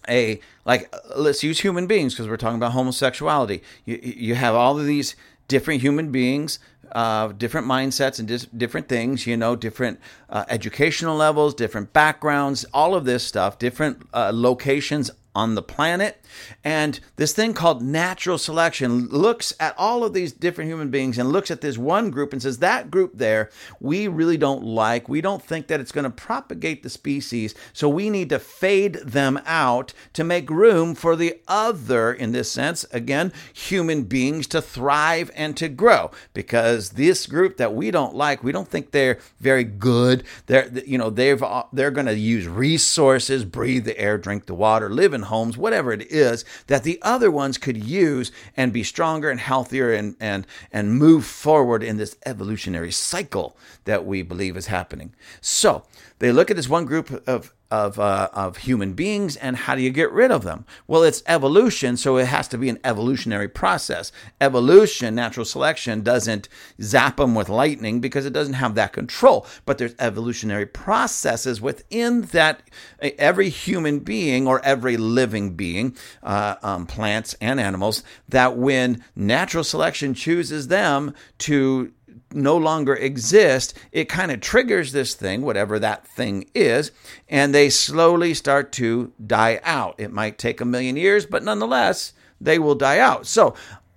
a 0.08 0.40
like 0.64 0.92
let's 1.16 1.42
use 1.42 1.60
human 1.60 1.86
beings 1.86 2.14
because 2.14 2.28
we're 2.28 2.38
talking 2.38 2.56
about 2.56 2.72
homosexuality. 2.72 3.62
You 3.84 4.00
you 4.02 4.34
have 4.34 4.54
all 4.54 4.78
of 4.78 4.86
these 4.86 5.14
different 5.48 5.80
human 5.80 6.10
beings 6.12 6.58
uh, 6.92 7.28
different 7.28 7.66
mindsets 7.66 8.18
and 8.18 8.28
dis- 8.28 8.46
different 8.46 8.88
things, 8.88 9.26
you 9.26 9.36
know, 9.36 9.56
different 9.56 10.00
uh, 10.30 10.44
educational 10.48 11.16
levels, 11.16 11.54
different 11.54 11.92
backgrounds, 11.92 12.64
all 12.72 12.94
of 12.94 13.04
this 13.04 13.24
stuff, 13.24 13.58
different 13.58 14.06
uh, 14.12 14.30
locations 14.34 15.10
on 15.34 15.54
the 15.54 15.62
planet. 15.62 16.24
And 16.64 17.00
this 17.16 17.32
thing 17.32 17.54
called 17.54 17.82
natural 17.82 18.38
selection 18.38 19.08
looks 19.08 19.52
at 19.58 19.74
all 19.78 20.04
of 20.04 20.12
these 20.12 20.32
different 20.32 20.70
human 20.70 20.90
beings 20.90 21.18
and 21.18 21.32
looks 21.32 21.50
at 21.50 21.60
this 21.60 21.78
one 21.78 22.10
group 22.10 22.32
and 22.32 22.42
says, 22.42 22.58
that 22.58 22.90
group 22.90 23.12
there, 23.14 23.50
we 23.80 24.08
really 24.08 24.36
don't 24.36 24.64
like. 24.64 25.08
We 25.08 25.20
don't 25.20 25.42
think 25.42 25.66
that 25.68 25.80
it's 25.80 25.92
going 25.92 26.04
to 26.04 26.10
propagate 26.10 26.82
the 26.82 26.90
species. 26.90 27.54
So 27.72 27.88
we 27.88 28.10
need 28.10 28.28
to 28.30 28.38
fade 28.38 28.94
them 29.04 29.40
out 29.46 29.92
to 30.14 30.24
make 30.24 30.50
room 30.50 30.94
for 30.94 31.16
the 31.16 31.38
other, 31.46 32.12
in 32.12 32.32
this 32.32 32.50
sense, 32.50 32.84
again, 32.92 33.32
human 33.52 34.04
beings 34.04 34.46
to 34.48 34.60
thrive 34.60 35.30
and 35.34 35.56
to 35.56 35.68
grow. 35.68 36.10
Because 36.34 36.90
this 36.90 37.26
group 37.26 37.56
that 37.56 37.74
we 37.74 37.90
don't 37.90 38.14
like, 38.14 38.42
we 38.42 38.52
don't 38.52 38.68
think 38.68 38.90
they're 38.90 39.18
very 39.40 39.64
good. 39.64 40.24
They're, 40.46 40.68
you 40.86 40.98
know, 40.98 41.10
they've, 41.10 41.42
they're 41.72 41.90
going 41.90 42.06
to 42.06 42.14
use 42.14 42.46
resources, 42.46 43.44
breathe 43.44 43.84
the 43.84 43.98
air, 43.98 44.18
drink 44.18 44.46
the 44.46 44.54
water, 44.54 44.90
live 44.90 45.14
in 45.14 45.22
homes, 45.22 45.56
whatever 45.56 45.92
it 45.92 46.02
is, 46.10 46.17
that 46.66 46.82
the 46.82 46.98
other 47.02 47.30
ones 47.30 47.58
could 47.58 47.76
use 47.76 48.32
and 48.56 48.72
be 48.72 48.82
stronger 48.82 49.30
and 49.30 49.40
healthier 49.40 49.92
and, 49.92 50.16
and, 50.20 50.46
and 50.72 50.98
move 50.98 51.24
forward 51.24 51.82
in 51.82 51.96
this 51.96 52.16
evolutionary 52.26 52.92
cycle 52.92 53.56
that 53.84 54.04
we 54.04 54.22
believe 54.22 54.56
is 54.56 54.66
happening. 54.66 55.14
So 55.40 55.84
they 56.18 56.32
look 56.32 56.50
at 56.50 56.56
this 56.56 56.68
one 56.68 56.84
group 56.84 57.22
of 57.28 57.52
of 57.70 57.98
uh, 57.98 58.28
of 58.32 58.58
human 58.58 58.94
beings 58.94 59.36
and 59.36 59.56
how 59.56 59.74
do 59.74 59.82
you 59.82 59.90
get 59.90 60.10
rid 60.10 60.30
of 60.30 60.44
them? 60.44 60.64
Well 60.86 61.02
it's 61.02 61.22
evolution 61.26 61.96
so 61.96 62.16
it 62.16 62.26
has 62.26 62.48
to 62.48 62.58
be 62.58 62.68
an 62.68 62.78
evolutionary 62.84 63.48
process. 63.48 64.10
Evolution 64.40 65.14
natural 65.14 65.44
selection 65.44 66.02
doesn't 66.02 66.48
zap 66.80 67.16
them 67.16 67.34
with 67.34 67.48
lightning 67.48 68.00
because 68.00 68.26
it 68.26 68.32
doesn't 68.32 68.54
have 68.54 68.74
that 68.76 68.92
control. 68.92 69.46
But 69.66 69.78
there's 69.78 69.94
evolutionary 69.98 70.66
processes 70.66 71.60
within 71.60 72.22
that 72.22 72.62
every 73.00 73.48
human 73.50 74.00
being 74.00 74.46
or 74.46 74.64
every 74.64 74.96
living 74.96 75.54
being 75.54 75.96
uh, 76.22 76.56
um, 76.62 76.86
plants 76.86 77.34
and 77.40 77.60
animals 77.60 78.02
that 78.28 78.56
when 78.56 79.04
natural 79.14 79.64
selection 79.64 80.14
chooses 80.14 80.68
them 80.68 81.14
to 81.38 81.92
no 82.32 82.56
longer 82.56 82.94
exist, 82.94 83.74
it 83.92 84.08
kind 84.08 84.30
of 84.30 84.40
triggers 84.40 84.92
this 84.92 85.14
thing, 85.14 85.42
whatever 85.42 85.78
that 85.78 86.06
thing 86.06 86.48
is, 86.54 86.90
and 87.28 87.54
they 87.54 87.70
slowly 87.70 88.34
start 88.34 88.72
to 88.72 89.12
die 89.26 89.60
out. 89.64 89.94
It 89.98 90.12
might 90.12 90.38
take 90.38 90.60
a 90.60 90.66
million 90.66 90.96
years, 90.96 91.26
but 91.26 91.42
nonetheless, 91.42 92.12
they 92.40 92.58
will 92.58 92.74
die 92.74 92.98
out. 92.98 93.26
So, 93.26 93.54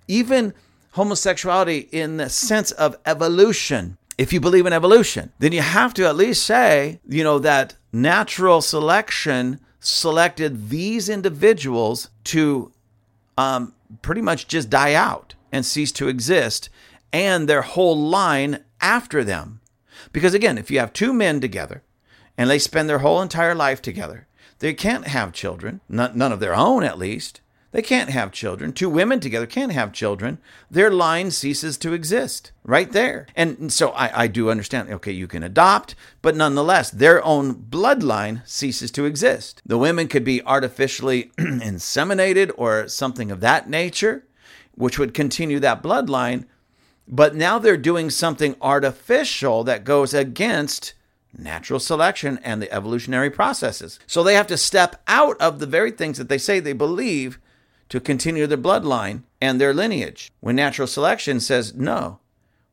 even 0.08 0.54
homosexuality 0.92 1.90
in 1.92 2.18
the 2.18 2.30
sense 2.30 2.72
of 2.72 2.98
evolution, 3.06 3.98
if 4.18 4.34
you 4.34 4.40
believe 4.40 4.66
in 4.66 4.74
evolution, 4.74 5.32
then 5.40 5.52
you 5.52 5.62
have 5.62 5.94
to 5.96 6.06
at 6.08 6.16
least 6.16 6.46
say, 6.46 7.00
you 7.08 7.24
know, 7.24 7.40
that 7.40 7.76
natural 7.92 8.62
selection 8.62 9.60
selected 9.80 10.70
these 10.70 11.10
individuals 11.10 12.10
to 12.26 12.72
um, 13.38 13.74
pretty 14.02 14.22
much 14.22 14.48
just 14.48 14.70
die 14.70 14.94
out 14.94 15.34
and 15.52 15.66
cease 15.66 15.92
to 15.94 16.08
exist 16.08 16.70
and 17.14 17.48
their 17.48 17.62
whole 17.62 17.98
line 17.98 18.64
after 18.80 19.24
them. 19.24 19.62
Because 20.12 20.34
again, 20.34 20.58
if 20.58 20.72
you 20.72 20.80
have 20.80 20.94
two 20.94 21.14
men 21.14 21.40
together 21.40 21.84
and 22.38 22.50
they 22.50 22.60
spend 22.60 22.90
their 22.90 23.00
whole 23.00 23.22
entire 23.22 23.56
life 23.56 23.82
together, 23.82 24.28
they 24.60 24.74
can't 24.74 25.08
have 25.08 25.34
children, 25.34 25.82
none 25.90 26.32
of 26.32 26.40
their 26.40 26.56
own 26.56 26.84
at 26.84 26.98
least. 26.98 27.42
They 27.72 27.82
can't 27.82 28.10
have 28.10 28.34
children. 28.34 28.74
Two 28.74 28.90
women 28.90 29.20
together 29.22 29.46
can't 29.46 29.72
have 29.72 29.94
children. 29.94 30.40
Their 30.70 30.92
line 30.92 31.32
ceases 31.32 31.78
to 31.78 31.94
exist 31.94 32.52
right 32.64 32.92
there. 32.92 33.28
And 33.36 33.72
so 33.72 33.92
I, 33.92 34.24
I, 34.24 34.28
do 34.28 34.50
understand, 34.50 34.90
okay, 34.90 35.14
you 35.14 35.26
can 35.26 35.42
adopt, 35.42 35.96
but 36.22 36.36
nonetheless, 36.36 36.92
their 36.92 37.24
own 37.24 37.56
bloodline 37.56 38.46
ceases 38.46 38.92
to 38.92 39.06
exist. 39.06 39.62
The 39.66 39.78
women 39.78 40.10
could 40.10 40.26
be 40.26 40.44
artificially 40.44 41.32
inseminated 41.40 42.52
or 42.58 42.90
something 42.90 43.32
of 43.32 43.40
that 43.40 43.70
nature, 43.70 44.26
which 44.76 45.00
would 45.00 45.14
continue 45.14 45.60
that 45.62 45.82
bloodline, 45.82 46.46
but 47.12 47.36
now 47.36 47.60
they're 47.60 47.78
doing 47.78 48.10
something 48.10 48.56
artificial 48.62 49.64
that 49.66 49.84
goes 49.84 50.14
against 50.14 50.94
natural 51.38 51.80
selection 51.80 52.40
and 52.44 52.62
the 52.62 52.74
evolutionary 52.74 53.30
processes. 53.30 54.00
So 54.08 54.24
they 54.24 54.36
have 54.36 54.48
to 54.48 54.58
step 54.58 55.02
out 55.08 55.40
of 55.42 55.60
the 55.60 55.68
very 55.68 55.92
things 55.92 56.18
that 56.18 56.30
they 56.30 56.38
say 56.38 56.60
they 56.60 56.74
believe 56.74 57.40
to 57.90 58.00
continue 58.00 58.48
their 58.48 58.58
bloodline 58.58 59.24
and 59.42 59.60
their 59.60 59.74
lineage. 59.74 60.32
When 60.40 60.56
natural 60.56 60.88
selection 60.88 61.42
says, 61.42 61.74
no, 61.76 62.20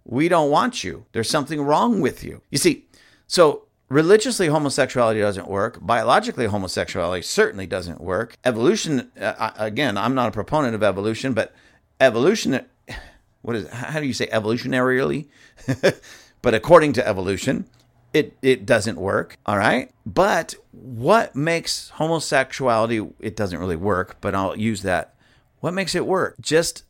we 0.05 0.29
don't 0.29 0.51
want 0.51 0.85
you. 0.85 1.07
There's 1.13 1.29
something 1.29 1.61
wrong 1.61 2.01
with 2.01 2.23
you. 2.23 2.43
You 2.51 2.59
see, 2.59 2.87
so 3.27 3.65
religiously 3.89 4.47
homosexuality 4.47 5.21
doesn't 5.21 5.49
work. 5.49 5.79
Biologically, 5.81 6.47
homosexuality 6.47 7.23
certainly 7.23 7.67
doesn't 7.67 8.01
work. 8.01 8.37
Evolution, 8.45 9.11
uh, 9.21 9.51
again, 9.57 9.99
I'm 9.99 10.15
not 10.15 10.29
a 10.29 10.33
proponent 10.33 10.75
of 10.75 10.83
evolution, 10.83 11.33
but 11.33 11.53
evolution, 12.01 12.65
what 13.43 13.57
is, 13.57 13.69
how 13.69 14.01
do 14.01 14.07
you 14.07 14.13
say 14.13 14.27
evolutionarily? 14.27 15.27
but 16.43 16.55
according 16.55 16.93
to 16.95 17.07
evolution, 17.07 17.67
it 18.13 18.37
it 18.43 18.67
doesn't 18.67 18.99
work 18.99 19.37
all 19.47 19.57
right? 19.57 19.91
But 20.07 20.55
what 20.73 21.37
makes 21.37 21.91
homosexuality 21.91 23.07
it 23.21 23.37
doesn't 23.37 23.59
really 23.59 23.77
work 23.77 24.17
but 24.21 24.35
i'll 24.35 24.57
use 24.57 24.83
that. 24.83 25.15
What 25.61 25.75
makes 25.75 25.95
it 25.95 26.07
work? 26.07 26.37
Just 26.41 26.85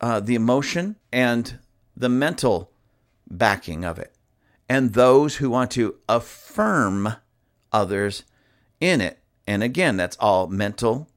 uh, 0.00 0.20
the 0.20 0.34
emotion 0.34 0.96
and 1.12 1.58
the 1.96 2.08
mental 2.08 2.70
backing 3.30 3.84
of 3.84 3.98
it 3.98 4.14
and 4.68 4.94
those 4.94 5.36
who 5.36 5.50
want 5.50 5.70
to 5.72 5.96
affirm 6.08 7.14
others 7.72 8.24
in 8.80 9.00
it. 9.00 9.18
And 9.46 9.62
again 9.62 9.96
that's 9.96 10.16
all 10.18 10.46
mental 10.46 11.08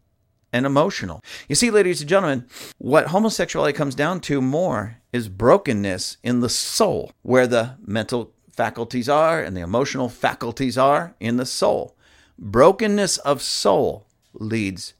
and 0.53 0.65
emotional 0.65 1.21
you 1.49 1.55
see 1.55 1.69
ladies 1.69 1.99
and 1.99 2.09
gentlemen 2.09 2.45
what 2.77 3.07
homosexuality 3.07 3.75
comes 3.75 3.95
down 3.95 4.21
to 4.21 4.39
more 4.39 4.97
is 5.11 5.27
brokenness 5.27 6.17
in 6.23 6.39
the 6.39 6.49
soul 6.49 7.11
where 7.23 7.47
the 7.47 7.75
mental 7.85 8.31
faculties 8.53 9.09
are 9.09 9.41
and 9.41 9.57
the 9.57 9.61
emotional 9.61 10.09
faculties 10.09 10.77
are 10.77 11.15
in 11.19 11.37
the 11.37 11.45
soul. 11.45 11.95
Brokenness 12.37 13.17
of 13.19 13.41
soul 13.41 14.07
leads 14.33 14.93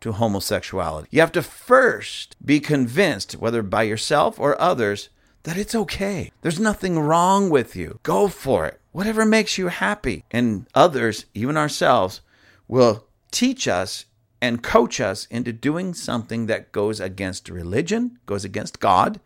to 0.00 0.12
homosexuality. 0.12 1.08
You 1.10 1.20
have 1.20 1.32
to 1.32 1.42
first 1.42 2.36
be 2.44 2.60
convinced, 2.60 3.36
whether 3.36 3.62
by 3.62 3.84
yourself 3.84 4.38
or 4.38 4.60
others, 4.60 5.08
that 5.44 5.56
it's 5.56 5.74
okay. 5.74 6.30
There's 6.42 6.60
nothing 6.60 6.98
wrong 6.98 7.50
with 7.50 7.76
you. 7.76 8.00
Go 8.02 8.28
for 8.28 8.66
it. 8.66 8.80
Whatever 8.92 9.24
makes 9.24 9.58
you 9.58 9.68
happy. 9.68 10.24
And 10.30 10.66
others, 10.74 11.26
even 11.34 11.56
ourselves, 11.56 12.20
will 12.68 13.06
teach 13.30 13.66
us 13.66 14.06
and 14.44 14.62
coach 14.62 15.00
us 15.00 15.24
into 15.30 15.54
doing 15.54 15.94
something 15.94 16.44
that 16.48 16.70
goes 16.70 17.00
against 17.00 17.48
religion, 17.48 18.18
goes 18.26 18.44
against 18.44 18.78
God, 18.78 19.18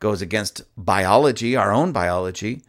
goes 0.00 0.20
against 0.20 0.60
biology, 0.76 1.56
our 1.56 1.72
own 1.72 1.92
biology, 1.92 2.62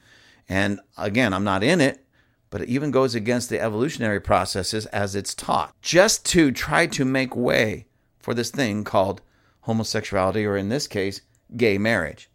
and 0.47 0.79
again, 0.97 1.33
I'm 1.33 1.43
not 1.43 1.63
in 1.63 1.81
it, 1.81 2.05
but 2.49 2.61
it 2.61 2.69
even 2.69 2.91
goes 2.91 3.13
against 3.13 3.49
the 3.49 3.59
evolutionary 3.59 4.21
processes 4.21 4.85
as 4.85 5.15
it's 5.15 5.35
taught, 5.35 5.75
just 5.81 6.25
to 6.27 6.53
try 6.53 6.87
to 6.87 7.03
make 7.03 7.35
way 7.35 7.87
for 8.19 8.33
this 8.33 8.51
thing 8.51 8.85
called 8.85 9.19
homosexuality, 9.61 10.45
or 10.45 10.55
in 10.55 10.69
this 10.69 10.87
case, 10.87 11.19
gay 11.57 11.77
marriage. 11.77 12.29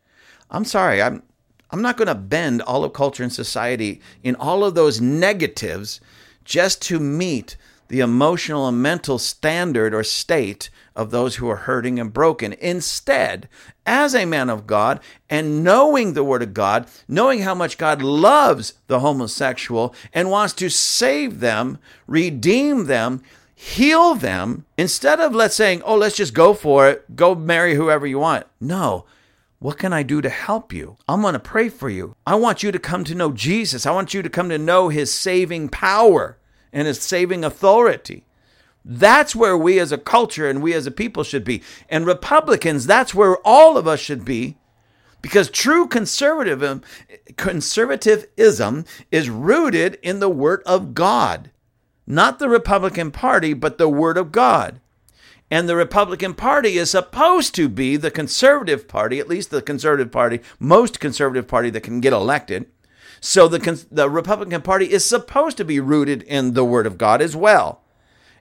I'm 0.50 0.66
sorry, 0.66 1.00
I'm 1.00 1.22
I'm 1.70 1.80
not 1.80 1.96
going 1.96 2.08
to 2.08 2.14
bend 2.14 2.60
all 2.60 2.84
of 2.84 2.92
culture 2.92 3.22
and 3.22 3.32
society 3.32 4.02
in 4.22 4.36
all 4.36 4.64
of 4.64 4.74
those 4.74 5.00
negatives 5.00 6.00
just 6.44 6.82
to 6.82 7.00
meet 7.00 7.56
the 7.88 8.00
emotional 8.00 8.66
and 8.68 8.82
mental 8.82 9.18
standard 9.18 9.94
or 9.94 10.02
state 10.02 10.70
of 10.94 11.10
those 11.10 11.36
who 11.36 11.48
are 11.48 11.56
hurting 11.56 12.00
and 12.00 12.12
broken. 12.12 12.54
Instead, 12.54 13.48
as 13.84 14.14
a 14.14 14.24
man 14.24 14.48
of 14.48 14.66
God 14.66 15.00
and 15.28 15.62
knowing 15.62 16.14
the 16.14 16.24
Word 16.24 16.42
of 16.42 16.54
God, 16.54 16.88
knowing 17.06 17.42
how 17.42 17.54
much 17.54 17.78
God 17.78 18.02
loves 18.02 18.74
the 18.86 19.00
homosexual 19.00 19.94
and 20.12 20.30
wants 20.30 20.54
to 20.54 20.70
save 20.70 21.40
them, 21.40 21.78
redeem 22.06 22.86
them, 22.86 23.22
heal 23.54 24.14
them, 24.14 24.64
instead 24.76 25.20
of 25.20 25.34
let's 25.34 25.54
saying, 25.54 25.82
oh, 25.84 25.96
let's 25.96 26.16
just 26.16 26.34
go 26.34 26.54
for 26.54 26.88
it, 26.88 27.16
go 27.16 27.34
marry 27.34 27.74
whoever 27.74 28.06
you 28.06 28.18
want. 28.18 28.46
No. 28.60 29.04
What 29.58 29.78
can 29.78 29.92
I 29.92 30.02
do 30.02 30.20
to 30.20 30.28
help 30.28 30.72
you? 30.72 30.96
I'm 31.08 31.22
going 31.22 31.32
to 31.32 31.38
pray 31.38 31.70
for 31.70 31.88
you. 31.88 32.14
I 32.26 32.34
want 32.34 32.62
you 32.62 32.70
to 32.72 32.78
come 32.78 33.04
to 33.04 33.14
know 33.14 33.32
Jesus. 33.32 33.86
I 33.86 33.90
want 33.90 34.12
you 34.12 34.20
to 34.22 34.28
come 34.28 34.50
to 34.50 34.58
know 34.58 34.90
his 34.90 35.12
saving 35.12 35.70
power 35.70 36.36
and 36.76 36.86
his 36.86 37.00
saving 37.00 37.42
authority. 37.42 38.26
That's 38.84 39.34
where 39.34 39.56
we 39.56 39.78
as 39.78 39.92
a 39.92 39.98
culture 39.98 40.46
and 40.46 40.62
we 40.62 40.74
as 40.74 40.86
a 40.86 40.90
people 40.90 41.24
should 41.24 41.42
be. 41.42 41.62
And 41.88 42.06
Republicans, 42.06 42.86
that's 42.86 43.14
where 43.14 43.38
all 43.38 43.78
of 43.78 43.88
us 43.88 43.98
should 43.98 44.26
be. 44.26 44.58
Because 45.22 45.48
true 45.48 45.88
conservatism, 45.88 46.82
conservatism 47.38 48.84
is 49.10 49.30
rooted 49.30 49.98
in 50.02 50.20
the 50.20 50.28
Word 50.28 50.62
of 50.66 50.92
God. 50.92 51.50
Not 52.06 52.38
the 52.38 52.50
Republican 52.50 53.10
Party, 53.10 53.54
but 53.54 53.78
the 53.78 53.88
Word 53.88 54.18
of 54.18 54.30
God. 54.30 54.78
And 55.50 55.68
the 55.68 55.76
Republican 55.76 56.34
Party 56.34 56.76
is 56.76 56.90
supposed 56.90 57.54
to 57.54 57.70
be 57.70 57.96
the 57.96 58.10
conservative 58.10 58.86
party, 58.86 59.18
at 59.18 59.28
least 59.28 59.50
the 59.50 59.62
conservative 59.62 60.12
party, 60.12 60.40
most 60.60 61.00
conservative 61.00 61.48
party 61.48 61.70
that 61.70 61.82
can 61.82 62.00
get 62.00 62.12
elected. 62.12 62.66
So 63.26 63.48
the, 63.48 63.84
the 63.90 64.08
Republican 64.08 64.62
Party 64.62 64.92
is 64.92 65.04
supposed 65.04 65.56
to 65.56 65.64
be 65.64 65.80
rooted 65.80 66.22
in 66.22 66.54
the 66.54 66.64
Word 66.64 66.86
of 66.86 66.96
God 66.96 67.20
as 67.20 67.34
well. 67.34 67.82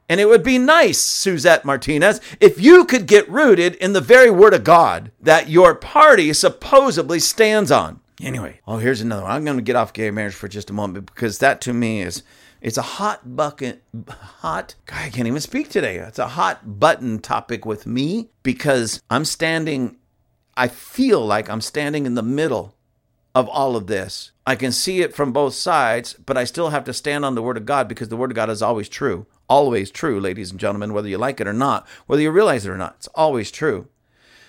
And 0.08 0.22
it 0.22 0.28
would 0.28 0.44
be 0.44 0.60
nice, 0.60 1.00
Suzette 1.00 1.66
Martinez, 1.66 2.22
if 2.40 2.62
you 2.62 2.86
could 2.86 3.08
get 3.08 3.28
rooted 3.28 3.74
in 3.76 3.94
the 3.94 4.00
very 4.00 4.30
word 4.30 4.54
of 4.54 4.64
God 4.64 5.12
that 5.20 5.50
your 5.50 5.74
party 5.74 6.32
supposedly 6.34 7.20
stands 7.20 7.72
on. 7.72 8.00
Anyway, 8.22 8.60
oh, 8.68 8.78
here's 8.78 9.02
another 9.02 9.24
one. 9.24 9.32
I'm 9.32 9.44
going 9.44 9.58
to 9.58 9.64
get 9.64 9.76
off 9.76 9.92
gay 9.92 10.12
marriage 10.12 10.36
for 10.36 10.48
just 10.48 10.70
a 10.70 10.74
moment 10.74 11.08
because 11.08 11.40
that 11.40 11.62
to 11.62 11.74
me 11.74 12.02
is 12.02 12.22
it's 12.62 12.78
a 12.78 12.84
hot 12.84 13.36
bucket, 13.36 13.82
hot. 14.08 14.76
I 14.94 15.10
can't 15.10 15.28
even 15.28 15.42
speak 15.42 15.70
today. 15.70 15.98
It's 15.98 16.20
a 16.20 16.28
hot 16.28 16.80
button 16.80 17.18
topic 17.18 17.66
with 17.66 17.88
me 17.88 18.30
because 18.44 19.02
I'm 19.10 19.26
standing. 19.26 19.98
I 20.56 20.68
feel 20.68 21.26
like 21.26 21.50
I'm 21.50 21.62
standing 21.62 22.06
in 22.06 22.14
the 22.14 22.22
middle 22.22 22.75
of 23.36 23.48
all 23.50 23.76
of 23.76 23.86
this. 23.86 24.32
I 24.48 24.56
can 24.56 24.72
see 24.72 25.02
it 25.02 25.14
from 25.14 25.32
both 25.32 25.54
sides, 25.54 26.14
but 26.14 26.38
I 26.38 26.46
still 26.46 26.70
have 26.70 26.86
to 26.86 26.94
stand 26.94 27.26
on 27.26 27.36
the 27.36 27.44
Word 27.44 27.58
of 27.58 27.66
God 27.66 27.88
because 27.88 28.10
the 28.10 28.18
Word 28.18 28.32
of 28.32 28.36
God 28.36 28.50
is 28.50 28.62
always 28.64 28.90
true 28.90 29.28
always 29.50 29.92
true, 29.92 30.20
ladies 30.20 30.52
and 30.52 30.60
gentlemen, 30.60 30.94
whether 30.94 31.08
you 31.08 31.18
like 31.18 31.40
it 31.40 31.48
or 31.48 31.54
not, 31.54 31.88
whether 32.08 32.22
you 32.22 32.32
realize 32.32 32.66
it 32.66 32.72
or 32.72 32.78
not. 32.78 32.96
It's 32.98 33.08
always 33.08 33.52
true. 33.52 33.88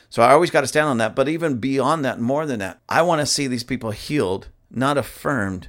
So 0.08 0.22
I 0.22 0.32
always 0.32 0.50
got 0.50 0.62
to 0.62 0.66
stand 0.66 0.88
on 0.88 0.98
that. 0.98 1.14
But 1.14 1.28
even 1.28 1.58
beyond 1.58 2.04
that, 2.04 2.20
more 2.20 2.46
than 2.46 2.60
that, 2.60 2.80
I 2.88 3.02
want 3.02 3.20
to 3.20 3.26
see 3.26 3.46
these 3.46 3.64
people 3.64 3.90
healed, 3.90 4.48
not 4.70 4.96
affirmed 4.96 5.68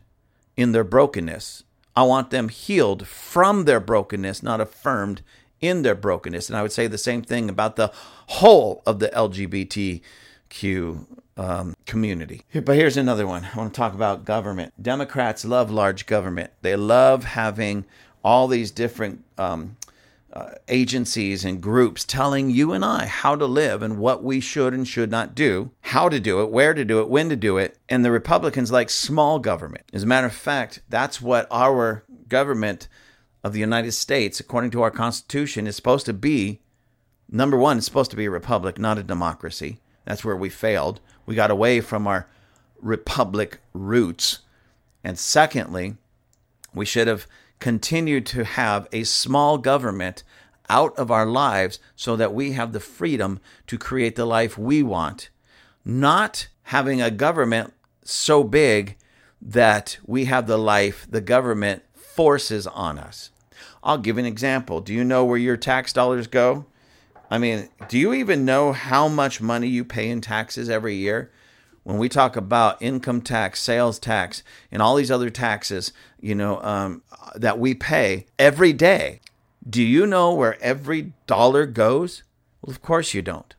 in 0.56 0.72
their 0.72 0.84
brokenness. 0.84 1.64
I 1.96 2.04
want 2.04 2.30
them 2.30 2.50
healed 2.50 3.08
from 3.08 3.66
their 3.66 3.80
brokenness, 3.80 4.44
not 4.44 4.62
affirmed 4.62 5.24
in 5.60 5.82
their 5.82 5.96
brokenness. 5.96 6.50
And 6.50 6.58
I 6.58 6.62
would 6.62 6.72
say 6.72 6.86
the 6.88 6.98
same 6.98 7.24
thing 7.24 7.50
about 7.50 7.76
the 7.76 7.92
whole 8.28 8.84
of 8.86 9.00
the 9.00 9.10
LGBTQ 9.10 10.02
um, 11.38 11.76
community. 11.86 12.44
But 12.54 12.76
here's 12.76 12.98
another 12.98 13.28
one. 13.28 13.48
I 13.54 13.58
want 13.58 13.74
to 13.74 13.78
talk 13.78 13.94
about 13.94 14.26
government. 14.26 14.74
Democrats 14.82 15.46
love 15.46 15.72
large 15.72 16.06
government, 16.06 16.52
they 16.62 16.76
love 16.76 17.24
having 17.24 17.86
all 18.24 18.48
these 18.48 18.72
different 18.72 19.24
um, 19.38 19.78
uh, 20.34 20.52
agencies 20.68 21.46
and 21.46 21.62
groups 21.62 22.04
telling 22.04 22.50
you 22.50 22.74
and 22.74 22.84
I 22.84 23.06
how 23.06 23.36
to 23.36 23.46
live 23.46 23.82
and 23.82 23.98
what 23.98 24.24
we 24.24 24.40
should 24.40 24.74
and 24.74 24.88
should 24.88 25.10
not 25.10 25.34
do, 25.34 25.72
how 25.82 26.10
to 26.10 26.20
do 26.20 26.42
it, 26.42 26.52
where 26.52 26.74
to 26.74 26.84
do 26.84 27.00
it, 27.00 27.10
when 27.10 27.30
to 27.30 27.36
do 27.36 27.58
it. 27.58 27.78
And 27.88 28.04
the 28.04 28.12
Republicans 28.12 28.72
like 28.72 28.90
small 28.90 29.40
government. 29.40 29.86
As 29.94 30.04
a 30.04 30.08
matter 30.08 30.28
of 30.28 30.34
fact, 30.34 30.82
that's 30.90 31.22
what 31.22 31.48
our 31.50 32.04
government 32.28 32.88
of 33.44 33.54
the 33.54 33.60
United 33.60 33.94
States, 33.94 34.40
according 34.40 34.72
to 34.72 34.82
our 34.82 34.92
Constitution, 34.92 35.66
is 35.66 35.76
supposed 35.76 36.06
to 36.06 36.14
be. 36.14 36.60
Number 37.30 37.58
one, 37.58 37.78
it's 37.78 37.86
supposed 37.86 38.12
to 38.12 38.18
be 38.18 38.26
a 38.26 38.32
republic, 38.32 38.78
not 38.78 38.98
a 38.98 39.04
democracy. 39.04 39.80
That's 40.06 40.24
where 40.24 40.36
we 40.36 40.50
failed. 40.50 41.02
We 41.28 41.36
got 41.36 41.52
away 41.52 41.82
from 41.82 42.08
our 42.08 42.26
republic 42.82 43.60
roots. 43.74 44.40
And 45.04 45.20
secondly, 45.20 45.98
we 46.74 46.86
should 46.86 47.08
have 47.08 47.28
continued 47.60 48.26
to 48.28 48.44
have 48.44 48.88
a 48.92 49.04
small 49.04 49.60
government 49.60 50.24
out 50.70 50.98
of 50.98 51.12
our 51.12 51.26
lives 51.26 51.80
so 51.96 52.16
that 52.16 52.34
we 52.34 52.54
have 52.54 52.74
the 52.74 52.80
freedom 52.80 53.40
to 53.68 53.78
create 53.78 54.16
the 54.16 54.26
life 54.26 54.58
we 54.58 54.82
want, 54.82 55.30
not 55.86 56.48
having 56.64 57.02
a 57.02 57.12
government 57.12 57.74
so 58.04 58.44
big 58.44 58.98
that 59.42 59.98
we 60.06 60.26
have 60.26 60.48
the 60.48 60.58
life 60.58 61.08
the 61.10 61.22
government 61.22 61.84
forces 61.94 62.66
on 62.68 62.98
us. 62.98 63.32
I'll 63.84 63.98
give 63.98 64.18
an 64.18 64.26
example. 64.26 64.82
Do 64.82 64.94
you 64.94 65.04
know 65.04 65.24
where 65.24 65.38
your 65.38 65.58
tax 65.58 65.94
dollars 65.94 66.28
go? 66.28 66.66
I 67.30 67.38
mean, 67.38 67.70
do 67.90 67.98
you 67.98 68.14
even 68.14 68.46
know 68.46 68.72
how 68.72 69.08
much 69.08 69.42
money 69.42 69.68
you 69.68 69.84
pay 69.84 70.10
in 70.10 70.22
taxes 70.22 70.70
every 70.70 70.96
year? 70.96 71.32
when 71.88 71.98
we 71.98 72.10
talk 72.10 72.36
about 72.36 72.82
income 72.82 73.22
tax, 73.22 73.62
sales 73.62 73.98
tax, 73.98 74.44
and 74.74 74.82
all 74.82 74.98
these 74.98 75.10
other 75.10 75.30
taxes, 75.30 75.94
you 76.20 76.36
know, 76.36 76.62
um, 76.62 77.02
that 77.34 77.60
we 77.60 77.74
pay 77.74 78.26
every 78.38 78.74
day, 78.74 79.22
do 79.70 79.82
you 79.82 80.06
know 80.06 80.34
where 80.34 80.62
every 80.62 81.14
dollar 81.28 81.66
goes? 81.66 82.24
Well, 82.62 82.72
of 82.72 82.82
course 82.82 83.14
you 83.14 83.22
don't. 83.22 83.56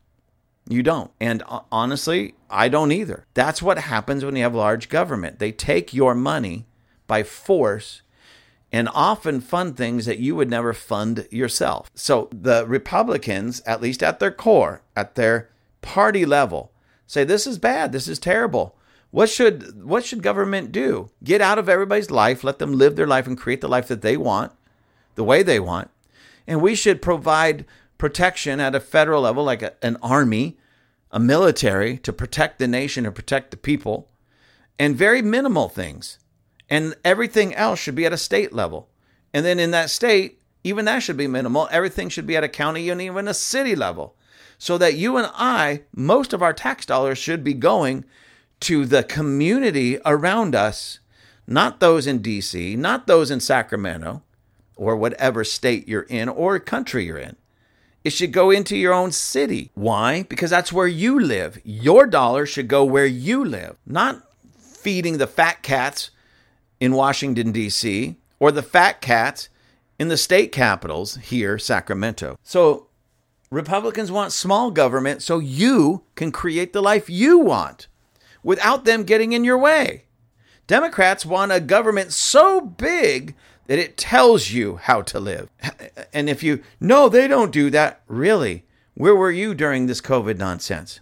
You 0.67 0.83
don't. 0.83 1.09
And 1.19 1.41
honestly, 1.71 2.35
I 2.51 2.69
don't 2.69 2.91
either. 2.91 3.25
That's 3.33 3.63
what 3.63 3.79
happens 3.79 4.23
when 4.23 4.35
you 4.35 4.43
have 4.43 4.53
large 4.53 4.89
government. 4.89 5.39
They 5.39 5.51
take 5.51 5.91
your 5.91 6.13
money 6.13 6.67
by 7.07 7.23
force 7.23 8.03
and 8.71 8.89
often 8.93 9.41
fund 9.41 9.75
things 9.75 10.05
that 10.05 10.19
you 10.19 10.35
would 10.35 10.49
never 10.49 10.73
fund 10.73 11.27
yourself. 11.31 11.89
So 11.95 12.29
the 12.31 12.65
Republicans, 12.67 13.61
at 13.65 13.81
least 13.81 14.03
at 14.03 14.19
their 14.19 14.31
core, 14.31 14.83
at 14.95 15.15
their 15.15 15.49
party 15.81 16.25
level, 16.25 16.71
say 17.07 17.23
this 17.23 17.47
is 17.47 17.57
bad, 17.57 17.91
this 17.91 18.07
is 18.07 18.19
terrible. 18.19 18.75
What 19.11 19.29
should 19.29 19.83
what 19.83 20.05
should 20.05 20.21
government 20.21 20.71
do? 20.71 21.09
Get 21.23 21.41
out 21.41 21.57
of 21.57 21.67
everybody's 21.67 22.11
life, 22.11 22.43
let 22.43 22.59
them 22.59 22.73
live 22.73 22.95
their 22.95 23.07
life 23.07 23.25
and 23.25 23.37
create 23.37 23.61
the 23.61 23.67
life 23.67 23.87
that 23.87 24.01
they 24.01 24.17
want, 24.17 24.51
the 25.15 25.23
way 25.23 25.41
they 25.41 25.59
want. 25.59 25.89
And 26.45 26.61
we 26.61 26.75
should 26.75 27.01
provide 27.01 27.65
protection 27.97 28.59
at 28.59 28.75
a 28.75 28.79
federal 28.79 29.23
level 29.23 29.43
like 29.43 29.63
a, 29.63 29.73
an 29.83 29.97
army, 30.01 30.57
a 31.11 31.19
military 31.19 31.97
to 31.99 32.13
protect 32.13 32.59
the 32.59 32.67
nation 32.67 33.05
and 33.05 33.15
protect 33.15 33.49
the 33.49 33.57
people, 33.57 34.09
and 34.77 34.95
very 34.95 35.23
minimal 35.23 35.69
things. 35.69 36.19
And 36.69 36.95
everything 37.03 37.53
else 37.55 37.79
should 37.79 37.95
be 37.95 38.05
at 38.05 38.13
a 38.13 38.17
state 38.17 38.53
level. 38.53 38.89
And 39.33 39.45
then 39.45 39.59
in 39.59 39.71
that 39.71 39.89
state, 39.89 40.39
even 40.63 40.85
that 40.85 40.99
should 40.99 41.17
be 41.17 41.27
minimal. 41.27 41.67
Everything 41.71 42.09
should 42.09 42.27
be 42.27 42.37
at 42.37 42.43
a 42.43 42.49
county 42.49 42.89
and 42.89 43.01
even 43.01 43.27
a 43.27 43.33
city 43.33 43.75
level. 43.75 44.15
So 44.57 44.77
that 44.77 44.95
you 44.95 45.17
and 45.17 45.29
I, 45.33 45.83
most 45.95 46.33
of 46.33 46.43
our 46.43 46.53
tax 46.53 46.85
dollars 46.85 47.17
should 47.17 47.43
be 47.43 47.53
going 47.53 48.05
to 48.61 48.85
the 48.85 49.03
community 49.03 49.99
around 50.05 50.53
us, 50.53 50.99
not 51.47 51.79
those 51.79 52.05
in 52.05 52.19
DC, 52.19 52.77
not 52.77 53.07
those 53.07 53.31
in 53.31 53.39
Sacramento 53.39 54.21
or 54.75 54.95
whatever 54.95 55.43
state 55.43 55.87
you're 55.87 56.03
in 56.03 56.27
or 56.29 56.59
country 56.59 57.05
you're 57.05 57.17
in. 57.17 57.35
It 58.03 58.11
should 58.11 58.31
go 58.31 58.49
into 58.49 58.77
your 58.77 58.93
own 58.93 59.11
city. 59.11 59.71
Why? 59.75 60.23
Because 60.23 60.49
that's 60.49 60.71
where 60.73 60.87
you 60.87 61.19
live. 61.19 61.59
Your 61.63 62.05
dollar 62.05 62.45
should 62.45 62.67
go 62.67 62.83
where 62.83 63.05
you 63.05 63.43
live, 63.43 63.77
not 63.85 64.23
feeding 64.57 65.17
the 65.17 65.27
fat 65.27 65.63
cats 65.63 66.11
in 66.79 66.93
Washington, 66.93 67.51
D.C., 67.51 68.15
or 68.39 68.51
the 68.51 68.63
fat 68.63 69.01
cats 69.01 69.49
in 69.97 70.07
the 70.07 70.17
state 70.17 70.51
capitals 70.51 71.15
here, 71.15 71.59
Sacramento. 71.59 72.37
So 72.43 72.87
Republicans 73.51 74.11
want 74.11 74.31
small 74.31 74.71
government 74.71 75.21
so 75.21 75.39
you 75.39 76.03
can 76.15 76.31
create 76.31 76.71
the 76.71 76.81
life 76.81 77.09
you 77.09 77.39
want 77.39 77.87
without 78.43 78.85
them 78.85 79.03
getting 79.03 79.33
in 79.33 79.43
your 79.43 79.57
way. 79.57 80.05
Democrats 80.67 81.25
want 81.25 81.51
a 81.51 81.59
government 81.59 82.13
so 82.13 82.61
big 82.61 83.35
that 83.67 83.79
it 83.79 83.97
tells 83.97 84.51
you 84.51 84.77
how 84.77 85.01
to 85.01 85.19
live. 85.19 85.49
And 86.13 86.29
if 86.29 86.43
you, 86.43 86.63
no, 86.79 87.09
they 87.09 87.27
don't 87.27 87.51
do 87.51 87.69
that, 87.71 88.01
really, 88.07 88.65
where 88.93 89.15
were 89.15 89.31
you 89.31 89.53
during 89.53 89.87
this 89.87 90.01
COVID 90.01 90.37
nonsense? 90.37 90.99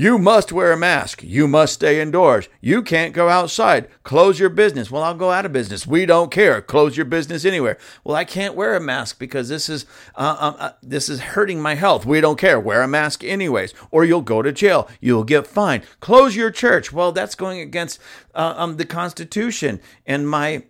You 0.00 0.18
must 0.18 0.50
wear 0.50 0.72
a 0.72 0.78
mask. 0.78 1.22
You 1.22 1.46
must 1.46 1.74
stay 1.74 2.00
indoors. 2.00 2.48
You 2.62 2.80
can't 2.80 3.12
go 3.12 3.28
outside. 3.28 3.86
Close 4.02 4.38
your 4.40 4.48
business. 4.48 4.90
Well, 4.90 5.02
I'll 5.02 5.12
go 5.12 5.30
out 5.30 5.44
of 5.44 5.52
business. 5.52 5.86
We 5.86 6.06
don't 6.06 6.30
care. 6.30 6.62
Close 6.62 6.96
your 6.96 7.04
business 7.04 7.44
anywhere. 7.44 7.76
Well, 8.02 8.16
I 8.16 8.24
can't 8.24 8.54
wear 8.54 8.74
a 8.74 8.80
mask 8.80 9.18
because 9.18 9.50
this 9.50 9.68
is 9.68 9.84
uh, 10.14 10.36
um, 10.40 10.56
uh, 10.58 10.70
this 10.82 11.10
is 11.10 11.20
hurting 11.20 11.60
my 11.60 11.74
health. 11.74 12.06
We 12.06 12.22
don't 12.22 12.38
care. 12.38 12.58
Wear 12.58 12.80
a 12.80 12.88
mask 12.88 13.22
anyways, 13.22 13.74
or 13.90 14.06
you'll 14.06 14.22
go 14.22 14.40
to 14.40 14.52
jail. 14.52 14.88
You'll 15.02 15.22
get 15.22 15.46
fined. 15.46 15.82
Close 16.00 16.34
your 16.34 16.50
church. 16.50 16.94
Well, 16.94 17.12
that's 17.12 17.34
going 17.34 17.60
against 17.60 18.00
uh, 18.34 18.54
um, 18.56 18.78
the 18.78 18.86
Constitution 18.86 19.80
and 20.06 20.26
my 20.26 20.62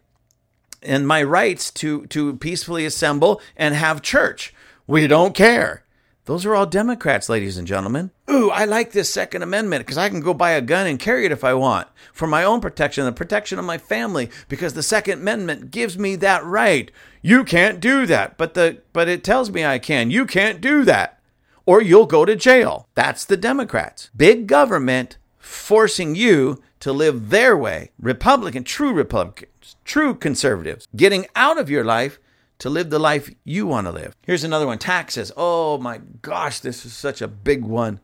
and 0.83 1.07
my 1.07 1.23
rights 1.23 1.71
to 1.75 2.05
to 2.07 2.35
peacefully 2.35 2.85
assemble 2.85 3.41
and 3.57 3.77
have 3.77 4.03
church. 4.03 4.53
We 4.89 5.07
don't 5.07 5.37
care. 5.37 5.85
Those 6.31 6.47
are 6.47 6.55
all 6.55 6.65
Democrats, 6.65 7.29
ladies 7.29 7.57
and 7.59 7.67
gentlemen. 7.67 8.13
Ooh, 8.31 8.51
I 8.51 8.65
like 8.65 8.93
this 8.93 9.13
Second 9.13 9.43
Amendment 9.43 9.85
because 9.85 9.99
I 9.99 10.09
can 10.09 10.21
go 10.21 10.33
buy 10.33 10.53
a 10.53 10.61
gun 10.61 10.87
and 10.87 10.97
carry 10.97 11.27
it 11.27 11.33
if 11.33 11.43
I 11.43 11.55
want 11.55 11.89
for 12.13 12.29
my 12.29 12.45
own 12.45 12.61
protection, 12.61 13.05
the 13.05 13.11
protection 13.11 13.59
of 13.59 13.65
my 13.65 13.79
family, 13.79 14.31
because 14.49 14.75
the 14.75 14.83
Second 14.85 15.23
Amendment 15.23 15.73
gives 15.73 15.99
me 15.99 16.15
that 16.15 16.45
right. 16.45 16.93
You 17.21 17.43
can't 17.43 17.81
do 17.81 18.07
that, 18.07 18.39
but 18.39 18.55
the 18.55 18.81
but 18.93 19.09
it 19.09 19.25
tells 19.25 19.51
me 19.51 19.65
I 19.65 19.81
can. 19.81 20.13
You 20.13 20.25
can't 20.25 20.61
do 20.61 20.85
that, 20.85 21.21
or 21.67 21.83
you'll 21.83 22.07
go 22.07 22.25
to 22.25 22.37
jail. 22.37 22.87
That's 22.95 23.25
the 23.25 23.37
Democrats. 23.37 24.09
Big 24.17 24.47
government 24.47 25.19
forcing 25.37 26.15
you 26.15 26.63
to 26.79 26.93
live 26.93 27.31
their 27.31 27.57
way. 27.57 27.91
Republican, 28.01 28.63
true 28.63 28.93
Republicans, 28.93 29.75
true 29.85 30.15
conservatives, 30.15 30.87
getting 30.95 31.27
out 31.35 31.59
of 31.59 31.69
your 31.69 31.85
life 31.85 32.20
to 32.61 32.71
live 32.71 32.91
the 32.91 32.99
life 32.99 33.31
you 33.45 33.67
want 33.67 33.87
to 33.87 33.93
live. 33.93 34.17
Here's 34.23 34.45
another 34.45 34.67
one 34.67 34.79
taxes. 34.79 35.33
Oh 35.37 35.79
my 35.79 36.01
gosh, 36.23 36.61
this 36.61 36.87
is 36.87 36.93
such 36.93 37.21
a 37.21 37.29
big 37.29 37.65
one. 37.65 38.01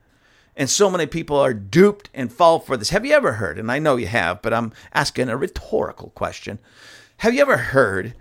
And 0.57 0.69
so 0.71 0.91
many 0.91 1.07
people 1.07 1.37
are 1.37 1.55
duped 1.55 2.09
and 2.15 2.33
fall 2.33 2.59
for 2.59 2.77
this. 2.77 2.91
Have 2.91 3.05
you 3.05 3.13
ever 3.13 3.35
heard, 3.35 3.59
and 3.59 3.71
I 3.71 3.79
know 3.79 3.97
you 3.97 4.07
have, 4.07 4.41
but 4.41 4.55
I'm 4.55 4.73
asking 4.95 5.29
a 5.29 5.37
rhetorical 5.37 6.11
question. 6.11 6.59
Have 7.19 7.35
you 7.35 7.43
ever 7.43 7.59
heard 7.59 8.15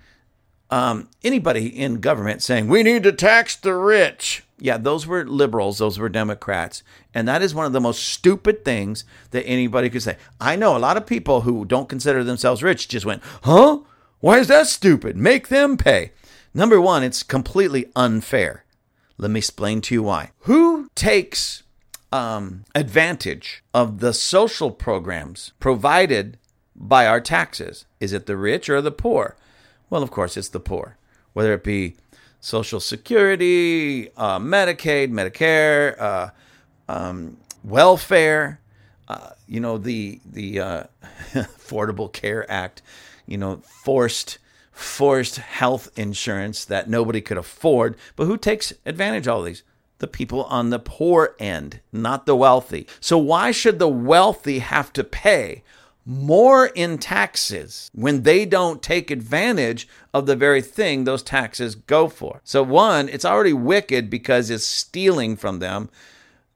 um, 0.70 1.10
anybody 1.24 1.68
in 1.68 2.02
government 2.02 2.44
saying, 2.44 2.68
we 2.68 2.84
need 2.84 3.04
to 3.04 3.14
tax 3.14 3.56
the 3.56 3.74
rich? 3.74 4.44
Yeah, 4.60 4.78
those 4.78 5.08
were 5.08 5.26
liberals, 5.26 5.78
those 5.78 5.98
were 5.98 6.10
Democrats. 6.10 6.84
And 7.14 7.26
that 7.30 7.42
is 7.42 7.56
one 7.56 7.66
of 7.66 7.72
the 7.72 7.82
most 7.82 8.04
stupid 8.04 8.66
things 8.66 9.06
that 9.32 9.46
anybody 9.46 9.90
could 9.90 10.04
say. 10.04 10.18
I 10.40 10.58
know 10.58 10.76
a 10.76 10.80
lot 10.80 10.98
of 10.98 11.06
people 11.06 11.42
who 11.42 11.64
don't 11.64 11.90
consider 11.90 12.24
themselves 12.24 12.62
rich 12.62 12.90
just 12.90 13.06
went, 13.06 13.24
huh? 13.44 13.80
Why 14.20 14.40
is 14.40 14.48
that 14.48 14.68
stupid? 14.68 15.16
Make 15.16 15.48
them 15.48 15.78
pay. 15.78 16.12
Number 16.56 16.80
one, 16.80 17.04
it's 17.04 17.22
completely 17.22 17.92
unfair. 17.98 18.64
Let 19.18 19.30
me 19.30 19.40
explain 19.40 19.82
to 19.82 19.94
you 19.94 20.04
why. 20.04 20.32
Who 20.40 20.90
takes 20.96 21.64
um, 22.14 22.64
advantage 22.74 23.62
of 23.74 24.00
the 24.00 24.14
social 24.14 24.72
programs 24.72 25.52
provided 25.60 26.38
by 26.74 27.08
our 27.08 27.20
taxes? 27.20 27.86
Is 28.00 28.14
it 28.14 28.26
the 28.26 28.38
rich 28.38 28.70
or 28.70 28.82
the 28.82 28.90
poor? 28.90 29.36
Well, 29.90 30.02
of 30.02 30.12
course, 30.12 30.38
it's 30.38 30.48
the 30.48 30.62
poor, 30.62 30.96
whether 31.34 31.52
it 31.52 31.64
be 31.66 31.98
Social 32.40 32.80
Security, 32.80 34.10
uh, 34.16 34.40
Medicaid, 34.40 35.12
Medicare, 35.12 36.00
uh, 36.00 36.30
um, 36.88 37.36
welfare. 37.66 38.62
Uh, 39.10 39.32
you 39.46 39.60
know 39.60 39.78
the 39.78 40.22
the 40.26 40.62
uh, 40.62 40.84
Affordable 41.34 42.12
Care 42.12 42.50
Act. 42.50 42.82
You 43.26 43.38
know 43.38 43.58
forced 43.58 44.38
forced 44.76 45.38
health 45.38 45.90
insurance 45.98 46.66
that 46.66 46.90
nobody 46.90 47.22
could 47.22 47.38
afford. 47.38 47.96
But 48.16 48.26
who 48.26 48.38
takes 48.38 48.74
advantage 48.86 49.26
of 49.26 49.34
all 49.34 49.44
these? 49.44 49.64
The 50.00 50.08
people 50.08 50.44
on 50.44 50.70
the 50.70 50.80
poor 50.80 51.36
end, 51.40 51.80
not 51.94 52.26
the 52.26 52.36
wealthy. 52.36 52.86
So 53.00 53.18
why 53.18 53.52
should 53.52 53.80
the 53.80 53.88
wealthy 53.88 54.60
have 54.60 54.92
to 54.94 55.04
pay 55.04 55.64
more 56.06 56.68
in 56.68 56.98
taxes 56.98 57.90
when 57.94 58.24
they 58.24 58.46
don't 58.46 58.84
take 58.84 59.10
advantage 59.10 59.88
of 60.14 60.26
the 60.26 60.36
very 60.36 60.62
thing 60.62 61.06
those 61.06 61.24
taxes 61.24 61.76
go 61.76 62.10
for? 62.10 62.42
So 62.44 62.62
one, 62.62 63.08
it's 63.08 63.26
already 63.26 63.54
wicked 63.54 64.10
because 64.10 64.50
it's 64.50 64.66
stealing 64.66 65.38
from 65.38 65.60
them 65.60 65.90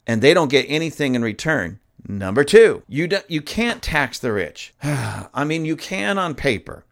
and 0.05 0.21
they 0.21 0.33
don't 0.33 0.51
get 0.51 0.65
anything 0.67 1.15
in 1.15 1.21
return. 1.21 1.79
Number 2.05 2.43
two, 2.43 2.83
you, 2.89 3.07
do, 3.07 3.19
you 3.29 3.41
can't 3.41 3.81
tax 3.81 4.19
the 4.19 4.33
rich. 4.33 4.73
I 4.83 5.45
mean, 5.45 5.63
you 5.63 5.77
can 5.77 6.17
on 6.17 6.35
paper. 6.35 6.83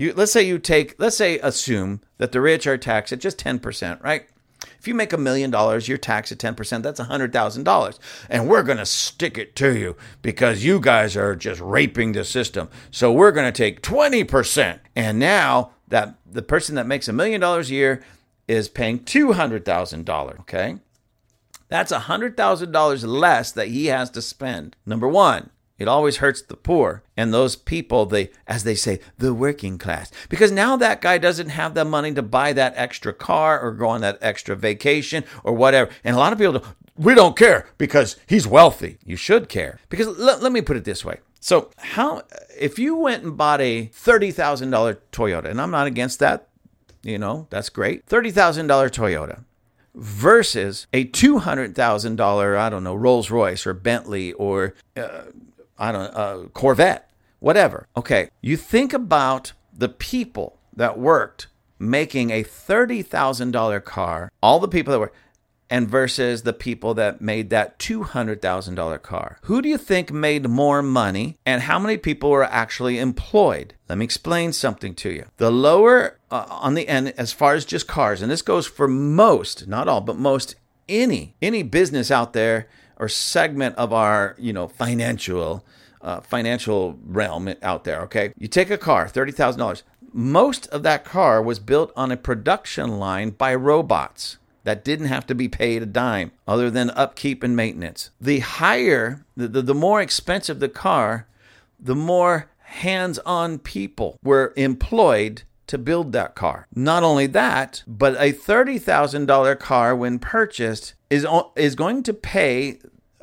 You 0.00 0.14
let's 0.14 0.32
say 0.32 0.42
you 0.42 0.58
take 0.58 0.94
let's 0.98 1.16
say 1.16 1.38
assume 1.40 2.00
that 2.16 2.32
the 2.32 2.40
rich 2.40 2.66
are 2.66 2.78
taxed 2.78 3.12
at 3.12 3.20
just 3.20 3.36
10%, 3.36 4.02
right? 4.02 4.26
If 4.78 4.88
you 4.88 4.94
make 4.94 5.12
a 5.12 5.18
million 5.18 5.50
dollars, 5.50 5.88
you're 5.88 5.98
taxed 5.98 6.32
at 6.32 6.38
10%, 6.38 6.82
that's 6.82 7.00
$100,000. 7.00 7.98
And 8.30 8.48
we're 8.48 8.62
going 8.62 8.78
to 8.78 8.86
stick 8.86 9.36
it 9.36 9.54
to 9.56 9.76
you 9.78 9.96
because 10.22 10.64
you 10.64 10.80
guys 10.80 11.16
are 11.18 11.36
just 11.36 11.60
raping 11.60 12.12
the 12.12 12.24
system. 12.24 12.70
So 12.90 13.12
we're 13.12 13.30
going 13.30 13.50
to 13.50 13.56
take 13.56 13.82
20%. 13.82 14.80
And 14.96 15.18
now 15.18 15.72
that 15.88 16.14
the 16.26 16.42
person 16.42 16.76
that 16.76 16.86
makes 16.86 17.08
a 17.08 17.12
million 17.12 17.40
dollars 17.40 17.70
a 17.70 17.74
year 17.74 18.02
is 18.48 18.70
paying 18.70 19.00
$200,000, 19.00 20.40
okay? 20.40 20.78
That's 21.68 21.92
$100,000 21.92 23.06
less 23.06 23.52
that 23.52 23.68
he 23.68 23.86
has 23.86 24.10
to 24.10 24.22
spend. 24.22 24.76
Number 24.86 25.08
1, 25.08 25.50
it 25.80 25.88
always 25.88 26.18
hurts 26.18 26.42
the 26.42 26.56
poor 26.56 27.02
and 27.16 27.32
those 27.32 27.56
people, 27.56 28.04
they, 28.04 28.30
as 28.46 28.64
they 28.64 28.74
say, 28.74 29.00
the 29.16 29.32
working 29.32 29.78
class. 29.78 30.12
Because 30.28 30.52
now 30.52 30.76
that 30.76 31.00
guy 31.00 31.16
doesn't 31.16 31.48
have 31.48 31.72
the 31.72 31.86
money 31.86 32.12
to 32.12 32.22
buy 32.22 32.52
that 32.52 32.74
extra 32.76 33.14
car 33.14 33.58
or 33.58 33.72
go 33.72 33.88
on 33.88 34.02
that 34.02 34.18
extra 34.20 34.54
vacation 34.54 35.24
or 35.42 35.54
whatever. 35.54 35.90
And 36.04 36.14
a 36.14 36.18
lot 36.18 36.34
of 36.34 36.38
people, 36.38 36.52
don't, 36.52 36.66
we 36.98 37.14
don't 37.14 37.34
care 37.34 37.66
because 37.78 38.16
he's 38.26 38.46
wealthy. 38.46 38.98
You 39.06 39.16
should 39.16 39.48
care. 39.48 39.80
Because 39.88 40.06
let, 40.18 40.42
let 40.42 40.52
me 40.52 40.60
put 40.60 40.76
it 40.76 40.84
this 40.84 41.02
way. 41.02 41.20
So, 41.40 41.70
how 41.78 42.24
if 42.58 42.78
you 42.78 42.94
went 42.94 43.24
and 43.24 43.34
bought 43.34 43.62
a 43.62 43.86
$30,000 43.86 44.98
Toyota, 45.10 45.46
and 45.46 45.58
I'm 45.58 45.70
not 45.70 45.86
against 45.86 46.18
that, 46.18 46.48
you 47.02 47.18
know, 47.18 47.46
that's 47.48 47.70
great. 47.70 48.04
$30,000 48.06 48.68
Toyota 48.90 49.44
versus 49.94 50.86
a 50.92 51.06
$200,000, 51.06 52.58
I 52.58 52.68
don't 52.68 52.84
know, 52.84 52.94
Rolls 52.94 53.30
Royce 53.30 53.66
or 53.66 53.72
Bentley 53.72 54.34
or 54.34 54.74
uh, 54.94 55.22
I 55.80 55.90
don't 55.90 56.14
know, 56.14 56.50
Corvette, 56.52 57.10
whatever. 57.40 57.88
Okay, 57.96 58.28
you 58.40 58.56
think 58.56 58.92
about 58.92 59.52
the 59.76 59.88
people 59.88 60.58
that 60.76 60.98
worked 60.98 61.46
making 61.78 62.30
a 62.30 62.44
$30,000 62.44 63.84
car, 63.84 64.30
all 64.42 64.60
the 64.60 64.68
people 64.68 64.92
that 64.92 64.98
were, 64.98 65.12
and 65.70 65.88
versus 65.88 66.42
the 66.42 66.52
people 66.52 66.94
that 66.94 67.20
made 67.20 67.48
that 67.50 67.78
$200,000 67.78 69.02
car. 69.02 69.38
Who 69.42 69.62
do 69.62 69.68
you 69.68 69.78
think 69.78 70.12
made 70.12 70.48
more 70.48 70.82
money 70.82 71.38
and 71.46 71.62
how 71.62 71.78
many 71.78 71.96
people 71.96 72.30
were 72.30 72.44
actually 72.44 72.98
employed? 72.98 73.74
Let 73.88 73.96
me 73.96 74.04
explain 74.04 74.52
something 74.52 74.94
to 74.96 75.10
you. 75.10 75.26
The 75.36 75.50
lower 75.50 76.18
uh, 76.30 76.46
on 76.50 76.74
the 76.74 76.88
end, 76.88 77.14
as 77.16 77.32
far 77.32 77.54
as 77.54 77.64
just 77.64 77.86
cars, 77.86 78.20
and 78.20 78.30
this 78.30 78.42
goes 78.42 78.66
for 78.66 78.88
most, 78.88 79.66
not 79.68 79.88
all, 79.88 80.00
but 80.00 80.16
most 80.16 80.56
any 80.88 81.36
any 81.40 81.62
business 81.62 82.10
out 82.10 82.32
there 82.32 82.66
or 83.00 83.08
segment 83.08 83.74
of 83.76 83.92
our 83.92 84.36
you 84.38 84.52
know 84.52 84.68
financial 84.68 85.64
uh, 86.02 86.20
financial 86.20 86.98
realm 87.04 87.52
out 87.62 87.82
there. 87.82 88.02
Okay, 88.02 88.32
you 88.38 88.46
take 88.46 88.70
a 88.70 88.78
car, 88.78 89.08
thirty 89.08 89.32
thousand 89.32 89.58
dollars. 89.58 89.82
Most 90.12 90.66
of 90.68 90.82
that 90.82 91.04
car 91.04 91.42
was 91.42 91.58
built 91.58 91.92
on 91.96 92.12
a 92.12 92.16
production 92.16 92.98
line 92.98 93.30
by 93.30 93.54
robots 93.54 94.38
that 94.64 94.84
didn't 94.84 95.06
have 95.06 95.26
to 95.26 95.34
be 95.34 95.48
paid 95.48 95.82
a 95.82 95.86
dime 95.86 96.32
other 96.46 96.70
than 96.70 96.90
upkeep 96.90 97.42
and 97.42 97.56
maintenance. 97.56 98.10
The 98.20 98.40
higher, 98.40 99.24
the, 99.36 99.48
the, 99.48 99.62
the 99.62 99.74
more 99.74 100.00
expensive 100.02 100.58
the 100.58 100.68
car, 100.68 101.26
the 101.78 101.94
more 101.94 102.50
hands 102.58 103.18
on 103.20 103.58
people 103.58 104.18
were 104.22 104.52
employed 104.56 105.42
to 105.70 105.78
build 105.78 106.12
that 106.12 106.34
car. 106.34 106.66
Not 106.74 107.04
only 107.04 107.26
that, 107.28 107.84
but 107.86 108.14
a 108.14 108.32
$30,000 108.32 109.58
car, 109.60 109.94
when 109.94 110.18
purchased, 110.18 110.94
is, 111.08 111.24
is 111.54 111.76
going 111.76 112.02
to 112.02 112.12
pay 112.12 112.80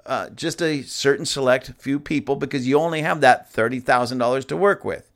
uh, 0.07 0.29
just 0.29 0.61
a 0.61 0.81
certain 0.83 1.25
select 1.25 1.73
few 1.77 1.99
people 1.99 2.35
because 2.35 2.67
you 2.67 2.79
only 2.79 3.01
have 3.01 3.21
that 3.21 3.53
$30,000 3.53 4.47
to 4.47 4.57
work 4.57 4.83
with 4.85 5.11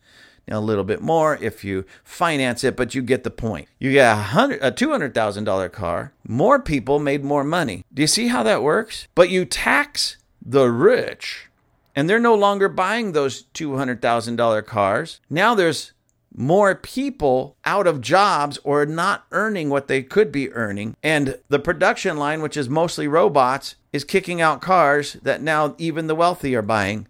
Now, 0.48 0.60
a 0.60 0.62
little 0.62 0.84
bit 0.84 1.02
more 1.02 1.38
if 1.42 1.64
you 1.64 1.86
finance 2.04 2.64
it, 2.64 2.76
but 2.76 2.94
you 2.94 3.02
get 3.02 3.24
the 3.24 3.32
point. 3.32 3.70
You 3.80 3.92
get 3.94 4.12
a 4.12 4.16
hundred, 4.16 4.60
a 4.62 4.72
two 4.72 4.92
hundred 4.92 5.14
thousand 5.14 5.46
dollar 5.46 5.70
car. 5.70 6.14
More 6.28 6.60
people 6.60 7.00
made 7.00 7.24
more 7.24 7.44
money. 7.44 7.86
Do 7.94 8.02
you 8.02 8.08
see 8.08 8.28
how 8.28 8.44
that 8.44 8.64
works? 8.64 9.08
But 9.16 9.30
you 9.30 9.46
tax 9.46 10.18
the 10.46 10.66
rich, 10.70 11.48
and 11.96 12.10
they're 12.10 12.20
no 12.20 12.36
longer 12.36 12.68
buying 12.68 13.12
those 13.14 13.44
two 13.44 13.78
hundred 13.78 14.02
thousand 14.02 14.36
dollar 14.36 14.62
cars. 14.62 15.22
Now 15.30 15.56
there's 15.56 15.94
more 16.36 16.76
people 16.76 17.58
out 17.66 17.88
of 17.88 18.02
jobs 18.02 18.58
or 18.64 18.86
not 18.86 19.26
earning 19.32 19.70
what 19.70 19.88
they 19.88 20.02
could 20.02 20.32
be 20.32 20.52
earning. 20.54 20.96
And 21.04 21.38
the 21.50 21.60
production 21.60 22.18
line, 22.18 22.42
which 22.42 22.56
is 22.58 22.70
mostly 22.70 23.08
robots, 23.08 23.76
is 23.92 24.04
kicking 24.04 24.42
out 24.42 24.62
cars 24.62 25.14
that 25.24 25.42
now 25.42 25.76
even 25.78 26.08
the 26.08 26.16
wealthy 26.16 26.56
are 26.56 26.62
buying 26.62 27.08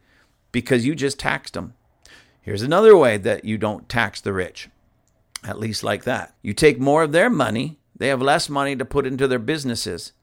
because 0.51 0.85
you 0.85 0.95
just 0.95 1.19
taxed 1.19 1.53
them. 1.53 1.73
Here's 2.41 2.63
another 2.63 2.97
way 2.97 3.17
that 3.17 3.45
you 3.45 3.57
don't 3.57 3.87
tax 3.87 4.19
the 4.19 4.33
rich, 4.33 4.69
at 5.43 5.59
least 5.59 5.83
like 5.83 6.03
that. 6.05 6.33
You 6.41 6.53
take 6.53 6.79
more 6.79 7.03
of 7.03 7.11
their 7.11 7.29
money, 7.29 7.77
they 7.95 8.07
have 8.07 8.21
less 8.21 8.49
money 8.49 8.75
to 8.75 8.85
put 8.85 9.05
into 9.05 9.27
their 9.27 9.39
businesses. 9.39 10.13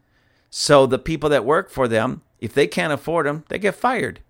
So 0.50 0.86
the 0.86 0.98
people 0.98 1.30
that 1.30 1.44
work 1.44 1.70
for 1.70 1.86
them, 1.86 2.22
if 2.40 2.52
they 2.52 2.66
can't 2.66 2.92
afford 2.92 3.26
them, 3.26 3.44
they 3.48 3.58
get 3.58 3.76
fired. 3.76 4.20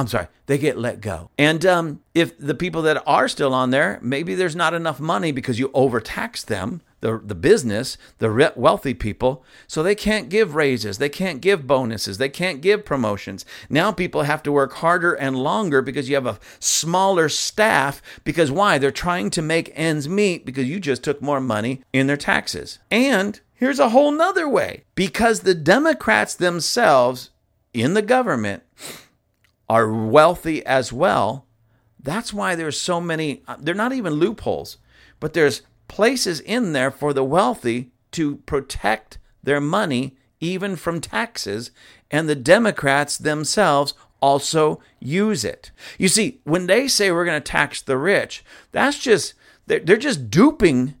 I'm 0.00 0.08
sorry, 0.08 0.28
they 0.46 0.56
get 0.56 0.78
let 0.78 1.02
go. 1.02 1.28
And 1.36 1.66
um, 1.66 2.00
if 2.14 2.38
the 2.38 2.54
people 2.54 2.80
that 2.82 3.02
are 3.06 3.28
still 3.28 3.52
on 3.52 3.68
there, 3.68 3.98
maybe 4.00 4.34
there's 4.34 4.56
not 4.56 4.72
enough 4.72 4.98
money 4.98 5.30
because 5.30 5.58
you 5.58 5.70
overtax 5.74 6.42
them, 6.42 6.80
the, 7.00 7.20
the 7.22 7.34
business, 7.34 7.98
the 8.16 8.50
wealthy 8.56 8.94
people, 8.94 9.44
so 9.66 9.82
they 9.82 9.94
can't 9.94 10.30
give 10.30 10.54
raises, 10.54 10.96
they 10.96 11.10
can't 11.10 11.42
give 11.42 11.66
bonuses, 11.66 12.16
they 12.16 12.30
can't 12.30 12.62
give 12.62 12.86
promotions. 12.86 13.44
Now 13.68 13.92
people 13.92 14.22
have 14.22 14.42
to 14.44 14.52
work 14.52 14.72
harder 14.72 15.12
and 15.12 15.36
longer 15.36 15.82
because 15.82 16.08
you 16.08 16.14
have 16.14 16.26
a 16.26 16.40
smaller 16.60 17.28
staff. 17.28 18.00
Because 18.24 18.50
why? 18.50 18.78
They're 18.78 18.90
trying 18.90 19.28
to 19.28 19.42
make 19.42 19.70
ends 19.74 20.08
meet 20.08 20.46
because 20.46 20.66
you 20.66 20.80
just 20.80 21.04
took 21.04 21.20
more 21.20 21.42
money 21.42 21.82
in 21.92 22.06
their 22.06 22.16
taxes. 22.16 22.78
And 22.90 23.38
here's 23.52 23.78
a 23.78 23.90
whole 23.90 24.12
nother 24.12 24.48
way 24.48 24.84
because 24.94 25.40
the 25.40 25.54
Democrats 25.54 26.34
themselves 26.34 27.28
in 27.74 27.92
the 27.92 28.00
government 28.00 28.62
are 29.70 29.92
wealthy 29.92 30.66
as 30.66 30.92
well. 30.92 31.46
That's 32.02 32.32
why 32.32 32.56
there's 32.56 32.80
so 32.80 33.00
many, 33.00 33.44
uh, 33.46 33.54
they're 33.60 33.72
not 33.72 33.92
even 33.92 34.14
loopholes, 34.14 34.78
but 35.20 35.32
there's 35.32 35.62
places 35.86 36.40
in 36.40 36.72
there 36.72 36.90
for 36.90 37.12
the 37.12 37.22
wealthy 37.22 37.92
to 38.10 38.38
protect 38.38 39.18
their 39.44 39.60
money 39.60 40.16
even 40.40 40.74
from 40.74 41.00
taxes, 41.00 41.70
and 42.10 42.28
the 42.28 42.34
Democrats 42.34 43.16
themselves 43.16 43.94
also 44.20 44.80
use 44.98 45.44
it. 45.44 45.70
You 45.98 46.08
see, 46.08 46.40
when 46.42 46.66
they 46.66 46.88
say 46.88 47.12
we're 47.12 47.24
going 47.24 47.40
to 47.40 47.52
tax 47.52 47.80
the 47.80 47.96
rich, 47.96 48.44
that's 48.72 48.98
just 48.98 49.34
they're, 49.68 49.78
they're 49.78 49.96
just 49.96 50.30
duping 50.30 50.94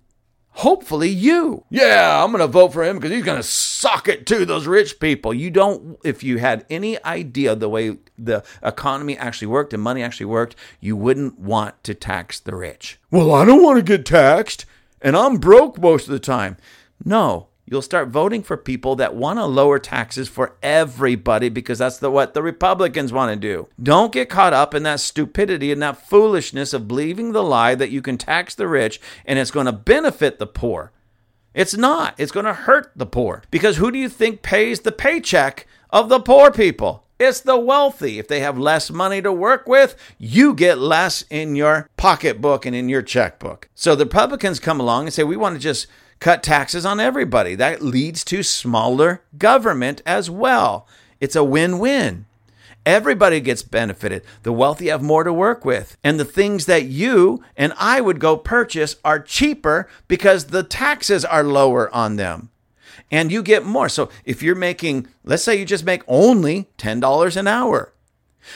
hopefully 0.52 1.08
you. 1.08 1.64
Yeah, 1.70 2.22
I'm 2.22 2.30
going 2.30 2.40
to 2.40 2.46
vote 2.46 2.72
for 2.72 2.84
him 2.84 2.96
because 2.96 3.10
he's 3.10 3.24
going 3.24 3.38
to 3.38 3.42
suck 3.42 4.08
it 4.08 4.26
to 4.26 4.44
those 4.44 4.66
rich 4.66 5.00
people. 5.00 5.32
You 5.32 5.50
don't, 5.50 5.98
if 6.04 6.22
you 6.22 6.38
had 6.38 6.66
any 6.68 7.02
idea 7.04 7.54
the 7.54 7.68
way 7.68 7.98
the 8.18 8.44
economy 8.62 9.16
actually 9.16 9.48
worked 9.48 9.72
and 9.72 9.82
money 9.82 10.02
actually 10.02 10.26
worked, 10.26 10.56
you 10.80 10.96
wouldn't 10.96 11.38
want 11.38 11.82
to 11.84 11.94
tax 11.94 12.40
the 12.40 12.54
rich. 12.54 12.98
Well, 13.10 13.32
I 13.32 13.44
don't 13.44 13.62
want 13.62 13.78
to 13.78 13.82
get 13.82 14.04
taxed 14.04 14.66
and 15.00 15.16
I'm 15.16 15.36
broke 15.38 15.78
most 15.80 16.06
of 16.06 16.12
the 16.12 16.18
time. 16.18 16.56
No, 17.04 17.48
you'll 17.70 17.80
start 17.80 18.08
voting 18.08 18.42
for 18.42 18.56
people 18.56 18.96
that 18.96 19.14
want 19.14 19.38
to 19.38 19.46
lower 19.46 19.78
taxes 19.78 20.28
for 20.28 20.56
everybody 20.62 21.48
because 21.48 21.78
that's 21.78 21.98
the, 21.98 22.10
what 22.10 22.34
the 22.34 22.42
Republicans 22.42 23.12
want 23.12 23.32
to 23.32 23.36
do. 23.36 23.68
Don't 23.80 24.12
get 24.12 24.28
caught 24.28 24.52
up 24.52 24.74
in 24.74 24.82
that 24.82 25.00
stupidity 25.00 25.72
and 25.72 25.80
that 25.80 26.08
foolishness 26.08 26.74
of 26.74 26.88
believing 26.88 27.32
the 27.32 27.44
lie 27.44 27.76
that 27.76 27.90
you 27.90 28.02
can 28.02 28.18
tax 28.18 28.54
the 28.54 28.68
rich 28.68 29.00
and 29.24 29.38
it's 29.38 29.52
going 29.52 29.66
to 29.66 29.72
benefit 29.72 30.38
the 30.38 30.46
poor. 30.46 30.92
It's 31.54 31.76
not. 31.76 32.14
It's 32.18 32.32
going 32.32 32.46
to 32.46 32.52
hurt 32.52 32.92
the 32.94 33.06
poor. 33.06 33.42
Because 33.50 33.76
who 33.76 33.90
do 33.90 33.98
you 33.98 34.08
think 34.08 34.42
pays 34.42 34.80
the 34.80 34.92
paycheck 34.92 35.66
of 35.90 36.08
the 36.08 36.20
poor 36.20 36.50
people? 36.50 37.06
It's 37.20 37.40
the 37.40 37.58
wealthy. 37.58 38.18
If 38.18 38.28
they 38.28 38.40
have 38.40 38.56
less 38.56 38.90
money 38.90 39.20
to 39.20 39.32
work 39.32 39.68
with, 39.68 39.94
you 40.16 40.54
get 40.54 40.78
less 40.78 41.22
in 41.28 41.54
your 41.54 41.88
pocketbook 41.96 42.64
and 42.64 42.74
in 42.74 42.88
your 42.88 43.02
checkbook. 43.02 43.68
So 43.74 43.94
the 43.94 44.06
Republicans 44.06 44.58
come 44.58 44.80
along 44.80 45.04
and 45.04 45.12
say, 45.12 45.22
we 45.22 45.36
want 45.36 45.54
to 45.54 45.60
just 45.60 45.86
cut 46.20 46.42
taxes 46.42 46.86
on 46.86 47.00
everybody. 47.00 47.54
That 47.54 47.82
leads 47.82 48.24
to 48.24 48.42
smaller 48.42 49.22
government 49.36 50.02
as 50.06 50.30
well. 50.30 50.86
It's 51.20 51.36
a 51.36 51.44
win 51.44 51.78
win. 51.78 52.26
Everybody 52.86 53.40
gets 53.40 53.62
benefited. 53.62 54.22
The 54.42 54.52
wealthy 54.52 54.88
have 54.88 55.02
more 55.02 55.22
to 55.24 55.32
work 55.32 55.64
with. 55.64 55.98
And 56.02 56.18
the 56.18 56.24
things 56.24 56.66
that 56.66 56.84
you 56.84 57.42
and 57.56 57.74
I 57.76 58.00
would 58.00 58.20
go 58.20 58.36
purchase 58.36 58.96
are 59.04 59.20
cheaper 59.20 59.88
because 60.08 60.46
the 60.46 60.62
taxes 60.62 61.24
are 61.24 61.44
lower 61.44 61.94
on 61.94 62.16
them 62.16 62.50
and 63.10 63.30
you 63.30 63.42
get 63.42 63.64
more. 63.64 63.88
So 63.88 64.08
if 64.24 64.42
you're 64.42 64.54
making, 64.54 65.08
let's 65.24 65.42
say 65.42 65.58
you 65.58 65.64
just 65.64 65.84
make 65.84 66.02
only 66.08 66.68
$10 66.78 67.36
an 67.36 67.46
hour, 67.46 67.92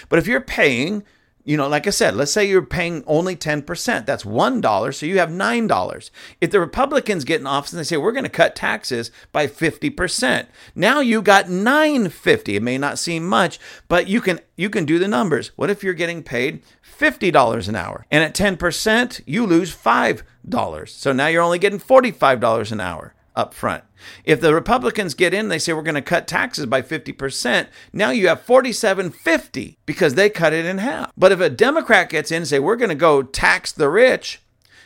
but 0.09 0.19
if 0.19 0.27
you're 0.27 0.41
paying, 0.41 1.03
you 1.45 1.59
know, 1.59 1.69
like 1.69 1.87
I 1.87 1.91
said, 1.91 2.17
let's 2.17 2.33
say 2.33 2.49
you're 2.49 2.63
paying 2.63 3.05
only 3.07 3.37
10%, 3.37 4.07
that's 4.07 4.25
$1, 4.25 4.95
so 4.95 5.07
you 5.07 5.19
have 5.19 5.29
$9. 5.29 6.11
If 6.41 6.51
the 6.51 6.61
Republicans 6.61 7.25
get 7.25 7.41
in 7.41 7.47
office 7.47 7.73
and 7.73 7.81
they 7.81 7.85
say, 7.85 7.99
we're 7.99 8.13
going 8.13 8.25
to 8.25 8.31
cut 8.31 8.57
taxes 8.57 9.11
by 9.31 9.47
50%, 9.47 10.47
now 10.75 11.01
you 11.01 11.21
got 11.21 11.51
950. 11.51 12.57
It 12.57 12.63
may 12.63 12.79
not 12.79 12.99
seem 12.99 13.27
much, 13.27 13.61
but 13.89 14.09
you 14.09 14.21
can 14.21 14.41
you 14.57 14.71
can 14.71 14.85
do 14.85 14.99
the 14.99 15.09
numbers. 15.09 15.51
What 15.57 15.71
if 15.71 15.83
you're 15.83 15.95
getting 15.95 16.23
paid 16.23 16.63
$50 16.99 17.69
an 17.69 17.75
hour? 17.75 18.07
And 18.11 18.23
at 18.23 18.35
10%, 18.35 19.21
you 19.27 19.47
lose 19.47 19.75
$5. 19.75 20.89
So 20.89 21.13
now 21.13 21.27
you're 21.27 21.43
only 21.43 21.59
getting 21.59 21.81
$45 21.81 22.73
an 22.73 22.81
hour 22.81 23.14
up 23.37 23.55
front. 23.55 23.85
If 24.25 24.41
the 24.41 24.55
Republicans 24.55 25.15
get 25.15 25.35
in, 25.35 25.49
they 25.49 25.59
say 25.59 25.73
we're 25.73 25.83
going 25.83 25.95
to 25.95 26.03
cut 26.03 26.29
taxes 26.29 26.67
by 26.67 26.83
50%. 26.83 27.69
Now 27.93 28.11
you 28.11 28.29
have 28.29 28.43
4750 28.43 29.79
because 29.87 30.15
they 30.15 30.31
cut 30.31 30.53
it 30.53 30.65
in 30.65 30.79
half. 30.79 31.11
But 31.17 31.33
if 31.33 31.41
a 31.41 31.51
Democrat 31.51 32.11
gets 32.11 32.31
in 32.31 32.39
and 32.39 32.49
say 32.49 32.59
we're 32.59 32.77
going 32.77 32.91
to 32.91 32.95
go 32.95 33.23
tax 33.23 33.73
the 33.73 33.89
rich 33.89 34.41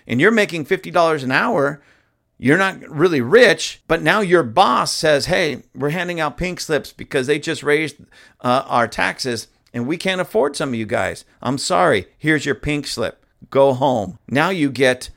and 0.06 0.20
you're 0.20 0.30
making 0.30 0.64
$50 0.64 1.22
an 1.22 1.32
hour, 1.32 1.82
you're 2.38 2.56
not 2.56 2.80
really 2.88 3.20
rich, 3.20 3.82
but 3.88 4.00
now 4.00 4.20
your 4.20 4.44
boss 4.44 4.92
says, 4.92 5.26
"Hey, 5.26 5.64
we're 5.74 5.90
handing 5.90 6.20
out 6.20 6.36
pink 6.36 6.60
slips 6.60 6.92
because 6.92 7.26
they 7.26 7.40
just 7.40 7.64
raised 7.64 7.96
uh, 8.40 8.62
our 8.66 8.86
taxes 8.86 9.48
and 9.74 9.88
we 9.88 9.96
can't 9.96 10.20
afford 10.20 10.54
some 10.54 10.68
of 10.68 10.76
you 10.76 10.86
guys. 10.86 11.24
I'm 11.42 11.58
sorry. 11.58 12.06
Here's 12.16 12.46
your 12.46 12.54
pink 12.54 12.86
slip. 12.86 13.26
Go 13.50 13.74
home." 13.74 14.20
Now 14.28 14.50
you 14.50 14.70
get 14.70 15.10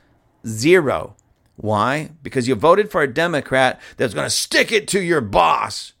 zero 0.44 1.14
why? 1.62 2.10
Because 2.22 2.48
you 2.48 2.56
voted 2.56 2.90
for 2.90 3.02
a 3.02 3.12
Democrat 3.12 3.80
that's 3.96 4.14
going 4.14 4.26
to 4.26 4.30
stick 4.30 4.72
it 4.72 4.88
to 4.88 5.00
your 5.00 5.20
boss. 5.20 5.92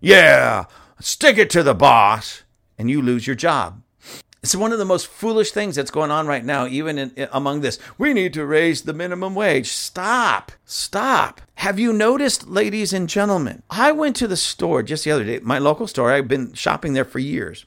Yeah, 0.00 0.64
stick 1.00 1.38
it 1.38 1.50
to 1.50 1.62
the 1.62 1.74
boss, 1.74 2.42
and 2.76 2.90
you 2.90 3.00
lose 3.00 3.26
your 3.26 3.36
job. 3.36 3.80
It's 4.42 4.56
one 4.56 4.72
of 4.72 4.78
the 4.78 4.84
most 4.84 5.06
foolish 5.06 5.52
things 5.52 5.76
that's 5.76 5.92
going 5.92 6.10
on 6.10 6.26
right 6.26 6.44
now, 6.44 6.66
even 6.66 6.98
in, 6.98 7.28
among 7.32 7.60
this. 7.60 7.78
We 7.96 8.12
need 8.12 8.34
to 8.34 8.44
raise 8.44 8.82
the 8.82 8.92
minimum 8.92 9.36
wage. 9.36 9.68
Stop. 9.68 10.52
Stop. 10.66 11.40
Have 11.54 11.78
you 11.78 11.92
noticed, 11.92 12.48
ladies 12.48 12.92
and 12.92 13.08
gentlemen? 13.08 13.62
I 13.70 13.92
went 13.92 14.16
to 14.16 14.28
the 14.28 14.36
store 14.36 14.82
just 14.82 15.04
the 15.04 15.12
other 15.12 15.24
day, 15.24 15.38
my 15.38 15.58
local 15.58 15.86
store. 15.86 16.12
I've 16.12 16.28
been 16.28 16.52
shopping 16.52 16.92
there 16.92 17.06
for 17.06 17.20
years. 17.20 17.64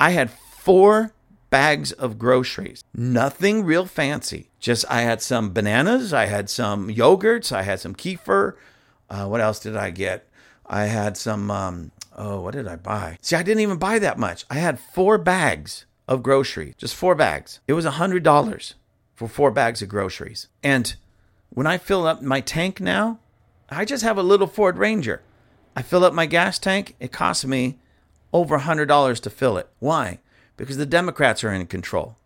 I 0.00 0.10
had 0.10 0.30
four 0.30 1.14
bags 1.48 1.92
of 1.92 2.18
groceries. 2.18 2.82
Nothing 2.92 3.64
real 3.64 3.86
fancy. 3.86 4.50
Just 4.62 4.84
I 4.88 5.00
had 5.00 5.20
some 5.20 5.52
bananas, 5.52 6.12
I 6.12 6.26
had 6.26 6.48
some 6.48 6.88
yogurts, 6.88 7.50
I 7.50 7.62
had 7.62 7.80
some 7.80 7.96
kefir. 7.96 8.54
Uh, 9.10 9.26
what 9.26 9.40
else 9.40 9.58
did 9.58 9.76
I 9.76 9.90
get? 9.90 10.28
I 10.64 10.84
had 10.84 11.16
some, 11.16 11.50
um, 11.50 11.90
oh, 12.16 12.40
what 12.40 12.54
did 12.54 12.68
I 12.68 12.76
buy? 12.76 13.18
See, 13.20 13.34
I 13.34 13.42
didn't 13.42 13.62
even 13.62 13.78
buy 13.78 13.98
that 13.98 14.20
much. 14.20 14.44
I 14.48 14.54
had 14.54 14.78
four 14.78 15.18
bags 15.18 15.84
of 16.06 16.22
groceries, 16.22 16.76
just 16.78 16.94
four 16.94 17.16
bags. 17.16 17.58
It 17.66 17.72
was 17.72 17.84
a 17.84 17.90
$100 17.90 18.74
for 19.16 19.26
four 19.26 19.50
bags 19.50 19.82
of 19.82 19.88
groceries. 19.88 20.46
And 20.62 20.94
when 21.50 21.66
I 21.66 21.76
fill 21.76 22.06
up 22.06 22.22
my 22.22 22.40
tank 22.40 22.80
now, 22.80 23.18
I 23.68 23.84
just 23.84 24.04
have 24.04 24.16
a 24.16 24.22
little 24.22 24.46
Ford 24.46 24.78
Ranger. 24.78 25.22
I 25.74 25.82
fill 25.82 26.04
up 26.04 26.14
my 26.14 26.26
gas 26.26 26.60
tank, 26.60 26.94
it 27.00 27.10
costs 27.10 27.44
me 27.44 27.80
over 28.32 28.54
a 28.54 28.60
$100 28.60 29.20
to 29.20 29.30
fill 29.30 29.58
it. 29.58 29.68
Why? 29.80 30.20
Because 30.56 30.76
the 30.76 30.86
Democrats 30.86 31.42
are 31.42 31.52
in 31.52 31.66
control. 31.66 32.16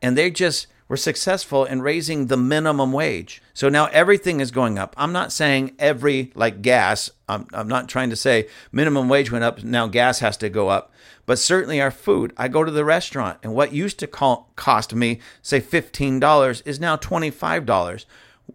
And 0.00 0.16
they 0.16 0.30
just 0.30 0.68
were 0.92 0.96
successful 0.98 1.64
in 1.64 1.80
raising 1.80 2.26
the 2.26 2.36
minimum 2.36 2.92
wage. 2.92 3.40
So 3.54 3.70
now 3.70 3.86
everything 3.86 4.40
is 4.40 4.50
going 4.50 4.78
up. 4.78 4.94
I'm 4.98 5.10
not 5.10 5.32
saying 5.32 5.74
every, 5.78 6.30
like 6.34 6.60
gas, 6.60 7.10
I'm, 7.26 7.46
I'm 7.54 7.66
not 7.66 7.88
trying 7.88 8.10
to 8.10 8.16
say 8.16 8.46
minimum 8.72 9.08
wage 9.08 9.32
went 9.32 9.42
up, 9.42 9.64
now 9.64 9.86
gas 9.86 10.18
has 10.18 10.36
to 10.36 10.50
go 10.50 10.68
up. 10.68 10.92
But 11.24 11.38
certainly 11.38 11.80
our 11.80 11.90
food. 11.90 12.34
I 12.36 12.48
go 12.48 12.62
to 12.62 12.70
the 12.70 12.84
restaurant, 12.84 13.38
and 13.42 13.54
what 13.54 13.72
used 13.72 14.00
to 14.00 14.06
call, 14.06 14.52
cost 14.54 14.94
me, 14.94 15.20
say, 15.40 15.62
$15 15.62 16.62
is 16.66 16.78
now 16.78 16.98
$25. 16.98 18.04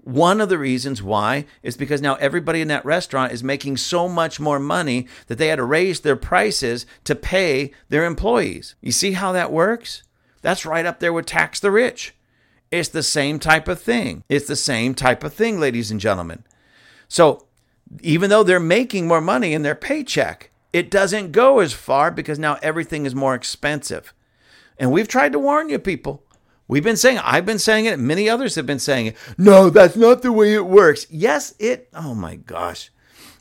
One 0.03 0.39
of 0.39 0.49
the 0.49 0.59
reasons 0.59 1.01
why 1.01 1.47
is 1.63 1.75
because 1.75 2.03
now 2.03 2.17
everybody 2.17 2.61
in 2.61 2.67
that 2.67 2.85
restaurant 2.85 3.31
is 3.31 3.43
making 3.43 3.77
so 3.77 4.07
much 4.07 4.39
more 4.39 4.59
money 4.59 5.07
that 5.25 5.39
they 5.39 5.47
had 5.47 5.55
to 5.55 5.63
raise 5.63 6.01
their 6.01 6.15
prices 6.15 6.85
to 7.05 7.15
pay 7.15 7.71
their 7.89 8.05
employees. 8.05 8.75
You 8.79 8.91
see 8.91 9.13
how 9.13 9.31
that 9.31 9.51
works? 9.51 10.03
That's 10.43 10.67
right 10.67 10.85
up 10.85 10.99
there 10.99 11.11
with 11.11 11.25
tax 11.25 11.59
the 11.59 11.71
rich. 11.71 12.13
It's 12.72 12.89
the 12.89 13.03
same 13.03 13.39
type 13.39 13.68
of 13.68 13.82
thing. 13.82 14.24
It's 14.30 14.47
the 14.47 14.55
same 14.55 14.93
type 14.93 15.24
of 15.24 15.34
thing, 15.34 15.59
ladies 15.59 15.91
and 15.91 15.99
gentlemen. 15.99 16.43
So 17.07 17.45
even 18.01 18.30
though 18.30 18.43
they're 18.43 18.59
making 18.59 19.07
more 19.07 19.22
money 19.22 19.53
in 19.53 19.61
their 19.61 19.76
paycheck, 19.76 20.51
it 20.74 20.91
doesn't 20.91 21.32
go 21.32 21.59
as 21.59 21.74
far 21.74 22.11
because 22.11 22.38
now 22.38 22.57
everything 22.61 23.05
is 23.05 23.15
more 23.15 23.36
expensive. 23.36 24.13
And 24.78 24.91
we've 24.91 25.07
tried 25.07 25.32
to 25.32 25.39
warn 25.39 25.70
you 25.70 25.80
people. 25.80 26.24
We've 26.68 26.84
been 26.84 26.97
saying, 26.97 27.20
I've 27.24 27.45
been 27.45 27.59
saying 27.59 27.86
it, 27.86 27.97
many 27.97 28.30
others 28.30 28.55
have 28.55 28.65
been 28.65 28.80
saying 28.80 29.07
it. 29.07 29.15
No, 29.38 29.70
that's 29.70 29.95
not 29.95 30.22
the 30.22 30.34
way 30.34 30.53
it 30.53 30.65
works. 30.65 31.07
Yes, 31.09 31.55
it, 31.59 31.88
oh 31.93 32.13
my 32.13 32.36
gosh. 32.36 32.91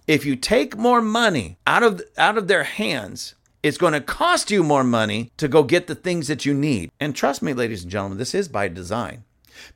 If 0.07 0.25
you 0.25 0.37
take 0.37 0.77
more 0.77 1.03
money 1.03 1.59
out 1.67 1.83
of, 1.83 2.01
out 2.17 2.39
of 2.39 2.47
their 2.47 2.63
hands, 2.63 3.35
it's 3.63 3.79
going 3.79 3.93
to 3.93 4.01
cost 4.01 4.51
you 4.51 4.63
more 4.63 4.85
money 4.85 5.33
to 5.37 5.49
go 5.49 5.63
get 5.63 5.87
the 5.87 5.95
things 5.95 6.29
that 6.29 6.45
you 6.45 6.55
need. 6.55 6.91
And 7.01 7.15
trust 7.15 7.43
me, 7.43 7.53
ladies 7.53 7.83
and 7.83 7.91
gentlemen, 7.91 8.19
this 8.19 8.35
is 8.35 8.49
by 8.49 8.69
design. 8.69 9.25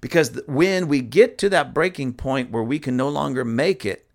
Because 0.00 0.40
when 0.46 0.88
we 0.88 1.00
get 1.00 1.38
to 1.38 1.48
that 1.48 1.74
breaking 1.74 2.14
point 2.14 2.50
where 2.50 2.62
we 2.62 2.78
can 2.78 2.96
no 2.96 3.08
longer 3.08 3.44
make 3.44 3.84
it 3.84 4.06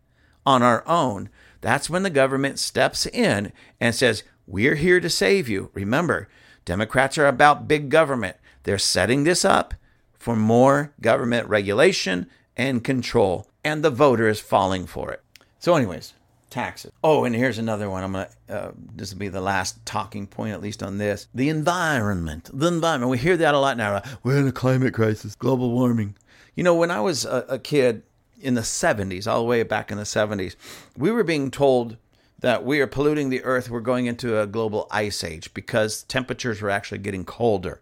on 0.46 0.62
our 0.62 0.88
own, 0.88 1.30
that's 1.62 1.90
when 1.90 2.04
the 2.04 2.10
government 2.10 2.60
steps 2.60 3.06
in 3.08 3.52
and 3.80 3.96
says, 3.96 4.24
We're 4.46 4.76
here 4.76 5.00
to 5.00 5.10
save 5.10 5.50
you. 5.50 5.72
Remember, 5.74 6.30
Democrats 6.66 7.18
are 7.18 7.28
about 7.28 7.68
big 7.68 7.90
government. 7.90 8.38
They're 8.64 8.78
setting 8.78 9.24
this 9.24 9.44
up 9.44 9.74
for 10.14 10.36
more 10.36 10.94
government 11.02 11.48
regulation 11.48 12.28
and 12.58 12.84
control, 12.84 13.48
and 13.64 13.84
the 13.84 13.90
voter 13.90 14.28
is 14.28 14.40
falling 14.40 14.88
for 14.88 15.12
it. 15.12 15.22
So, 15.60 15.76
anyways, 15.76 16.14
taxes. 16.56 16.92
Oh, 17.04 17.26
and 17.26 17.36
here's 17.36 17.58
another 17.58 17.90
one. 17.90 18.04
I'm 18.04 18.14
gonna. 18.14 18.30
Uh, 18.50 18.72
this 18.96 19.12
will 19.12 19.20
be 19.20 19.28
the 19.28 19.42
last 19.42 19.86
talking 19.86 20.26
point, 20.26 20.54
at 20.54 20.62
least 20.62 20.82
on 20.82 20.98
this. 20.98 21.28
The 21.36 21.50
environment. 21.50 22.50
The 22.54 22.68
environment. 22.68 23.12
We 23.12 23.18
hear 23.18 23.38
that 23.38 23.54
a 23.54 23.60
lot 23.60 23.78
now. 23.78 24.02
We're 24.24 24.40
in 24.40 24.48
a 24.48 24.54
climate 24.54 24.94
crisis. 24.94 25.36
Global 25.36 25.72
warming. 25.72 26.16
You 26.56 26.64
know, 26.64 26.74
when 26.74 26.92
I 26.92 27.02
was 27.02 27.26
a, 27.26 27.46
a 27.50 27.60
kid 27.60 28.04
in 28.40 28.54
the 28.54 28.62
70s, 28.62 29.28
all 29.28 29.40
the 29.40 29.46
way 29.46 29.62
back 29.64 29.92
in 29.92 29.98
the 29.98 30.06
70s, 30.06 30.56
we 30.98 31.12
were 31.12 31.24
being 31.26 31.52
told 31.52 31.98
that 32.40 32.64
we 32.64 32.80
are 32.80 32.88
polluting 32.88 33.30
the 33.30 33.44
earth. 33.44 33.70
We're 33.70 33.82
going 33.82 34.06
into 34.06 34.40
a 34.40 34.48
global 34.48 34.88
ice 34.90 35.26
age 35.26 35.54
because 35.54 36.04
temperatures 36.04 36.62
were 36.62 36.70
actually 36.70 37.00
getting 37.00 37.26
colder 37.26 37.82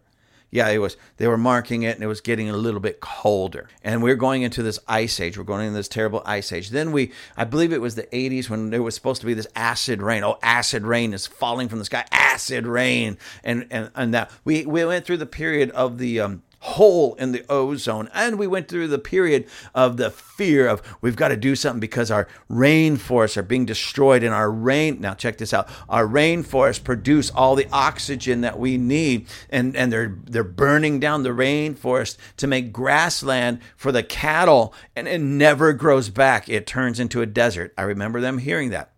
yeah, 0.54 0.68
it 0.68 0.78
was. 0.78 0.96
They 1.16 1.26
were 1.26 1.36
marking 1.36 1.82
it, 1.82 1.96
and 1.96 2.04
it 2.04 2.06
was 2.06 2.20
getting 2.20 2.48
a 2.48 2.56
little 2.56 2.78
bit 2.78 3.00
colder. 3.00 3.68
And 3.82 4.04
we 4.04 4.12
are 4.12 4.14
going 4.14 4.42
into 4.42 4.62
this 4.62 4.78
ice 4.86 5.18
age. 5.18 5.36
We're 5.36 5.42
going 5.42 5.66
into 5.66 5.74
this 5.74 5.88
terrible 5.88 6.22
ice 6.24 6.52
age. 6.52 6.70
Then 6.70 6.92
we, 6.92 7.10
I 7.36 7.42
believe 7.42 7.72
it 7.72 7.80
was 7.80 7.96
the 7.96 8.04
80s 8.04 8.48
when 8.48 8.70
there 8.70 8.80
was 8.80 8.94
supposed 8.94 9.20
to 9.22 9.26
be 9.26 9.34
this 9.34 9.48
acid 9.56 10.00
rain. 10.00 10.22
Oh, 10.22 10.38
acid 10.44 10.84
rain 10.84 11.12
is 11.12 11.26
falling 11.26 11.68
from 11.68 11.80
the 11.80 11.84
sky. 11.84 12.04
Acid 12.12 12.68
rain, 12.68 13.18
and 13.42 13.66
and 13.72 13.90
and 13.96 14.14
that 14.14 14.30
we 14.44 14.64
we 14.64 14.84
went 14.84 15.04
through 15.04 15.16
the 15.16 15.26
period 15.26 15.70
of 15.72 15.98
the 15.98 16.20
um, 16.20 16.43
hole 16.64 17.14
in 17.16 17.32
the 17.32 17.44
ozone. 17.50 18.08
And 18.14 18.38
we 18.38 18.46
went 18.46 18.68
through 18.68 18.88
the 18.88 18.98
period 18.98 19.46
of 19.74 19.98
the 19.98 20.10
fear 20.10 20.66
of 20.66 20.80
we've 21.02 21.14
got 21.14 21.28
to 21.28 21.36
do 21.36 21.54
something 21.54 21.78
because 21.78 22.10
our 22.10 22.26
rainforests 22.50 23.36
are 23.36 23.42
being 23.42 23.66
destroyed 23.66 24.22
and 24.22 24.32
our 24.32 24.50
rain 24.50 24.98
now 24.98 25.12
check 25.12 25.36
this 25.36 25.52
out. 25.52 25.68
Our 25.90 26.06
rainforests 26.06 26.82
produce 26.82 27.30
all 27.30 27.54
the 27.54 27.68
oxygen 27.70 28.40
that 28.40 28.58
we 28.58 28.78
need 28.78 29.26
and, 29.50 29.76
and 29.76 29.92
they're 29.92 30.16
they're 30.24 30.42
burning 30.42 31.00
down 31.00 31.22
the 31.22 31.30
rainforest 31.30 32.16
to 32.38 32.46
make 32.46 32.72
grassland 32.72 33.60
for 33.76 33.92
the 33.92 34.02
cattle 34.02 34.72
and 34.96 35.06
it 35.06 35.20
never 35.20 35.74
grows 35.74 36.08
back. 36.08 36.48
It 36.48 36.66
turns 36.66 36.98
into 36.98 37.20
a 37.20 37.26
desert. 37.26 37.74
I 37.76 37.82
remember 37.82 38.22
them 38.22 38.38
hearing 38.38 38.70
that. 38.70 38.90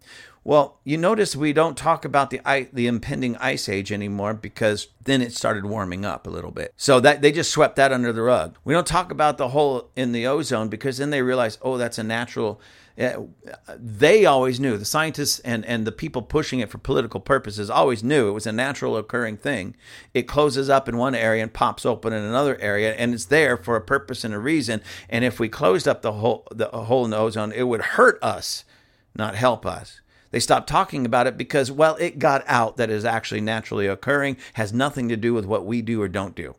Well, 0.47 0.78
you 0.84 0.97
notice 0.97 1.34
we 1.34 1.53
don't 1.53 1.76
talk 1.76 2.05
about 2.05 2.30
the 2.30 2.40
the 2.72 2.86
impending 2.86 3.34
ice 3.38 3.68
age 3.68 3.90
anymore 3.90 4.32
because 4.32 4.86
then 5.03 5.20
it 5.20 5.32
started 5.32 5.66
warming 5.66 6.05
up 6.05 6.24
a 6.24 6.30
little 6.30 6.53
bit. 6.53 6.72
So 6.76 7.01
that 7.01 7.20
they 7.20 7.32
just 7.32 7.51
swept 7.51 7.74
that 7.74 7.90
under 7.90 8.12
the 8.12 8.22
rug. 8.22 8.57
We 8.62 8.72
don't 8.72 8.86
talk 8.86 9.11
about 9.11 9.38
the 9.38 9.49
hole 9.49 9.90
in 9.97 10.12
the 10.12 10.28
ozone 10.28 10.68
because 10.68 10.99
then 10.99 11.11
they 11.11 11.20
realize, 11.20 11.59
oh, 11.62 11.78
that's 11.78 11.99
a 11.99 12.05
natural. 12.05 12.61
Eh, 12.97 13.16
they 13.76 14.24
always 14.24 14.61
knew 14.61 14.76
the 14.76 14.84
scientists 14.84 15.40
and 15.40 15.64
and 15.64 15.84
the 15.84 15.90
people 15.90 16.22
pushing 16.22 16.61
it 16.61 16.70
for 16.70 16.78
political 16.78 17.18
purposes 17.18 17.68
always 17.68 18.05
knew 18.05 18.28
it 18.28 18.32
was 18.32 18.47
a 18.47 18.53
natural 18.53 18.97
occurring 18.97 19.38
thing. 19.38 19.74
It 20.14 20.28
closes 20.28 20.70
up 20.70 20.88
in 20.88 20.97
one 20.97 21.16
area 21.16 21.42
and 21.42 21.53
pops 21.53 21.84
open 21.84 22.12
in 22.12 22.22
another 22.22 22.57
area, 22.61 22.94
and 22.94 23.12
it's 23.14 23.24
there 23.24 23.57
for 23.57 23.74
a 23.74 23.80
purpose 23.80 24.22
and 24.22 24.32
a 24.32 24.38
reason. 24.38 24.80
And 25.11 25.24
if 25.24 25.40
we 25.40 25.49
closed 25.49 25.88
up 25.88 26.03
the 26.03 26.12
hole 26.12 26.47
the 26.53 26.68
hole 26.68 27.05
in 27.05 27.11
the 27.11 27.18
ozone, 27.18 27.51
it 27.51 27.64
would 27.64 27.82
hurt 27.99 28.22
us, 28.22 28.64
not 29.16 29.34
help 29.34 29.66
us. 29.66 30.03
They 30.37 30.41
stopped 30.41 30.68
talking 30.68 31.07
about 31.07 31.26
it 31.26 31.39
because, 31.39 31.72
well, 31.72 31.97
it 31.97 32.18
got 32.18 32.45
out 32.47 32.76
that 32.76 32.91
is 32.91 33.07
actually 33.07 33.41
naturally 33.41 33.87
occurring, 33.87 34.37
has 34.53 34.70
nothing 34.70 35.09
to 35.09 35.16
do 35.16 35.32
with 35.32 35.47
what 35.47 35.64
we 35.64 35.80
do 35.80 36.03
or 36.03 36.09
don't 36.09 36.34
do. 36.34 36.57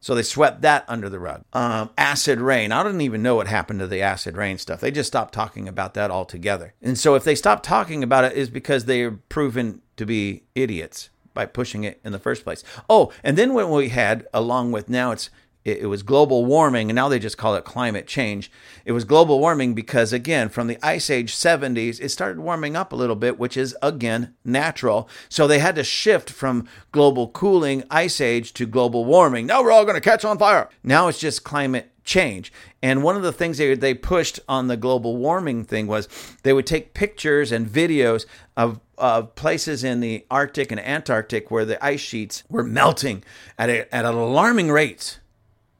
So 0.00 0.14
they 0.14 0.22
swept 0.22 0.62
that 0.62 0.86
under 0.88 1.10
the 1.10 1.18
rug. 1.18 1.44
Um, 1.52 1.90
acid 1.98 2.40
rain. 2.40 2.72
I 2.72 2.82
don't 2.82 3.02
even 3.02 3.22
know 3.22 3.34
what 3.34 3.48
happened 3.48 3.80
to 3.80 3.86
the 3.86 4.00
acid 4.00 4.34
rain 4.34 4.56
stuff. 4.56 4.80
They 4.80 4.90
just 4.90 5.08
stopped 5.08 5.34
talking 5.34 5.68
about 5.68 5.92
that 5.92 6.10
altogether. 6.10 6.72
And 6.80 6.98
so 6.98 7.14
if 7.14 7.22
they 7.22 7.34
stopped 7.34 7.66
talking 7.66 8.02
about 8.02 8.24
it, 8.24 8.32
is 8.32 8.48
because 8.48 8.86
they 8.86 9.02
are 9.02 9.20
proven 9.28 9.82
to 9.98 10.06
be 10.06 10.44
idiots 10.54 11.10
by 11.34 11.44
pushing 11.44 11.84
it 11.84 12.00
in 12.02 12.12
the 12.12 12.18
first 12.18 12.44
place. 12.44 12.64
Oh, 12.88 13.12
and 13.22 13.36
then 13.36 13.52
when 13.52 13.68
we 13.68 13.90
had, 13.90 14.26
along 14.32 14.72
with 14.72 14.88
now 14.88 15.10
it's 15.10 15.28
it, 15.64 15.86
was 15.86 16.02
global 16.02 16.44
warming, 16.44 16.90
and 16.90 16.96
now 16.96 17.08
they 17.08 17.18
just 17.18 17.38
call 17.38 17.54
it 17.54 17.64
climate 17.64 18.06
change. 18.06 18.50
It 18.84 18.92
was 18.92 19.04
global 19.04 19.38
warming 19.38 19.74
because, 19.74 20.12
again, 20.12 20.48
from 20.48 20.66
the 20.66 20.78
Ice 20.82 21.10
Age 21.10 21.34
70s, 21.34 22.00
it 22.00 22.08
started 22.10 22.40
warming 22.40 22.76
up 22.76 22.92
a 22.92 22.96
little 22.96 23.16
bit, 23.16 23.38
which 23.38 23.56
is, 23.56 23.76
again, 23.82 24.34
natural. 24.44 25.08
So 25.28 25.46
they 25.46 25.60
had 25.60 25.76
to 25.76 25.84
shift 25.84 26.30
from 26.30 26.66
global 26.90 27.28
cooling, 27.28 27.84
Ice 27.90 28.20
Age, 28.20 28.52
to 28.54 28.66
global 28.66 29.04
warming. 29.04 29.46
Now 29.46 29.62
we're 29.62 29.72
all 29.72 29.84
going 29.84 29.94
to 29.94 30.00
catch 30.00 30.24
on 30.24 30.38
fire. 30.38 30.68
Now 30.82 31.08
it's 31.08 31.20
just 31.20 31.44
climate 31.44 31.92
change. 32.04 32.52
And 32.82 33.02
one 33.02 33.16
of 33.16 33.22
the 33.22 33.32
things 33.32 33.58
they, 33.58 33.74
they 33.74 33.94
pushed 33.94 34.40
on 34.48 34.66
the 34.66 34.76
global 34.76 35.16
warming 35.16 35.64
thing 35.64 35.86
was 35.86 36.08
they 36.42 36.52
would 36.52 36.66
take 36.66 36.94
pictures 36.94 37.52
and 37.52 37.66
videos 37.66 38.26
of, 38.56 38.80
of 38.98 39.34
places 39.34 39.84
in 39.84 40.00
the 40.00 40.26
Arctic 40.30 40.70
and 40.72 40.80
Antarctic 40.80 41.50
where 41.50 41.64
the 41.64 41.82
ice 41.84 42.00
sheets 42.00 42.42
were 42.48 42.64
melting 42.64 43.22
at, 43.58 43.70
a, 43.70 43.94
at 43.94 44.04
an 44.04 44.14
alarming 44.14 44.70
rate. 44.70 45.20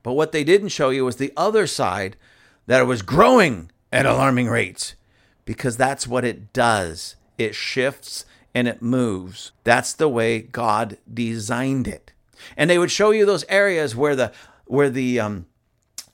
But 0.02 0.14
what 0.14 0.32
they 0.32 0.44
didn't 0.44 0.68
show 0.68 0.90
you 0.90 1.04
was 1.04 1.16
the 1.16 1.32
other 1.36 1.66
side 1.66 2.16
that 2.66 2.80
it 2.80 2.84
was 2.84 3.02
growing 3.02 3.70
at 3.92 4.06
alarming 4.06 4.48
rates 4.48 4.94
because 5.44 5.76
that's 5.76 6.06
what 6.06 6.24
it 6.24 6.52
does. 6.52 7.16
It 7.38 7.54
shifts 7.54 8.24
and 8.54 8.68
it 8.68 8.82
moves. 8.82 9.52
That's 9.64 9.92
the 9.92 10.08
way 10.08 10.40
God 10.40 10.98
designed 11.12 11.88
it. 11.88 12.12
And 12.56 12.68
they 12.68 12.78
would 12.78 12.90
show 12.90 13.10
you 13.10 13.24
those 13.24 13.44
areas 13.48 13.94
where 13.94 14.16
the 14.16 14.32
where 14.66 14.90
the 14.90 15.20
um, 15.20 15.46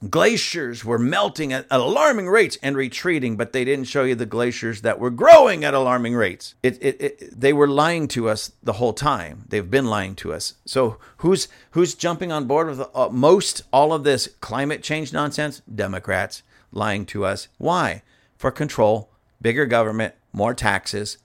glaciers 0.07 0.85
were 0.85 0.99
melting 0.99 1.51
at 1.51 1.65
alarming 1.69 2.29
rates 2.29 2.57
and 2.63 2.77
retreating, 2.77 3.35
but 3.35 3.51
they 3.51 3.65
didn't 3.65 3.85
show 3.85 4.03
you 4.03 4.15
the 4.15 4.25
glaciers 4.25 4.81
that 4.81 4.99
were 4.99 5.09
growing 5.09 5.65
at 5.65 5.73
alarming 5.73 6.15
rates. 6.15 6.55
It, 6.63 6.77
it, 6.81 7.01
it, 7.01 7.39
they 7.39 7.51
were 7.51 7.67
lying 7.67 8.07
to 8.09 8.29
us 8.29 8.51
the 8.63 8.73
whole 8.73 8.93
time. 8.93 9.45
They've 9.49 9.69
been 9.69 9.87
lying 9.87 10.15
to 10.15 10.33
us. 10.33 10.53
So 10.65 10.97
who's 11.17 11.47
who's 11.71 11.95
jumping 11.95 12.31
on 12.31 12.45
board 12.45 12.67
with 12.67 12.81
uh, 12.93 13.09
most 13.09 13.63
all 13.73 13.91
of 13.91 14.03
this 14.03 14.29
climate 14.39 14.83
change 14.83 15.11
nonsense? 15.11 15.61
Democrats 15.73 16.43
lying 16.71 17.05
to 17.07 17.25
us. 17.25 17.49
Why? 17.57 18.03
For 18.37 18.51
control, 18.51 19.09
bigger 19.41 19.65
government, 19.65 20.15
more 20.31 20.53
taxes, 20.53 21.17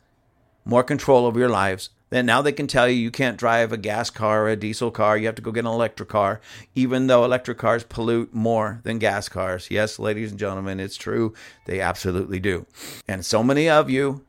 more 0.65 0.83
control 0.83 1.27
over 1.27 1.39
your 1.39 1.49
lives, 1.49 1.91
then 2.11 2.27
now 2.27 2.43
they 2.43 2.53
can 2.53 2.67
tell 2.67 2.89
you 2.89 2.95
you 2.95 3.11
can't 3.11 3.39
drive 3.39 3.73
a 3.73 3.77
gas 3.77 4.11
car 4.11 4.45
or 4.45 4.49
a 4.51 4.57
diesel 4.57 4.91
car. 4.91 5.17
You 5.17 5.27
have 5.27 5.35
to 5.37 5.43
go 5.43 5.51
get 5.51 5.61
an 5.61 5.67
electric 5.67 6.09
car, 6.09 6.41
even 6.75 7.07
though 7.07 7.25
electric 7.25 7.59
cars 7.59 7.85
pollute 7.85 8.35
more 8.35 8.81
than 8.85 8.99
gas 8.99 9.29
cars. 9.29 9.69
Yes, 9.71 9.99
ladies 9.99 10.31
and 10.31 10.39
gentlemen, 10.39 10.81
it's 10.81 10.97
true. 10.97 11.35
They 11.67 11.81
absolutely 11.81 12.41
do. 12.41 12.67
And 13.09 13.25
so 13.25 13.43
many 13.43 13.69
of 13.69 13.91
you 13.91 14.25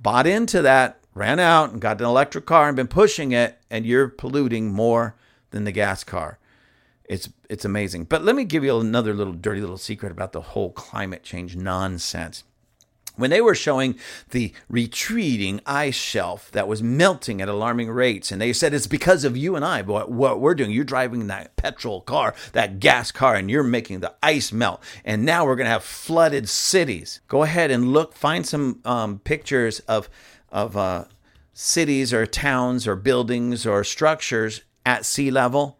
bought 0.00 0.26
into 0.26 0.62
that, 0.62 0.98
ran 1.14 1.38
out 1.38 1.70
and 1.70 1.80
got 1.80 2.00
an 2.00 2.06
electric 2.06 2.46
car 2.46 2.68
and 2.68 2.76
been 2.76 2.88
pushing 2.88 3.32
it, 3.32 3.58
and 3.70 3.86
you're 3.86 4.08
polluting 4.08 4.72
more 4.72 5.14
than 5.50 5.64
the 5.64 5.72
gas 5.72 6.04
car. 6.04 6.38
It's 7.04 7.28
it's 7.48 7.64
amazing. 7.64 8.04
But 8.04 8.24
let 8.24 8.34
me 8.34 8.44
give 8.44 8.64
you 8.64 8.78
another 8.78 9.12
little 9.12 9.34
dirty 9.34 9.60
little 9.60 9.78
secret 9.78 10.12
about 10.12 10.32
the 10.32 10.40
whole 10.40 10.72
climate 10.72 11.22
change 11.22 11.56
nonsense 11.56 12.44
when 13.16 13.30
they 13.30 13.40
were 13.40 13.54
showing 13.54 13.96
the 14.30 14.52
retreating 14.68 15.60
ice 15.66 15.94
shelf 15.94 16.50
that 16.52 16.68
was 16.68 16.82
melting 16.82 17.40
at 17.40 17.48
alarming 17.48 17.90
rates, 17.90 18.32
and 18.32 18.40
they 18.40 18.52
said 18.52 18.72
it's 18.72 18.86
because 18.86 19.24
of 19.24 19.36
you 19.36 19.54
and 19.56 19.64
I, 19.64 19.82
what, 19.82 20.10
what 20.10 20.40
we're 20.40 20.54
doing. 20.54 20.70
You're 20.70 20.84
driving 20.84 21.26
that 21.26 21.56
petrol 21.56 22.00
car, 22.00 22.34
that 22.52 22.80
gas 22.80 23.12
car, 23.12 23.34
and 23.34 23.50
you're 23.50 23.62
making 23.62 24.00
the 24.00 24.14
ice 24.22 24.52
melt. 24.52 24.82
And 25.04 25.24
now 25.24 25.44
we're 25.44 25.56
going 25.56 25.66
to 25.66 25.70
have 25.70 25.84
flooded 25.84 26.48
cities. 26.48 27.20
Go 27.28 27.42
ahead 27.42 27.70
and 27.70 27.92
look, 27.92 28.14
find 28.14 28.46
some 28.46 28.80
um, 28.84 29.18
pictures 29.18 29.80
of, 29.80 30.08
of 30.50 30.76
uh, 30.76 31.04
cities 31.52 32.12
or 32.12 32.26
towns 32.26 32.86
or 32.86 32.96
buildings 32.96 33.66
or 33.66 33.84
structures 33.84 34.62
at 34.84 35.04
sea 35.04 35.30
level 35.30 35.78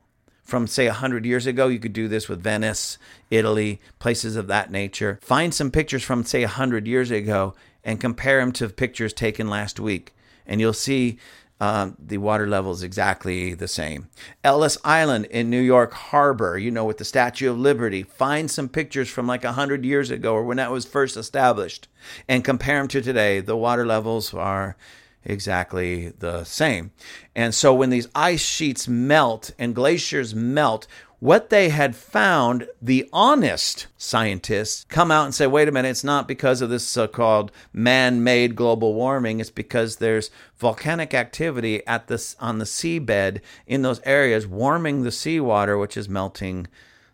from 0.53 0.67
say 0.67 0.87
100 0.87 1.25
years 1.25 1.47
ago 1.47 1.69
you 1.69 1.79
could 1.79 1.95
do 1.95 2.09
this 2.09 2.29
with 2.29 2.43
venice 2.43 2.99
italy 3.31 3.81
places 3.99 4.37
of 4.37 4.49
that 4.49 4.71
nature 4.71 5.19
find 5.23 5.55
some 5.55 5.71
pictures 5.71 6.03
from 6.03 6.23
say 6.23 6.43
100 6.43 6.87
years 6.87 7.11
ago 7.11 7.55
and 7.83 8.03
compare 8.03 8.39
them 8.39 8.53
to 8.53 8.69
pictures 8.69 9.15
taken 9.15 9.49
last 9.49 9.81
week 9.81 10.15
and 10.47 10.61
you'll 10.61 10.75
see 10.75 11.19
um, 11.59 11.97
the 11.99 12.19
water 12.19 12.47
level 12.47 12.73
is 12.73 12.83
exactly 12.83 13.55
the 13.55 13.69
same. 13.69 14.09
Ellis 14.43 14.77
Island 14.85 15.27
in 15.27 15.49
New 15.49 15.61
York 15.61 15.93
Harbor, 15.93 16.59
you 16.59 16.73
know, 16.73 16.85
with 16.85 16.99
the 16.99 17.05
Statue 17.05 17.49
of 17.49 17.57
Liberty, 17.57 18.03
find 18.03 18.51
some 18.51 18.69
pictures 18.69 19.09
from 19.09 19.29
like 19.29 19.45
100 19.45 19.85
years 19.85 20.11
ago 20.11 20.35
or 20.35 20.43
when 20.43 20.57
that 20.57 20.73
was 20.73 20.85
first 20.85 21.17
established 21.17 21.87
and 22.29 22.45
compare 22.45 22.79
them 22.79 22.89
to 22.89 23.01
today. 23.01 23.39
The 23.39 23.57
water 23.57 23.87
levels 23.87 24.35
are 24.35 24.77
exactly 25.25 26.11
the 26.19 26.45
same. 26.45 26.93
And 27.35 27.55
so 27.55 27.75
when 27.75 27.91
these 27.91 28.09
ice 28.15 28.41
sheets 28.41 28.89
melt 28.89 29.53
and 29.59 29.75
glaciers 29.75 30.35
melt, 30.35 30.87
what 31.23 31.51
they 31.51 31.69
had 31.69 31.95
found, 31.95 32.67
the 32.81 33.09
honest 33.13 33.87
scientists 33.97 34.85
come 34.89 35.13
out 35.13 35.25
and 35.25 35.33
say, 35.33 35.47
wait 35.47 35.69
a 35.69 35.71
minute, 35.71 35.91
it's 35.91 36.03
not 36.03 36.27
because 36.27 36.61
of 36.61 36.69
this 36.69 36.85
so 36.85 37.07
called 37.07 37.53
man 37.73 38.25
made 38.25 38.57
global 38.57 38.95
warming. 38.95 39.39
It's 39.39 39.49
because 39.49 39.97
there's 39.97 40.33
volcanic 40.57 41.15
activity 41.15 41.87
at 41.87 42.09
this, 42.09 42.35
on 42.41 42.59
the 42.59 42.65
seabed 42.65 43.41
in 43.69 43.83
those 43.83 44.01
areas, 44.05 44.49
warming 44.49 45.05
the 45.05 45.13
seawater, 45.13 45.79
which 45.79 45.97
is 45.97 46.09
melting 46.09 46.67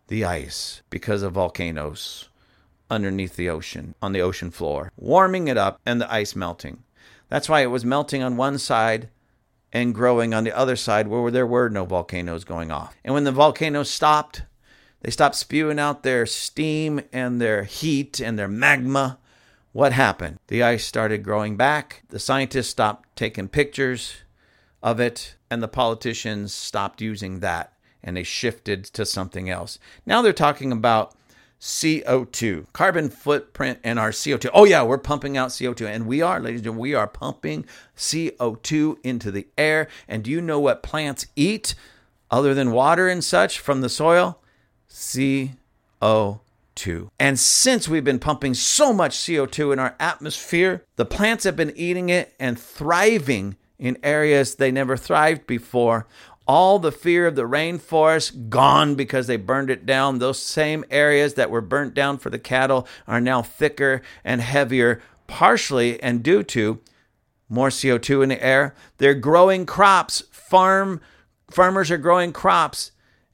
the 0.07 0.25
ice 0.25 0.81
because 0.89 1.23
of 1.23 1.35
volcanoes 1.35 2.31
underneath 2.91 3.37
the 3.37 3.51
ocean, 3.51 3.95
on 4.01 4.13
the 4.13 4.23
ocean 4.23 4.51
floor, 4.51 4.91
warming 4.97 5.49
it 5.49 5.59
up 5.59 5.79
and 5.85 6.01
the 6.01 6.11
ice 6.11 6.35
melting. 6.35 6.83
That's 7.29 7.49
why 7.49 7.61
it 7.61 7.67
was 7.67 7.85
melting 7.85 8.23
on 8.23 8.37
one 8.37 8.59
side 8.59 9.09
and 9.73 9.95
growing 9.95 10.33
on 10.33 10.45
the 10.45 10.57
other 10.57 10.77
side 10.77 11.09
where 11.09 11.31
there 11.31 11.47
were 11.47 11.69
no 11.69 11.85
volcanoes 11.85 12.45
going 12.45 12.71
off. 12.71 12.97
And 13.05 13.15
when 13.15 13.25
the 13.25 13.33
volcanoes 13.33 13.91
stopped, 13.91 14.43
they 15.03 15.11
stopped 15.11 15.37
spewing 15.37 15.79
out 15.79 16.03
their 16.03 16.27
steam 16.27 17.01
and 17.13 17.41
their 17.41 17.65
heat 17.65 18.21
and 18.21 18.39
their 18.39 18.49
magma. 18.49 19.19
What 19.73 19.93
happened? 19.93 20.39
The 20.49 20.63
ice 20.63 20.85
started 20.85 21.23
growing 21.23 21.57
back. 21.57 22.03
The 22.09 22.19
scientists 22.19 22.69
stopped 22.69 23.15
taking 23.15 23.49
pictures 23.49 24.17
of 24.83 24.99
it, 25.01 25.37
and 25.51 25.63
the 25.63 25.69
politicians 25.69 26.55
stopped 26.55 27.01
using 27.01 27.41
that 27.41 27.73
and 28.03 28.17
they 28.17 28.23
shifted 28.23 28.85
to 28.85 29.05
something 29.05 29.51
else. 29.51 29.79
Now 30.07 30.23
they're 30.23 30.33
talking 30.33 30.73
about 30.73 31.15
CO2, 31.61 32.67
carbon 32.73 33.11
footprint 33.11 33.81
and 33.83 33.99
our 33.99 34.11
CO2. 34.11 34.49
Oh, 34.55 34.65
yeah, 34.65 34.83
we're 34.83 34.99
pumping 34.99 35.37
out 35.37 35.51
CO2. 35.51 35.87
And 35.87 36.07
we 36.07 36.23
are, 36.23 36.39
ladies 36.39 36.61
and 36.61 36.65
gentlemen, 36.65 36.83
we 36.83 36.95
are 36.95 37.09
pumping 37.09 37.67
CO2 37.97 38.99
into 39.03 39.31
the 39.31 39.49
air. 39.57 39.89
And 40.07 40.23
do 40.23 40.31
you 40.31 40.41
know 40.41 40.61
what 40.61 40.83
plants 40.83 41.27
eat 41.35 41.75
other 42.31 42.55
than 42.55 42.71
water 42.71 43.09
and 43.09 43.25
such 43.25 43.59
from 43.59 43.81
the 43.81 43.89
soil? 43.89 44.41
CO2. 44.89 46.41
And 47.19 47.41
since 47.41 47.89
we've 47.89 48.05
been 48.05 48.21
pumping 48.21 48.55
so 48.55 48.93
much 48.93 49.17
CO2 49.17 49.73
in 49.73 49.79
our 49.81 49.97
atmosphere, 49.99 50.85
the 50.95 51.05
plants 51.05 51.43
have 51.45 51.57
been 51.57 51.73
eating 51.77 52.09
it 52.09 52.35
and 52.39 52.59
thriving 52.59 53.57
in 53.79 53.97
areas 54.03 54.57
they 54.57 54.71
never 54.73 54.97
thrived 54.97 55.47
before 55.47 56.07
all 56.49 56.79
the 56.79 56.91
fear 56.91 57.27
of 57.27 57.37
the 57.37 57.43
rainforest 57.43 58.49
gone 58.49 58.95
because 58.95 59.27
they 59.27 59.37
burned 59.37 59.69
it 59.69 59.85
down. 59.85 60.19
Those 60.19 60.43
same 60.43 60.85
areas 60.91 61.35
that 61.35 61.51
were 61.51 61.61
burnt 61.61 61.93
down 61.93 62.17
for 62.17 62.31
the 62.31 62.39
cattle 62.39 62.89
are 63.07 63.21
now 63.21 63.43
thicker 63.43 64.01
and 64.25 64.41
heavier, 64.41 65.03
partially 65.27 66.03
and 66.03 66.23
due 66.23 66.43
to 66.43 66.81
more 67.51 67.69
CO2 67.69 68.23
in 68.23 68.31
the 68.31 68.43
air. 68.43 68.75
They're 68.97 69.15
growing 69.15 69.67
crops. 69.67 70.23
Farm 70.31 71.03
farmers 71.51 71.91
are 71.91 71.99
growing 71.99 72.33
crops, 72.33 72.93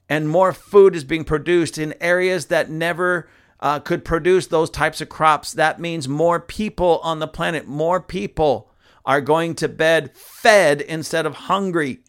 and 0.09 0.27
more 0.27 0.53
food 0.53 0.95
is 0.95 1.03
being 1.03 1.23
produced 1.23 1.77
in 1.77 1.95
areas 2.01 2.47
that 2.47 2.69
never 2.69 3.29
uh, 3.61 3.79
could 3.79 4.03
produce 4.05 4.47
those 4.47 4.69
types 4.69 4.99
of 4.99 5.09
crops. 5.09 5.53
That 5.53 5.79
means 5.79 6.07
more 6.07 6.39
people 6.39 6.99
on 7.01 7.19
the 7.19 7.27
planet. 7.27 7.65
More 7.65 8.01
people 8.01 8.69
are 9.05 9.21
going 9.21 9.55
to 9.55 9.69
bed 9.69 10.15
fed 10.15 10.81
instead 10.81 11.25
of 11.25 11.35
hungry. 11.35 11.99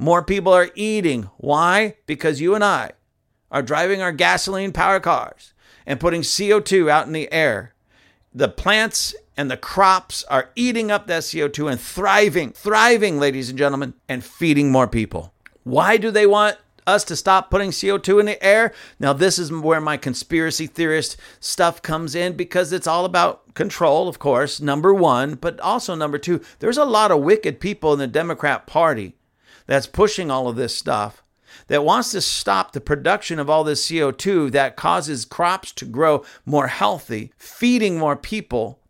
More 0.00 0.22
people 0.22 0.52
are 0.52 0.70
eating. 0.76 1.28
Why? 1.38 1.96
Because 2.06 2.40
you 2.40 2.54
and 2.54 2.62
I 2.62 2.92
are 3.50 3.62
driving 3.62 4.00
our 4.00 4.12
gasoline 4.12 4.72
powered 4.72 5.02
cars 5.02 5.52
and 5.86 5.98
putting 5.98 6.22
CO2 6.22 6.88
out 6.88 7.08
in 7.08 7.12
the 7.12 7.30
air. 7.32 7.74
The 8.32 8.48
plants 8.48 9.16
and 9.36 9.50
the 9.50 9.56
crops 9.56 10.22
are 10.24 10.50
eating 10.54 10.92
up 10.92 11.08
that 11.08 11.22
CO2 11.22 11.72
and 11.72 11.80
thriving, 11.80 12.52
thriving, 12.52 13.18
ladies 13.18 13.48
and 13.48 13.58
gentlemen, 13.58 13.94
and 14.08 14.22
feeding 14.22 14.70
more 14.70 14.86
people. 14.86 15.32
Why 15.64 15.96
do 15.96 16.12
they 16.12 16.26
want 16.26 16.58
us 16.86 17.02
to 17.04 17.16
stop 17.16 17.50
putting 17.50 17.70
CO2 17.70 18.20
in 18.20 18.26
the 18.26 18.42
air? 18.44 18.72
Now, 19.00 19.12
this 19.12 19.36
is 19.36 19.50
where 19.50 19.80
my 19.80 19.96
conspiracy 19.96 20.68
theorist 20.68 21.16
stuff 21.40 21.82
comes 21.82 22.14
in 22.14 22.36
because 22.36 22.72
it's 22.72 22.86
all 22.86 23.04
about 23.04 23.54
control, 23.54 24.06
of 24.06 24.20
course, 24.20 24.60
number 24.60 24.94
one, 24.94 25.34
but 25.34 25.58
also 25.58 25.96
number 25.96 26.18
two, 26.18 26.40
there's 26.60 26.78
a 26.78 26.84
lot 26.84 27.10
of 27.10 27.22
wicked 27.22 27.58
people 27.58 27.92
in 27.92 27.98
the 27.98 28.06
Democrat 28.06 28.66
Party 28.68 29.17
that's 29.68 29.86
pushing 29.86 30.30
all 30.30 30.48
of 30.48 30.56
this 30.56 30.74
stuff 30.74 31.22
that 31.68 31.84
wants 31.84 32.10
to 32.12 32.20
stop 32.20 32.72
the 32.72 32.80
production 32.80 33.38
of 33.38 33.48
all 33.48 33.62
this 33.62 33.86
CO2 33.86 34.50
that 34.50 34.76
causes 34.76 35.24
crops 35.24 35.70
to 35.72 35.84
grow 35.84 36.24
more 36.44 36.66
healthy, 36.66 37.32
feeding 37.36 37.98
more 37.98 38.16
people, 38.16 38.80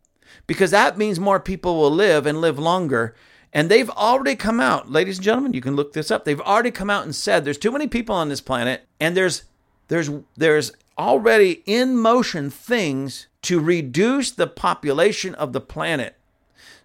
because 0.46 0.70
that 0.70 0.96
means 0.96 1.20
more 1.20 1.40
people 1.40 1.76
will 1.76 1.90
live 1.90 2.24
and 2.26 2.40
live 2.40 2.58
longer. 2.58 3.14
And 3.52 3.68
they've 3.68 3.90
already 3.90 4.36
come 4.36 4.60
out, 4.60 4.90
ladies 4.90 5.18
and 5.18 5.24
gentlemen, 5.24 5.52
you 5.52 5.60
can 5.60 5.74
look 5.74 5.92
this 5.92 6.10
up. 6.10 6.24
They've 6.24 6.40
already 6.40 6.70
come 6.70 6.90
out 6.90 7.04
and 7.04 7.14
said 7.14 7.44
there's 7.44 7.58
too 7.58 7.72
many 7.72 7.88
people 7.88 8.14
on 8.14 8.28
this 8.28 8.40
planet, 8.40 8.86
and 9.00 9.16
there's 9.16 9.44
there's 9.88 10.10
there's 10.36 10.72
already 10.96 11.62
in 11.64 11.96
motion 11.96 12.50
things 12.50 13.26
to 13.42 13.58
reduce 13.58 14.30
the 14.30 14.46
population 14.46 15.34
of 15.34 15.52
the 15.52 15.60
planet 15.60 16.17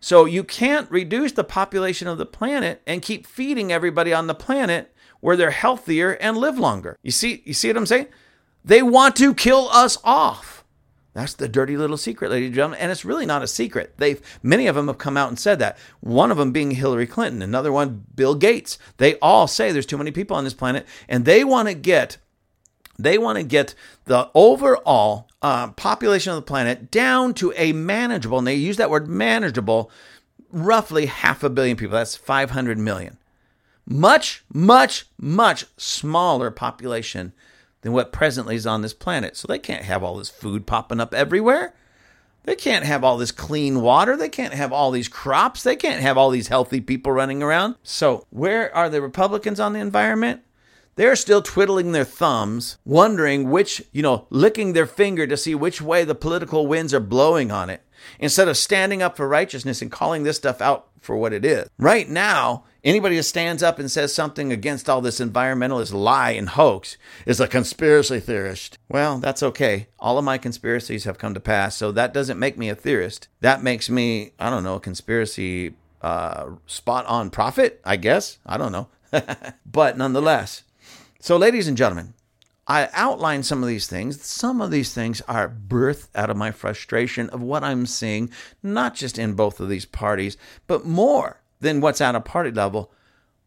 so 0.04 0.26
you 0.26 0.44
can't 0.44 0.92
reduce 0.92 1.32
the 1.32 1.46
population 1.46 2.10
of 2.10 2.18
the 2.18 2.26
planet 2.26 2.82
and 2.86 3.02
keep 3.02 3.26
feeding 3.26 3.72
everybody 3.72 4.14
on 4.14 4.28
the 4.28 4.36
planet 4.36 4.94
where 5.22 5.38
they're 5.38 5.52
healthier 5.52 6.12
and 6.16 6.36
live 6.36 6.60
longer. 6.60 6.98
You 7.04 7.12
see, 7.12 7.42
you 7.46 7.54
see 7.54 7.70
what 7.70 7.78
I'm 7.78 7.86
saying? 7.86 8.08
They 8.66 8.84
want 8.84 9.16
to 9.16 9.34
kill 9.34 9.70
us 9.70 9.98
off. 10.04 10.66
That's 11.14 11.36
the 11.36 11.48
dirty 11.48 11.78
little 11.78 11.96
secret, 11.96 12.32
ladies 12.32 12.48
and 12.48 12.56
gentlemen. 12.56 12.80
And 12.82 12.92
it's 12.92 13.06
really 13.06 13.26
not 13.26 13.44
a 13.44 13.48
secret. 13.48 13.94
They've 13.96 14.22
many 14.44 14.68
of 14.68 14.76
them 14.76 14.88
have 14.88 14.98
come 14.98 15.16
out 15.16 15.30
and 15.30 15.40
said 15.40 15.60
that. 15.60 15.78
One 16.02 16.32
of 16.32 16.38
them 16.38 16.52
being 16.52 16.72
Hillary 16.72 17.08
Clinton, 17.08 17.42
another 17.42 17.72
one 17.72 18.04
Bill 18.14 18.36
Gates. 18.36 18.78
They 18.98 19.16
all 19.20 19.48
say 19.48 19.72
there's 19.72 19.86
too 19.86 19.98
many 19.98 20.12
people 20.12 20.36
on 20.36 20.44
this 20.44 20.54
planet, 20.54 20.86
and 21.08 21.24
they 21.24 21.46
want 21.46 21.70
to 21.70 21.74
get 21.74 22.18
they 22.98 23.18
want 23.18 23.38
to 23.38 23.44
get 23.44 23.76
the 24.06 24.30
overall 24.34 25.28
uh, 25.42 25.70
population 25.72 26.32
of 26.32 26.38
the 26.38 26.42
planet 26.42 26.92
down 26.92 27.34
to 27.36 27.54
a 27.56 27.74
manageable, 27.74 28.38
and 28.38 28.48
they 28.48 28.56
use 28.56 28.78
that 28.78 28.90
word 28.90 29.08
manageable, 29.08 29.90
roughly 30.52 31.08
half 31.08 31.44
a 31.44 31.50
billion 31.50 31.78
people. 31.78 31.98
That's 31.98 32.16
500 32.16 32.78
million. 32.78 33.18
Much, 33.86 34.44
much, 34.54 35.06
much 35.20 35.66
smaller 35.78 36.52
population 36.52 37.34
than 37.82 37.92
what 37.92 38.14
presently 38.14 38.56
is 38.56 38.66
on 38.66 38.82
this 38.82 38.94
planet. 38.94 39.36
So 39.36 39.48
they 39.48 39.60
can't 39.60 39.84
have 39.84 40.04
all 40.04 40.18
this 40.18 40.30
food 40.30 40.66
popping 40.66 41.02
up 41.02 41.14
everywhere. 41.14 41.74
They 42.44 42.56
can't 42.56 42.86
have 42.86 43.04
all 43.04 43.18
this 43.18 43.32
clean 43.32 43.82
water. 43.82 44.18
They 44.18 44.30
can't 44.30 44.54
have 44.54 44.74
all 44.74 44.92
these 44.92 45.08
crops. 45.08 45.64
They 45.64 45.76
can't 45.76 46.02
have 46.02 46.18
all 46.18 46.30
these 46.30 46.48
healthy 46.48 46.82
people 46.82 47.12
running 47.12 47.42
around. 47.42 47.76
So, 47.84 48.26
where 48.32 48.74
are 48.76 48.90
the 48.90 49.02
Republicans 49.02 49.60
on 49.60 49.74
the 49.74 49.80
environment? 49.80 50.42
They're 50.96 51.16
still 51.16 51.42
twiddling 51.42 51.92
their 51.92 52.06
thumbs, 52.06 52.78
wondering 52.86 53.50
which, 53.50 53.84
you 53.92 54.02
know, 54.02 54.28
licking 54.30 54.74
their 54.74 54.86
finger 54.86 55.28
to 55.28 55.38
see 55.38 55.56
which 55.56 55.82
way 55.82 56.04
the 56.04 56.16
political 56.16 56.68
winds 56.68 56.94
are 56.94 57.00
blowing 57.00 57.52
on 57.52 57.70
it, 57.70 57.82
instead 58.20 58.48
of 58.48 58.58
standing 58.58 59.02
up 59.02 59.18
for 59.18 59.28
righteousness 59.28 59.82
and 59.82 59.92
calling 59.92 60.24
this 60.24 60.38
stuff 60.38 60.62
out 60.62 60.88
for 61.02 61.18
what 61.18 61.34
it 61.34 61.44
is. 61.44 61.70
Right 61.78 62.10
now, 62.10 62.64
Anybody 62.84 63.16
who 63.16 63.22
stands 63.22 63.64
up 63.64 63.80
and 63.80 63.90
says 63.90 64.14
something 64.14 64.52
against 64.52 64.90
all 64.90 65.00
this 65.00 65.22
environmentalist 65.22 65.94
lie 65.94 66.32
and 66.32 66.50
hoax 66.50 66.98
is 67.26 67.40
a 67.40 67.48
conspiracy 67.48 68.20
theorist. 68.20 68.78
Well, 68.90 69.20
that's 69.20 69.42
okay. 69.42 69.88
All 70.00 70.18
of 70.18 70.26
my 70.26 70.38
conspiracies 70.38 71.06
have 71.06 71.18
come 71.18 71.34
to 71.34 71.40
pass, 71.40 71.78
so 71.78 71.94
that 71.94 72.14
doesn't 72.14 72.40
make 72.40 72.58
me 72.58 72.68
a 72.68 72.76
theorist. 72.76 73.30
That 73.40 73.64
makes 73.64 73.90
me, 73.90 74.34
I 74.38 74.50
don't 74.50 74.66
know, 74.66 74.76
a 74.76 74.82
conspiracy 74.82 75.76
uh, 76.02 76.50
spot 76.66 77.06
on 77.06 77.30
prophet, 77.30 77.80
I 77.86 77.96
guess. 77.96 78.40
I 78.46 78.58
don't 78.58 78.74
know. 78.74 78.90
but 79.66 79.98
nonetheless, 79.98 80.64
so 81.24 81.38
ladies 81.38 81.70
and 81.70 81.78
gentlemen, 81.78 82.16
I 82.68 82.90
outlined 82.92 83.46
some 83.46 83.64
of 83.64 83.70
these 83.70 83.88
things. 83.88 84.22
Some 84.26 84.60
of 84.60 84.72
these 84.72 84.94
things 84.94 85.22
are 85.22 85.48
birthed 85.48 86.10
out 86.14 86.30
of 86.30 86.36
my 86.36 86.52
frustration 86.52 87.30
of 87.30 87.42
what 87.42 87.64
I'm 87.64 87.86
seeing, 87.86 88.30
not 88.62 88.94
just 88.94 89.18
in 89.18 89.34
both 89.34 89.62
of 89.62 89.70
these 89.70 89.86
parties, 89.86 90.36
but 90.68 90.86
more 90.86 91.40
than 91.62 91.80
what's 91.80 92.02
at 92.02 92.14
a 92.14 92.20
party 92.20 92.52
level, 92.52 92.92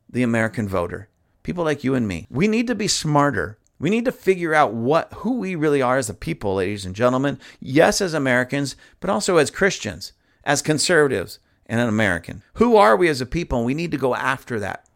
the 0.09 0.23
American 0.23 0.67
voter. 0.67 1.11
People 1.43 1.65
like 1.65 1.85
you 1.85 1.95
and 1.95 2.09
me. 2.09 2.27
We 2.31 2.49
need 2.49 2.67
to 2.69 2.75
be 2.75 2.89
smarter. 2.89 3.59
We 3.79 3.91
need 3.91 4.07
to 4.07 4.11
figure 4.11 4.55
out 4.55 4.73
what 4.73 5.13
who 5.13 5.37
we 5.39 5.55
really 5.55 5.83
are 5.83 5.99
as 5.99 6.09
a 6.09 6.15
people, 6.15 6.55
ladies 6.55 6.87
and 6.87 6.95
gentlemen. 6.95 7.39
Yes, 7.61 8.01
as 8.01 8.15
Americans, 8.15 8.75
but 9.01 9.11
also 9.11 9.37
as 9.37 9.51
Christians, 9.51 10.15
as 10.45 10.63
conservatives, 10.63 11.41
and 11.67 11.79
an 11.79 11.91
American. 11.91 12.43
Who 12.55 12.77
are 12.77 12.97
we 12.97 13.09
as 13.09 13.21
a 13.21 13.27
people? 13.27 13.67
We 13.67 13.75
need 13.75 13.91
to 13.91 13.99
go 13.99 14.15
after 14.15 14.59
that. 14.61 14.89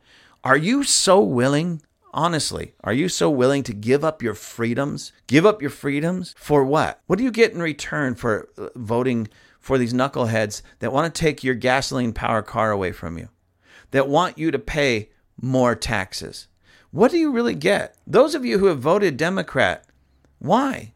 Are 0.43 0.57
you 0.57 0.83
so 0.83 1.21
willing 1.21 1.83
Honestly, 2.13 2.75
are 2.83 2.93
you 2.93 3.09
so 3.09 3.31
willing 3.31 3.63
to 3.63 3.73
give 3.73 4.05
up 4.05 4.23
your 4.23 4.35
freedoms? 4.35 5.13
Give 5.29 5.47
up 5.47 5.61
your 5.61 5.71
freedoms 5.71 6.35
for 6.37 6.65
what? 6.65 7.01
What 7.07 7.19
do 7.19 7.25
you 7.25 7.31
get 7.31 7.53
in 7.53 7.63
return 7.63 8.17
for 8.17 8.49
uh, 8.59 8.69
voting 8.75 9.29
for 9.61 9.79
these 9.79 9.93
knuckleheads 9.93 10.63
that 10.81 10.93
want 10.93 11.13
to 11.13 11.21
take 11.21 11.45
your 11.45 11.55
gasoline 11.55 12.13
powered 12.13 12.47
car 12.47 12.73
away 12.73 12.91
from 12.91 13.17
you? 13.17 13.29
That 13.93 14.09
want 14.09 14.39
you 14.39 14.51
to 14.51 14.59
pay 14.59 15.11
more 15.41 15.77
taxes? 15.77 16.49
What 16.91 17.13
do 17.13 17.19
you 17.19 17.31
really 17.31 17.55
get? 17.55 17.97
Those 18.07 18.35
of 18.35 18.45
you 18.45 18.59
who 18.59 18.67
have 18.67 18.81
voted 18.81 19.17
Democrat, 19.17 19.85
why? 20.41 20.95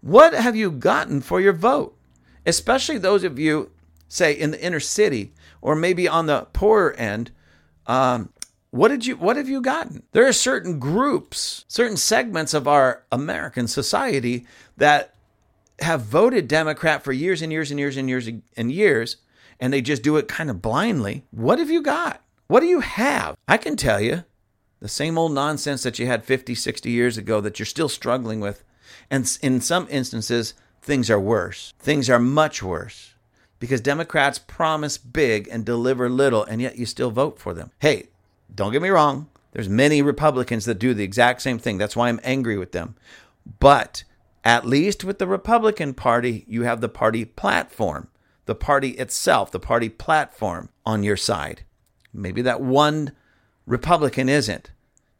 What 0.00 0.32
have 0.32 0.56
you 0.56 0.70
gotten 0.70 1.20
for 1.20 1.40
your 1.40 1.52
vote? 1.52 1.96
Especially 2.46 2.96
those 2.96 3.24
of 3.24 3.38
you, 3.38 3.70
say, 4.08 4.32
in 4.32 4.50
the 4.52 4.64
inner 4.64 4.80
city 4.80 5.34
or 5.60 5.74
maybe 5.74 6.08
on 6.08 6.26
the 6.26 6.46
poorer 6.52 6.92
end, 6.94 7.30
um, 7.86 8.30
what 8.74 8.88
did 8.88 9.06
you 9.06 9.16
what 9.16 9.36
have 9.36 9.48
you 9.48 9.60
gotten? 9.60 10.02
There 10.10 10.26
are 10.26 10.32
certain 10.32 10.80
groups, 10.80 11.64
certain 11.68 11.96
segments 11.96 12.52
of 12.52 12.66
our 12.66 13.04
American 13.12 13.68
society 13.68 14.46
that 14.76 15.14
have 15.78 16.02
voted 16.02 16.48
Democrat 16.48 17.04
for 17.04 17.12
years 17.12 17.40
and 17.40 17.52
years 17.52 17.70
and 17.70 17.78
years 17.78 17.96
and 17.96 18.08
years 18.08 18.28
and 18.56 18.72
years 18.72 19.18
and 19.60 19.72
they 19.72 19.80
just 19.80 20.02
do 20.02 20.16
it 20.16 20.26
kind 20.26 20.50
of 20.50 20.60
blindly. 20.60 21.22
What 21.30 21.60
have 21.60 21.70
you 21.70 21.82
got? 21.82 22.20
What 22.48 22.60
do 22.60 22.66
you 22.66 22.80
have? 22.80 23.36
I 23.46 23.58
can 23.58 23.76
tell 23.76 24.00
you 24.00 24.24
the 24.80 24.88
same 24.88 25.16
old 25.16 25.30
nonsense 25.30 25.84
that 25.84 26.00
you 26.00 26.08
had 26.08 26.24
50, 26.24 26.56
60 26.56 26.90
years 26.90 27.16
ago 27.16 27.40
that 27.42 27.60
you're 27.60 27.66
still 27.66 27.88
struggling 27.88 28.40
with. 28.40 28.64
And 29.08 29.38
in 29.40 29.60
some 29.60 29.86
instances, 29.88 30.54
things 30.82 31.08
are 31.10 31.20
worse. 31.20 31.72
Things 31.78 32.10
are 32.10 32.18
much 32.18 32.60
worse 32.60 33.14
because 33.60 33.80
Democrats 33.80 34.40
promise 34.40 34.98
big 34.98 35.46
and 35.46 35.64
deliver 35.64 36.10
little, 36.10 36.42
and 36.42 36.60
yet 36.60 36.76
you 36.76 36.86
still 36.86 37.12
vote 37.12 37.38
for 37.38 37.54
them. 37.54 37.70
Hey, 37.78 38.08
don't 38.52 38.72
get 38.72 38.82
me 38.82 38.88
wrong. 38.88 39.28
There's 39.52 39.68
many 39.68 40.02
Republicans 40.02 40.64
that 40.64 40.80
do 40.80 40.94
the 40.94 41.04
exact 41.04 41.42
same 41.42 41.58
thing. 41.58 41.78
That's 41.78 41.94
why 41.94 42.08
I'm 42.08 42.20
angry 42.24 42.58
with 42.58 42.72
them. 42.72 42.96
But 43.60 44.04
at 44.42 44.66
least 44.66 45.04
with 45.04 45.18
the 45.18 45.26
Republican 45.26 45.94
Party, 45.94 46.44
you 46.48 46.62
have 46.62 46.80
the 46.80 46.88
party 46.88 47.24
platform, 47.24 48.08
the 48.46 48.54
party 48.54 48.90
itself, 48.90 49.50
the 49.50 49.60
party 49.60 49.88
platform 49.88 50.68
on 50.84 51.02
your 51.02 51.16
side. 51.16 51.62
Maybe 52.12 52.42
that 52.42 52.60
one 52.60 53.12
Republican 53.66 54.28
isn't, 54.28 54.70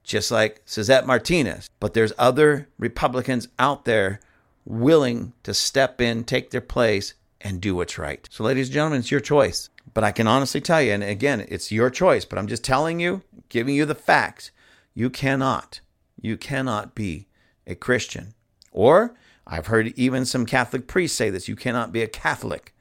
just 0.03 0.31
like 0.31 0.63
Suzette 0.65 1.07
Martinez. 1.07 1.71
But 1.81 1.95
there's 1.95 2.13
other 2.19 2.69
Republicans 2.79 3.49
out 3.59 3.85
there 3.85 4.21
willing 4.65 5.33
to 5.43 5.55
step 5.55 6.01
in, 6.01 6.25
take 6.25 6.51
their 6.51 6.61
place, 6.61 7.15
and 7.41 7.61
do 7.61 7.75
what's 7.77 7.99
right. 7.99 8.27
So, 8.31 8.45
ladies 8.45 8.69
and 8.69 8.75
gentlemen, 8.75 9.01
it's 9.01 9.11
your 9.11 9.21
choice. 9.21 9.69
But 9.95 10.05
I 10.05 10.11
can 10.11 10.27
honestly 10.27 10.61
tell 10.61 10.83
you, 10.83 10.93
and 10.93 11.05
again, 11.05 11.47
it's 11.49 11.73
your 11.73 11.89
choice, 11.89 12.25
but 12.25 12.39
I'm 12.39 12.49
just 12.49 12.65
telling 12.65 12.99
you, 12.99 13.23
giving 13.49 13.77
you 13.77 13.87
the 13.87 13.95
facts. 13.95 14.51
You 14.93 15.09
cannot, 15.09 15.81
you 16.21 16.37
cannot 16.37 16.95
be 16.95 17.29
a 17.67 17.77
Christian. 17.77 18.35
Or 18.73 19.15
I've 19.47 19.69
heard 19.69 19.93
even 19.97 20.25
some 20.25 20.47
Catholic 20.47 20.89
priests 20.89 21.17
say 21.17 21.31
this 21.31 21.49
you 21.49 21.57
cannot 21.57 21.93
be 21.93 22.03
a 22.03 22.09
Catholic 22.09 22.75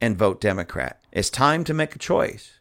and 0.00 0.18
vote 0.18 0.40
Democrat. 0.40 1.00
It's 1.12 1.30
time 1.30 1.64
to 1.64 1.74
make 1.74 1.94
a 1.94 1.98
choice. 1.98 2.58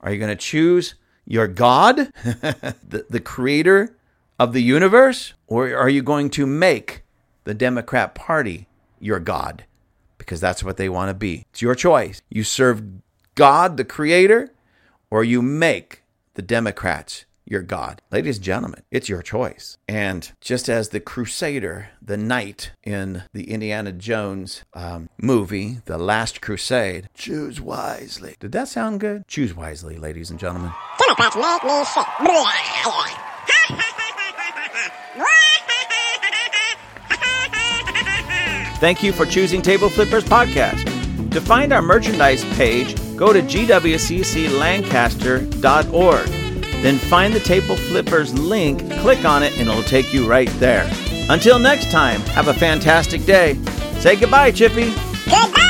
Are 0.00 0.12
you 0.12 0.18
going 0.18 0.30
to 0.30 0.36
choose 0.36 0.94
your 1.26 1.46
God, 1.46 1.96
the, 2.24 3.06
the 3.08 3.20
creator 3.20 3.96
of 4.38 4.52
the 4.52 4.62
universe, 4.62 5.34
or 5.46 5.76
are 5.76 5.88
you 5.88 6.02
going 6.02 6.30
to 6.30 6.46
make 6.46 7.02
the 7.44 7.54
Democrat 7.54 8.14
Party 8.14 8.66
your 8.98 9.20
God? 9.20 9.64
Because 10.18 10.40
that's 10.40 10.64
what 10.64 10.76
they 10.76 10.88
want 10.88 11.10
to 11.10 11.14
be. 11.14 11.46
It's 11.50 11.62
your 11.62 11.74
choice. 11.74 12.22
You 12.30 12.44
serve 12.44 12.82
God, 13.40 13.78
the 13.78 13.86
creator, 13.86 14.52
or 15.10 15.24
you 15.24 15.40
make 15.40 16.02
the 16.34 16.42
Democrats 16.42 17.24
your 17.46 17.62
God. 17.62 18.02
Ladies 18.10 18.36
and 18.36 18.44
gentlemen, 18.44 18.82
it's 18.90 19.08
your 19.08 19.22
choice. 19.22 19.78
And 19.88 20.30
just 20.42 20.68
as 20.68 20.90
the 20.90 21.00
crusader, 21.00 21.88
the 22.02 22.18
knight 22.18 22.72
in 22.84 23.22
the 23.32 23.50
Indiana 23.50 23.92
Jones 23.92 24.62
um, 24.74 25.08
movie, 25.16 25.78
The 25.86 25.96
Last 25.96 26.42
Crusade, 26.42 27.08
choose 27.14 27.62
wisely. 27.62 28.36
Did 28.40 28.52
that 28.52 28.68
sound 28.68 29.00
good? 29.00 29.26
Choose 29.26 29.56
wisely, 29.56 29.96
ladies 29.96 30.28
and 30.30 30.38
gentlemen. 30.38 30.72
Democrats 30.98 31.34
make 31.34 31.64
me 31.64 31.84
sick. 31.86 32.06
Thank 38.80 39.02
you 39.02 39.14
for 39.14 39.24
choosing 39.24 39.62
Table 39.62 39.88
Flippers 39.88 40.24
Podcast. 40.24 40.84
To 41.30 41.40
find 41.40 41.72
our 41.72 41.80
merchandise 41.80 42.44
page, 42.56 42.99
go 43.20 43.32
to 43.34 43.42
gwcclancaster.org. 43.42 46.26
Then 46.82 46.96
find 46.96 47.34
the 47.34 47.40
Table 47.40 47.76
Flippers 47.76 48.32
link, 48.32 48.90
click 49.00 49.26
on 49.26 49.42
it, 49.42 49.52
and 49.58 49.68
it'll 49.68 49.82
take 49.82 50.14
you 50.14 50.26
right 50.26 50.48
there. 50.58 50.90
Until 51.28 51.58
next 51.58 51.90
time, 51.90 52.22
have 52.22 52.48
a 52.48 52.54
fantastic 52.54 53.26
day. 53.26 53.58
Say 53.98 54.16
goodbye, 54.16 54.52
Chippy. 54.52 54.94
Goodbye. 55.26 55.60